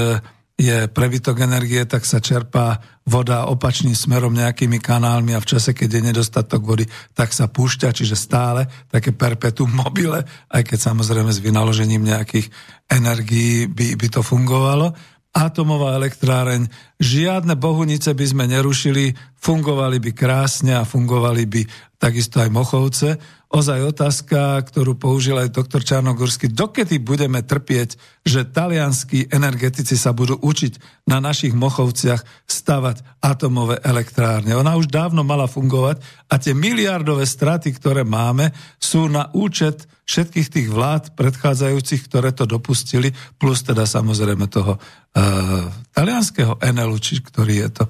je 0.57 0.89
prebytok 0.89 1.45
energie, 1.45 1.85
tak 1.85 2.09
sa 2.09 2.17
čerpá 2.17 2.81
voda 3.05 3.45
opačným 3.53 3.93
smerom 3.93 4.33
nejakými 4.33 4.81
kanálmi 4.81 5.37
a 5.37 5.43
v 5.45 5.49
čase, 5.53 5.77
keď 5.77 6.01
je 6.01 6.07
nedostatok 6.11 6.65
vody, 6.65 6.89
tak 7.13 7.37
sa 7.37 7.47
púšťa, 7.47 7.93
čiže 7.93 8.17
stále 8.17 8.65
také 8.89 9.13
perpetuum 9.13 9.69
mobile, 9.85 10.25
aj 10.49 10.63
keď 10.65 10.79
samozrejme 10.81 11.29
s 11.29 11.45
vynaložením 11.45 12.09
nejakých 12.09 12.49
energií 12.89 13.69
by, 13.69 14.01
by 14.01 14.09
to 14.09 14.25
fungovalo. 14.25 14.97
Atomová 15.37 16.01
elektráreň, 16.01 16.65
žiadne 16.97 17.61
bohunice 17.61 18.17
by 18.17 18.25
sme 18.25 18.49
nerušili, 18.49 19.13
fungovali 19.37 20.01
by 20.01 20.11
krásne 20.17 20.73
a 20.73 20.89
fungovali 20.89 21.45
by 21.45 21.63
takisto 22.01 22.41
aj 22.41 22.49
Mochovce. 22.49 23.21
Ozaj 23.57 23.97
otázka, 23.97 24.61
ktorú 24.69 25.01
použil 25.01 25.41
aj 25.41 25.49
doktor 25.49 25.81
Čarnogórsky, 25.81 26.53
dokedy 26.53 27.01
budeme 27.01 27.41
trpieť, 27.41 27.97
že 28.21 28.45
talianskí 28.45 29.33
energetici 29.33 29.97
sa 29.97 30.13
budú 30.13 30.37
učiť 30.37 30.77
na 31.09 31.25
našich 31.25 31.57
Mochovciach 31.57 32.21
stavať 32.45 33.01
atomové 33.25 33.81
elektrárne. 33.81 34.53
Ona 34.53 34.77
už 34.77 34.93
dávno 34.93 35.25
mala 35.25 35.49
fungovať 35.49 36.05
a 36.29 36.37
tie 36.37 36.53
miliardové 36.53 37.25
straty, 37.25 37.73
ktoré 37.73 38.05
máme, 38.05 38.53
sú 38.77 39.09
na 39.09 39.33
účet 39.33 39.89
všetkých 40.05 40.49
tých 40.53 40.69
vlád 40.69 41.17
predchádzajúcich, 41.17 42.13
ktoré 42.13 42.37
to 42.37 42.45
dopustili, 42.45 43.17
plus 43.41 43.65
teda 43.65 43.89
samozrejme 43.89 44.53
toho 44.53 44.77
uh, 44.77 45.65
talianského 45.97 46.61
Enelu, 46.61 47.01
či 47.01 47.25
ktorý 47.25 47.65
je 47.65 47.69
to. 47.73 47.85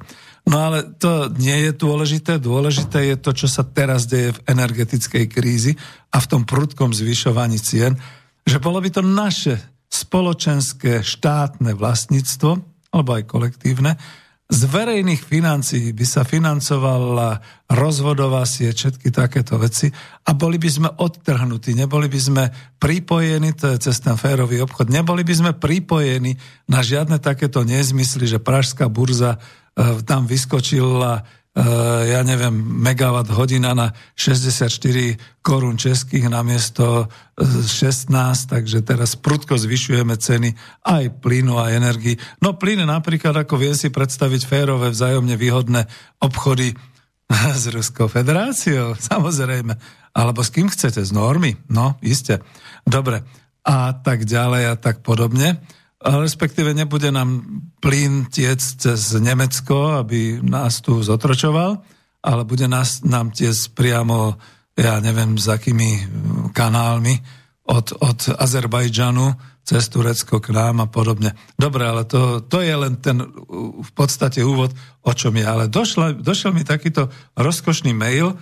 No 0.47 0.57
ale 0.71 0.87
to 1.03 1.27
nie 1.43 1.69
je 1.69 1.73
dôležité. 1.75 2.39
Dôležité 2.39 3.11
je 3.11 3.17
to, 3.19 3.35
čo 3.35 3.51
sa 3.51 3.67
teraz 3.67 4.07
deje 4.07 4.31
v 4.31 4.43
energetickej 4.47 5.25
krízi 5.27 5.73
a 6.15 6.23
v 6.23 6.31
tom 6.31 6.43
prudkom 6.47 6.95
zvyšovaní 6.95 7.59
cien, 7.59 7.99
že 8.47 8.63
bolo 8.63 8.79
by 8.79 8.89
to 8.95 9.03
naše 9.03 9.59
spoločenské 9.91 11.03
štátne 11.03 11.75
vlastníctvo, 11.75 12.63
alebo 12.95 13.11
aj 13.19 13.25
kolektívne, 13.27 13.99
z 14.47 14.61
verejných 14.71 15.27
financií 15.27 15.91
by 15.91 16.07
sa 16.07 16.23
financovala 16.23 17.43
rozvodová 17.67 18.47
sieť, 18.47 18.75
všetky 18.79 19.11
takéto 19.11 19.59
veci 19.59 19.91
a 20.23 20.31
boli 20.39 20.55
by 20.55 20.71
sme 20.71 20.89
odtrhnutí, 21.03 21.75
neboli 21.75 22.07
by 22.07 22.21
sme 22.23 22.45
pripojení, 22.79 23.59
to 23.59 23.75
je 23.75 23.91
cez 23.91 23.99
ten 23.99 24.15
férový 24.15 24.63
obchod, 24.63 24.87
neboli 24.87 25.27
by 25.27 25.35
sme 25.35 25.51
pripojení 25.59 26.39
na 26.71 26.79
žiadne 26.79 27.19
takéto 27.19 27.67
nezmysly, 27.67 28.31
že 28.31 28.39
Pražská 28.39 28.87
burza 28.87 29.43
tam 30.09 30.25
vyskočila 30.25 31.21
e, 31.21 31.23
ja 32.09 32.25
neviem, 32.25 32.53
megawatt 32.57 33.29
hodina 33.29 33.77
na 33.77 33.93
64 34.17 34.73
korún 35.45 35.77
českých 35.77 36.33
na 36.33 36.41
miesto 36.41 37.13
16, 37.37 38.09
takže 38.49 38.81
teraz 38.81 39.21
prudko 39.21 39.61
zvyšujeme 39.61 40.17
ceny 40.17 40.57
aj 40.89 41.21
plynu 41.21 41.61
a 41.61 41.77
energii. 41.77 42.17
No 42.41 42.57
plyn 42.57 42.89
napríklad, 42.89 43.37
ako 43.37 43.61
viem 43.61 43.77
si 43.77 43.93
predstaviť 43.93 44.43
férové, 44.49 44.89
vzájomne 44.89 45.37
výhodné 45.37 45.85
obchody, 46.25 46.73
S 47.61 47.67
Ruskou 47.71 48.07
federáciou, 48.07 48.95
samozrejme. 48.95 49.75
Alebo 50.17 50.41
s 50.41 50.51
kým 50.55 50.71
chcete, 50.71 51.03
z 51.03 51.13
normy? 51.13 51.59
No, 51.69 51.99
iste. 52.01 52.41
Dobre. 52.87 53.27
A 53.67 53.93
tak 53.99 54.25
ďalej 54.25 54.63
a 54.73 54.75
tak 54.79 55.03
podobne. 55.03 55.59
Respektíve 56.05 56.77
nebude 56.77 57.09
nám 57.09 57.41
plyn 57.81 58.29
tiec 58.29 58.61
cez 58.61 59.17
Nemecko, 59.17 59.97
aby 59.97 60.45
nás 60.45 60.85
tu 60.85 61.01
zotročoval, 61.01 61.81
ale 62.21 62.43
bude 62.45 62.69
nás, 62.69 63.01
nám 63.01 63.33
tiec 63.33 63.57
priamo, 63.73 64.37
ja 64.77 65.01
neviem, 65.01 65.41
s 65.41 65.49
akými 65.49 66.05
kanálmi 66.53 67.17
od, 67.65 67.97
od 67.97 68.19
Azerbajdžanu 68.37 69.57
cez 69.67 69.89
Turecko 69.91 70.39
k 70.39 70.55
nám 70.55 70.85
a 70.85 70.87
podobne. 70.87 71.35
Dobre, 71.59 71.89
ale 71.89 72.07
to, 72.07 72.45
to 72.45 72.63
je 72.63 72.71
len 72.71 73.01
ten 73.03 73.19
v 73.83 73.91
podstate 73.97 74.45
úvod, 74.47 74.71
o 75.03 75.11
čom 75.11 75.35
je. 75.35 75.43
Ale 75.43 75.67
došla, 75.67 76.15
došiel 76.23 76.55
mi 76.55 76.63
takýto 76.63 77.11
rozkošný 77.35 77.91
mail 77.91 78.31
uh, 78.31 78.39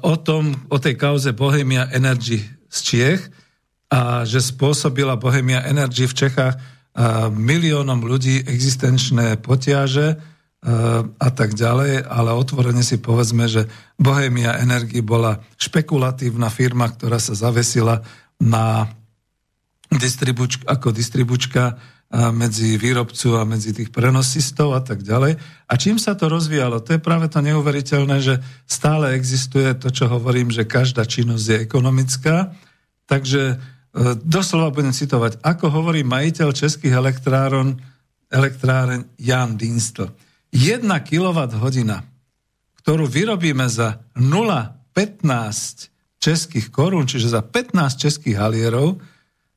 o 0.00 0.14
tom, 0.16 0.56
o 0.72 0.80
tej 0.80 0.96
kauze 0.96 1.36
Bohemia 1.36 1.92
Energy 1.92 2.40
z 2.72 2.78
Čiech 2.80 3.22
a 3.88 4.24
že 4.28 4.44
spôsobila 4.44 5.16
Bohemia 5.16 5.64
Energy 5.64 6.04
v 6.04 6.18
Čechách 6.26 6.54
miliónom 7.32 8.04
ľudí 8.04 8.44
existenčné 8.44 9.40
potiaže 9.40 10.20
a 11.14 11.28
tak 11.30 11.54
ďalej, 11.54 12.02
ale 12.04 12.34
otvorene 12.34 12.82
si 12.82 12.98
povedzme, 12.98 13.46
že 13.46 13.70
Bohemia 13.94 14.58
Energy 14.58 14.98
bola 15.00 15.38
špekulatívna 15.54 16.50
firma, 16.50 16.90
ktorá 16.90 17.22
sa 17.22 17.38
zavesila 17.38 18.02
na 18.42 18.90
distribuč, 19.88 20.58
ako 20.66 20.90
distribučka 20.90 21.78
medzi 22.34 22.80
výrobcu 22.80 23.36
a 23.36 23.44
medzi 23.44 23.70
tých 23.70 23.92
prenosistov 23.94 24.74
a 24.74 24.82
tak 24.82 25.04
ďalej. 25.04 25.38
A 25.68 25.72
čím 25.76 26.00
sa 26.00 26.16
to 26.18 26.26
rozvíjalo? 26.32 26.80
To 26.82 26.96
je 26.96 27.00
práve 27.00 27.28
to 27.30 27.38
neuveriteľné, 27.44 28.16
že 28.18 28.40
stále 28.64 29.12
existuje 29.14 29.76
to, 29.78 29.92
čo 29.92 30.08
hovorím, 30.10 30.50
že 30.50 30.64
každá 30.66 31.04
činnosť 31.04 31.44
je 31.46 31.56
ekonomická. 31.62 32.52
Takže 33.06 33.60
doslova 34.22 34.70
budem 34.70 34.94
citovať, 34.94 35.42
ako 35.42 35.74
hovorí 35.74 36.06
majiteľ 36.06 36.54
českých 36.54 36.94
elektráron, 36.94 37.82
elektráren 38.30 39.10
Jan 39.18 39.58
Dinstl. 39.58 40.06
Jedna 40.54 41.02
kWh, 41.02 41.58
ktorú 42.78 43.04
vyrobíme 43.10 43.66
za 43.66 43.98
0,15 44.14 46.22
českých 46.22 46.70
korún, 46.70 47.10
čiže 47.10 47.34
za 47.34 47.42
15 47.42 47.98
českých 47.98 48.38
halierov, 48.38 49.02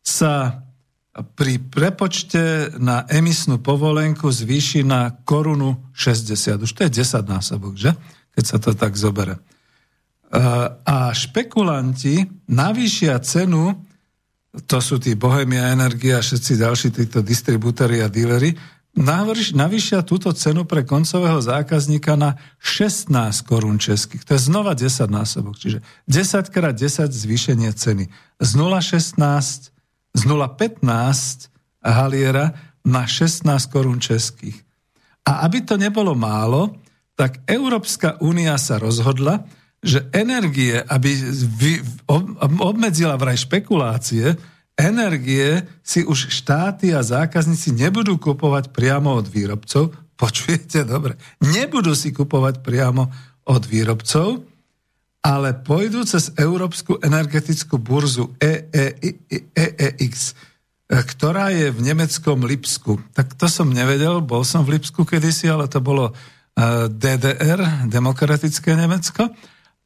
sa 0.02 0.66
pri 1.12 1.60
prepočte 1.60 2.72
na 2.80 3.04
emisnú 3.12 3.60
povolenku 3.60 4.32
zvýši 4.32 4.88
na 4.88 5.12
korunu 5.28 5.92
60. 5.94 6.66
Už 6.66 6.72
to 6.72 6.88
je 6.88 7.04
10 7.04 7.28
násobok, 7.28 7.76
že? 7.76 7.92
Keď 8.32 8.44
sa 8.48 8.58
to 8.64 8.72
tak 8.74 8.96
zobere. 8.96 9.36
A 10.88 11.12
špekulanti 11.12 12.48
navýšia 12.48 13.20
cenu, 13.20 13.76
to 14.52 14.78
sú 14.84 15.00
tí 15.00 15.16
Bohemia 15.16 15.72
Energia 15.72 16.20
a 16.20 16.26
všetci 16.26 16.60
ďalší 16.60 16.90
títo 16.92 17.24
distribútory 17.24 18.04
a 18.04 18.12
dílery, 18.12 18.52
navýšia 18.92 20.04
túto 20.04 20.36
cenu 20.36 20.68
pre 20.68 20.84
koncového 20.84 21.40
zákazníka 21.40 22.20
na 22.20 22.36
16 22.60 23.08
korún 23.48 23.80
českých. 23.80 24.28
To 24.28 24.36
je 24.36 24.42
znova 24.52 24.76
10 24.76 25.08
násobok, 25.08 25.56
čiže 25.56 25.80
10 26.12 26.52
krát 26.52 26.76
10 26.76 27.08
zvýšenie 27.08 27.72
ceny. 27.72 28.12
Z 28.44 28.52
0,16 28.60 29.72
z 30.12 30.22
0,15 30.28 31.48
haliera 31.80 32.52
na 32.84 33.08
16 33.08 33.48
korún 33.72 34.04
českých. 34.04 34.60
A 35.24 35.48
aby 35.48 35.64
to 35.64 35.80
nebolo 35.80 36.12
málo, 36.12 36.76
tak 37.16 37.46
Európska 37.48 38.20
únia 38.20 38.60
sa 38.60 38.82
rozhodla, 38.82 39.46
že 39.82 40.06
energie, 40.14 40.78
aby 40.78 41.18
obmedzila 42.62 43.18
vraj 43.18 43.42
špekulácie, 43.42 44.38
energie 44.78 45.66
si 45.82 46.06
už 46.06 46.30
štáty 46.30 46.94
a 46.94 47.02
zákazníci 47.02 47.74
nebudú 47.74 48.22
kupovať 48.22 48.70
priamo 48.70 49.18
od 49.18 49.26
výrobcov. 49.26 49.90
Počujete 50.22 50.86
dobre, 50.86 51.18
nebudú 51.42 51.98
si 51.98 52.14
kupovať 52.14 52.62
priamo 52.62 53.10
od 53.50 53.64
výrobcov, 53.66 54.46
ale 55.22 55.54
pôjdu 55.54 56.06
cez 56.06 56.34
Európsku 56.38 57.02
energetickú 57.02 57.78
burzu 57.82 58.34
EEX, 58.42 60.14
e, 60.30 60.34
ktorá 60.94 61.50
je 61.54 61.74
v 61.74 61.80
nemeckom 61.82 62.46
Lipsku. 62.46 63.02
Tak 63.14 63.34
to 63.38 63.50
som 63.50 63.74
nevedel, 63.74 64.22
bol 64.22 64.46
som 64.46 64.62
v 64.62 64.78
Lipsku 64.78 65.06
kedysi, 65.06 65.50
ale 65.50 65.66
to 65.70 65.82
bolo 65.82 66.10
e, 66.10 66.14
DDR, 66.90 67.90
Demokratické 67.90 68.74
Nemecko. 68.78 69.30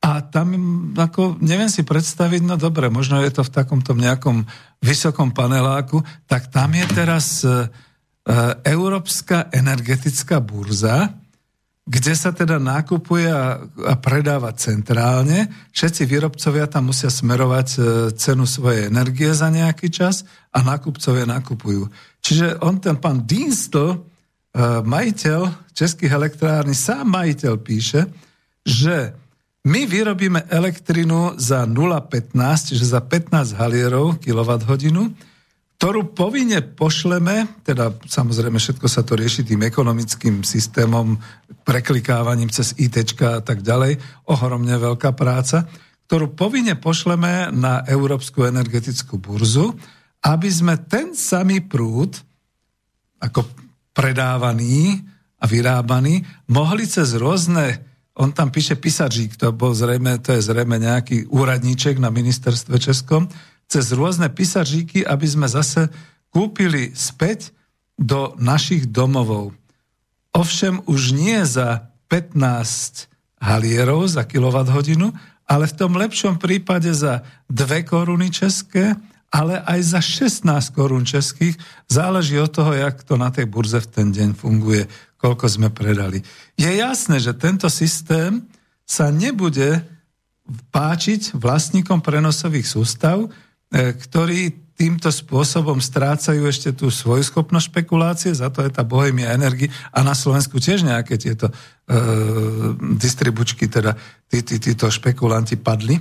A 0.05 0.21
tam, 0.21 0.53
ako, 0.93 1.41
neviem 1.41 1.65
si 1.65 1.81
predstaviť, 1.81 2.45
no 2.45 2.61
dobre, 2.61 2.93
možno 2.93 3.25
je 3.25 3.33
to 3.33 3.41
v 3.41 3.49
takomto 3.57 3.97
nejakom 3.97 4.45
vysokom 4.77 5.33
paneláku, 5.33 6.05
tak 6.29 6.53
tam 6.53 6.77
je 6.77 6.85
teraz 6.93 7.41
e, 7.41 7.65
Európska 8.61 9.49
energetická 9.49 10.37
burza, 10.37 11.09
kde 11.89 12.13
sa 12.13 12.29
teda 12.29 12.61
nákupuje 12.61 13.29
a, 13.33 13.65
a 13.65 13.93
predáva 13.97 14.53
centrálne. 14.53 15.49
Všetci 15.73 16.05
výrobcovia 16.05 16.69
tam 16.69 16.93
musia 16.93 17.09
smerovať 17.09 17.67
e, 17.73 17.79
cenu 18.13 18.45
svojej 18.45 18.93
energie 18.93 19.33
za 19.33 19.49
nejaký 19.49 19.89
čas 19.89 20.21
a 20.53 20.61
nákupcovia 20.61 21.25
nakupujú. 21.25 21.89
Čiže 22.21 22.61
on, 22.61 22.77
ten 22.77 23.01
pán 23.01 23.25
Dienstl, 23.25 23.89
e, 23.89 23.97
majiteľ 24.85 25.73
českých 25.73 26.13
elektrárny, 26.13 26.77
sám 26.77 27.09
majiteľ 27.09 27.53
píše, 27.57 28.05
že 28.61 29.24
my 29.65 29.81
vyrobíme 29.89 30.45
elektrinu 30.53 31.33
za 31.41 31.65
0,15, 31.65 32.69
čiže 32.69 32.85
za 32.85 33.01
15 33.01 33.57
halierov 33.57 34.21
kWh, 34.21 34.69
ktorú 35.75 36.15
povinne 36.15 36.61
pošleme, 36.61 37.65
teda 37.65 37.97
samozrejme 38.05 38.61
všetko 38.61 38.87
sa 38.87 39.01
to 39.01 39.17
rieši 39.17 39.43
tým 39.43 39.65
ekonomickým 39.65 40.45
systémom, 40.45 41.17
preklikávaním 41.65 42.53
cez 42.53 42.77
IT 42.77 43.17
a 43.25 43.41
tak 43.41 43.65
ďalej, 43.65 43.97
ohromne 44.29 44.77
veľká 44.77 45.17
práca, 45.17 45.65
ktorú 46.05 46.37
povinne 46.37 46.77
pošleme 46.77 47.49
na 47.49 47.81
Európsku 47.89 48.45
energetickú 48.45 49.17
burzu, 49.17 49.73
aby 50.21 50.49
sme 50.49 50.77
ten 50.85 51.17
samý 51.17 51.65
prúd, 51.65 52.13
ako 53.17 53.49
predávaný 53.97 55.01
a 55.41 55.45
vyrábaný, 55.49 56.21
mohli 56.53 56.85
cez 56.85 57.17
rôzne, 57.17 57.94
on 58.15 58.31
tam 58.31 58.47
píše 58.47 58.79
písačík, 58.79 59.35
to, 59.35 59.51
bol 59.51 59.75
zrejme, 59.75 60.23
to 60.23 60.39
je 60.39 60.41
zrejme 60.41 60.79
nejaký 60.79 61.27
úradníček 61.27 61.99
na 61.99 62.07
ministerstve 62.07 62.79
Českom, 62.79 63.27
cez 63.67 63.91
rôzne 63.91 64.31
písačíky, 64.31 65.03
aby 65.03 65.27
sme 65.27 65.51
zase 65.51 65.91
kúpili 66.31 66.95
späť 66.95 67.51
do 67.99 68.35
našich 68.39 68.87
domovov. 68.87 69.55
Ovšem 70.35 70.83
už 70.87 71.15
nie 71.15 71.39
za 71.47 71.91
15 72.11 73.07
halierov 73.39 74.07
za 74.07 74.23
kWh, 74.23 75.11
ale 75.45 75.65
v 75.69 75.77
tom 75.77 75.95
lepšom 75.95 76.35
prípade 76.39 76.91
za 76.91 77.23
2 77.51 77.87
koruny 77.87 78.31
české, 78.31 78.95
ale 79.31 79.59
aj 79.63 79.79
za 79.83 80.01
16 80.01 80.47
korún 80.71 81.03
českých. 81.03 81.59
Záleží 81.91 82.39
od 82.39 82.51
toho, 82.51 82.71
jak 82.71 83.03
to 83.03 83.19
na 83.19 83.27
tej 83.31 83.45
burze 83.47 83.83
v 83.83 83.87
ten 83.91 84.07
deň 84.11 84.29
funguje, 84.35 84.87
koľko 85.25 85.49
sme 85.49 85.73
predali. 85.73 86.21
Je 86.53 86.69
jasné, 86.69 87.17
že 87.17 87.33
tento 87.33 87.65
systém 87.73 88.45
sa 88.85 89.09
nebude 89.09 89.81
páčiť 90.69 91.33
vlastníkom 91.33 92.05
prenosových 92.05 92.69
sústav, 92.69 93.25
E, 93.75 93.97
ktorí 93.97 94.71
týmto 94.75 95.07
spôsobom 95.11 95.79
strácajú 95.79 96.45
ešte 96.45 96.75
tú 96.75 96.91
svoju 96.91 97.23
schopnosť 97.27 97.65
špekulácie, 97.71 98.31
za 98.35 98.51
to 98.51 98.61
je 98.61 98.69
tá 98.69 98.83
bohemia 98.83 99.35
energie 99.35 99.71
a 99.89 100.03
na 100.03 100.11
Slovensku 100.15 100.59
tiež 100.59 100.83
nejaké 100.83 101.19
tieto 101.19 101.49
e, 101.49 101.53
distribučky, 102.99 103.65
teda 103.65 103.95
tí, 104.29 104.45
tí, 104.45 104.61
títo 104.61 104.91
špekulanti 104.91 105.57
padli. 105.59 105.97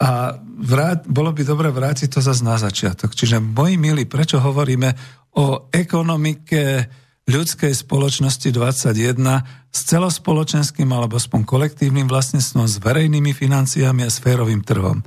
A 0.00 0.36
vrát, 0.60 1.04
bolo 1.08 1.32
by 1.32 1.42
dobre 1.42 1.68
vrátiť 1.72 2.08
to 2.08 2.20
zase 2.22 2.44
na 2.44 2.60
začiatok. 2.60 3.10
Čiže, 3.10 3.40
moji 3.40 3.76
milí, 3.80 4.04
prečo 4.04 4.38
hovoríme 4.38 4.94
o 5.40 5.68
ekonomike 5.72 6.88
ľudskej 7.24 7.72
spoločnosti 7.72 8.52
21 8.52 8.94
s 9.72 9.80
celospoločenským 9.88 10.88
alebo 10.92 11.16
aspoň 11.16 11.48
kolektívnym 11.48 12.04
vlastníctvom, 12.06 12.68
s 12.68 12.76
verejnými 12.78 13.32
financiami 13.32 14.04
a 14.04 14.10
sférovým 14.12 14.60
trhom 14.60 15.00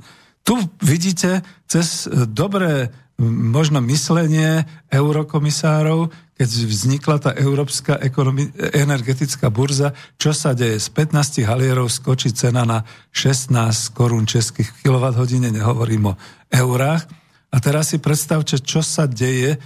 tu 0.48 0.56
vidíte 0.80 1.44
cez 1.68 2.08
e, 2.08 2.24
dobré 2.24 2.88
možno 3.20 3.84
myslenie 3.84 4.64
eurokomisárov, 4.88 6.08
keď 6.38 6.48
vznikla 6.48 7.16
tá 7.18 7.30
Európska 7.36 7.98
ekonomi- 8.00 8.48
energetická 8.56 9.52
burza, 9.52 9.92
čo 10.16 10.32
sa 10.32 10.56
deje? 10.56 10.80
Z 10.80 10.88
15 10.94 11.44
halierov 11.44 11.92
skočí 11.92 12.32
cena 12.32 12.64
na 12.64 12.86
16 13.12 13.52
korún 13.92 14.24
českých 14.24 14.70
kWh, 14.80 15.18
nehovorím 15.50 16.14
o 16.14 16.18
eurách. 16.48 17.04
A 17.50 17.56
teraz 17.58 17.92
si 17.92 17.98
predstavte, 17.98 18.56
čo 18.62 18.80
sa 18.80 19.04
deje, 19.04 19.60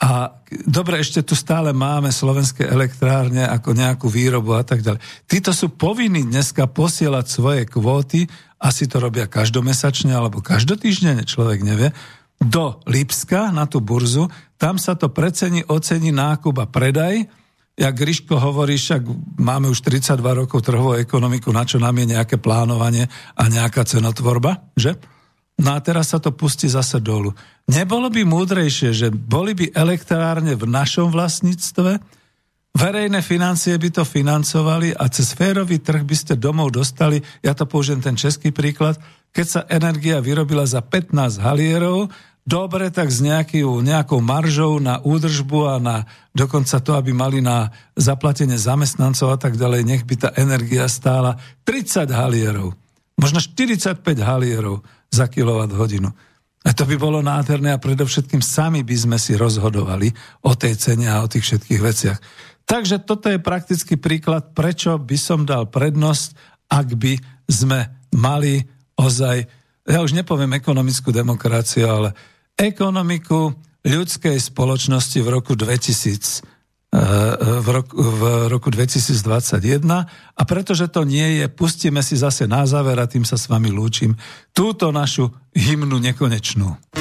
A 0.00 0.32
dobre, 0.64 1.04
ešte 1.04 1.20
tu 1.20 1.36
stále 1.36 1.76
máme 1.76 2.08
slovenské 2.08 2.64
elektrárne 2.64 3.44
ako 3.44 3.76
nejakú 3.76 4.08
výrobu 4.08 4.56
a 4.56 4.64
tak 4.64 4.80
ďalej. 4.80 4.96
Títo 5.28 5.52
sú 5.52 5.76
povinní 5.76 6.24
dneska 6.24 6.64
posielať 6.64 7.26
svoje 7.28 7.62
kvóty, 7.68 8.24
asi 8.56 8.88
to 8.88 8.96
robia 8.96 9.28
každomesačne 9.28 10.16
alebo 10.16 10.40
každotýždenne, 10.40 11.28
človek 11.28 11.60
nevie, 11.60 11.92
do 12.40 12.80
Lipska 12.88 13.52
na 13.52 13.68
tú 13.68 13.84
burzu, 13.84 14.32
tam 14.56 14.80
sa 14.80 14.96
to 14.96 15.12
precení, 15.12 15.60
ocení 15.68 16.08
nákup 16.16 16.56
a 16.64 16.66
predaj. 16.68 17.28
Jak 17.76 17.96
Gryško 17.96 18.40
hovorí, 18.40 18.80
však 18.80 19.04
máme 19.40 19.68
už 19.68 19.84
32 19.84 20.20
rokov 20.20 20.64
trhovú 20.64 20.96
ekonomiku, 20.96 21.52
na 21.52 21.68
čo 21.68 21.76
nám 21.76 21.96
je 22.00 22.16
nejaké 22.16 22.40
plánovanie 22.40 23.08
a 23.36 23.42
nejaká 23.48 23.84
cenotvorba, 23.84 24.72
že? 24.76 24.96
No 25.60 25.76
a 25.76 25.78
teraz 25.84 26.16
sa 26.16 26.18
to 26.18 26.32
pustí 26.32 26.72
zase 26.72 27.04
dolu. 27.04 27.36
Nebolo 27.68 28.08
by 28.08 28.24
múdrejšie, 28.24 28.96
že 28.96 29.08
boli 29.12 29.52
by 29.52 29.76
elektrárne 29.76 30.56
v 30.56 30.64
našom 30.64 31.12
vlastníctve, 31.12 32.00
verejné 32.72 33.20
financie 33.20 33.76
by 33.76 33.90
to 33.92 34.02
financovali 34.08 34.96
a 34.96 35.04
cez 35.12 35.36
férový 35.36 35.84
trh 35.84 36.00
by 36.00 36.16
ste 36.16 36.34
domov 36.40 36.72
dostali, 36.72 37.20
ja 37.44 37.52
to 37.52 37.68
použijem 37.68 38.00
ten 38.00 38.16
český 38.16 38.56
príklad, 38.56 38.96
keď 39.36 39.46
sa 39.46 39.60
energia 39.68 40.24
vyrobila 40.24 40.64
za 40.64 40.80
15 40.80 41.44
halierov, 41.44 42.08
dobre, 42.40 42.88
tak 42.88 43.12
s 43.12 43.20
nejakou, 43.20 43.84
nejakou 43.84 44.18
maržou 44.24 44.80
na 44.80 44.96
údržbu 45.04 45.60
a 45.68 45.76
na 45.76 45.96
dokonca 46.32 46.80
to, 46.80 46.96
aby 46.96 47.12
mali 47.12 47.44
na 47.44 47.68
zaplatenie 48.00 48.56
zamestnancov 48.56 49.28
a 49.34 49.38
tak 49.38 49.60
ďalej, 49.60 49.84
nech 49.84 50.02
by 50.08 50.14
tá 50.16 50.28
energia 50.40 50.88
stála 50.88 51.36
30 51.68 52.08
halierov, 52.08 52.72
možno 53.20 53.44
45 53.44 54.00
halierov 54.24 54.80
za 55.10 55.26
kilowatt 55.26 55.74
hodinu. 55.74 56.10
A 56.60 56.76
to 56.76 56.84
by 56.84 56.96
bolo 57.00 57.24
nádherné 57.24 57.72
a 57.72 57.80
predovšetkým 57.80 58.44
sami 58.44 58.84
by 58.84 58.96
sme 58.96 59.16
si 59.16 59.32
rozhodovali 59.34 60.12
o 60.44 60.52
tej 60.52 60.76
cene 60.76 61.08
a 61.08 61.24
o 61.24 61.30
tých 61.30 61.44
všetkých 61.48 61.80
veciach. 61.80 62.18
Takže 62.68 63.02
toto 63.02 63.32
je 63.32 63.42
praktický 63.42 63.96
príklad, 63.96 64.54
prečo 64.54 64.94
by 65.00 65.16
som 65.18 65.48
dal 65.48 65.66
prednosť, 65.66 66.36
ak 66.70 66.88
by 66.94 67.18
sme 67.48 67.90
mali 68.14 68.62
ozaj, 68.94 69.36
ja 69.88 69.98
už 70.04 70.14
nepoviem 70.14 70.54
ekonomickú 70.54 71.10
demokraciu, 71.10 71.88
ale 71.90 72.08
ekonomiku 72.54 73.56
ľudskej 73.82 74.36
spoločnosti 74.36 75.18
v 75.18 75.28
roku 75.32 75.56
2000 75.56 76.49
v 76.90 77.68
roku, 77.70 77.94
v 77.94 78.22
roku 78.50 78.66
2021 78.66 79.86
a 80.34 80.42
pretože 80.42 80.90
to 80.90 81.06
nie 81.06 81.38
je, 81.38 81.46
pustíme 81.46 82.02
si 82.02 82.18
zase 82.18 82.50
na 82.50 82.66
záver 82.66 82.98
a 82.98 83.06
tým 83.06 83.22
sa 83.22 83.38
s 83.38 83.46
vami 83.46 83.70
lúčim 83.70 84.18
túto 84.50 84.90
našu 84.90 85.30
hymnu 85.54 86.02
nekonečnú. 86.02 87.00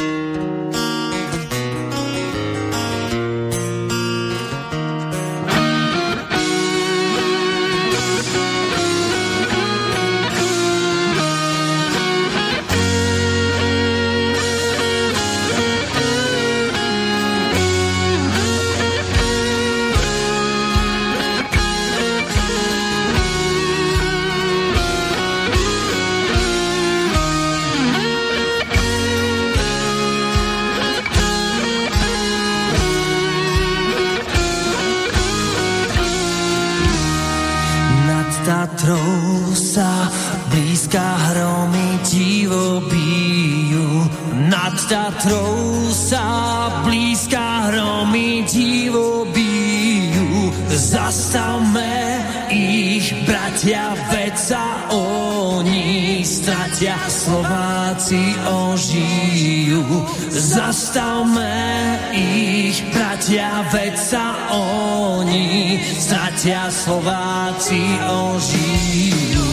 Stratia 66.02 66.66
Slováci 66.74 67.86
ožijú. 68.10 69.50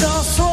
ešte 0.00 0.51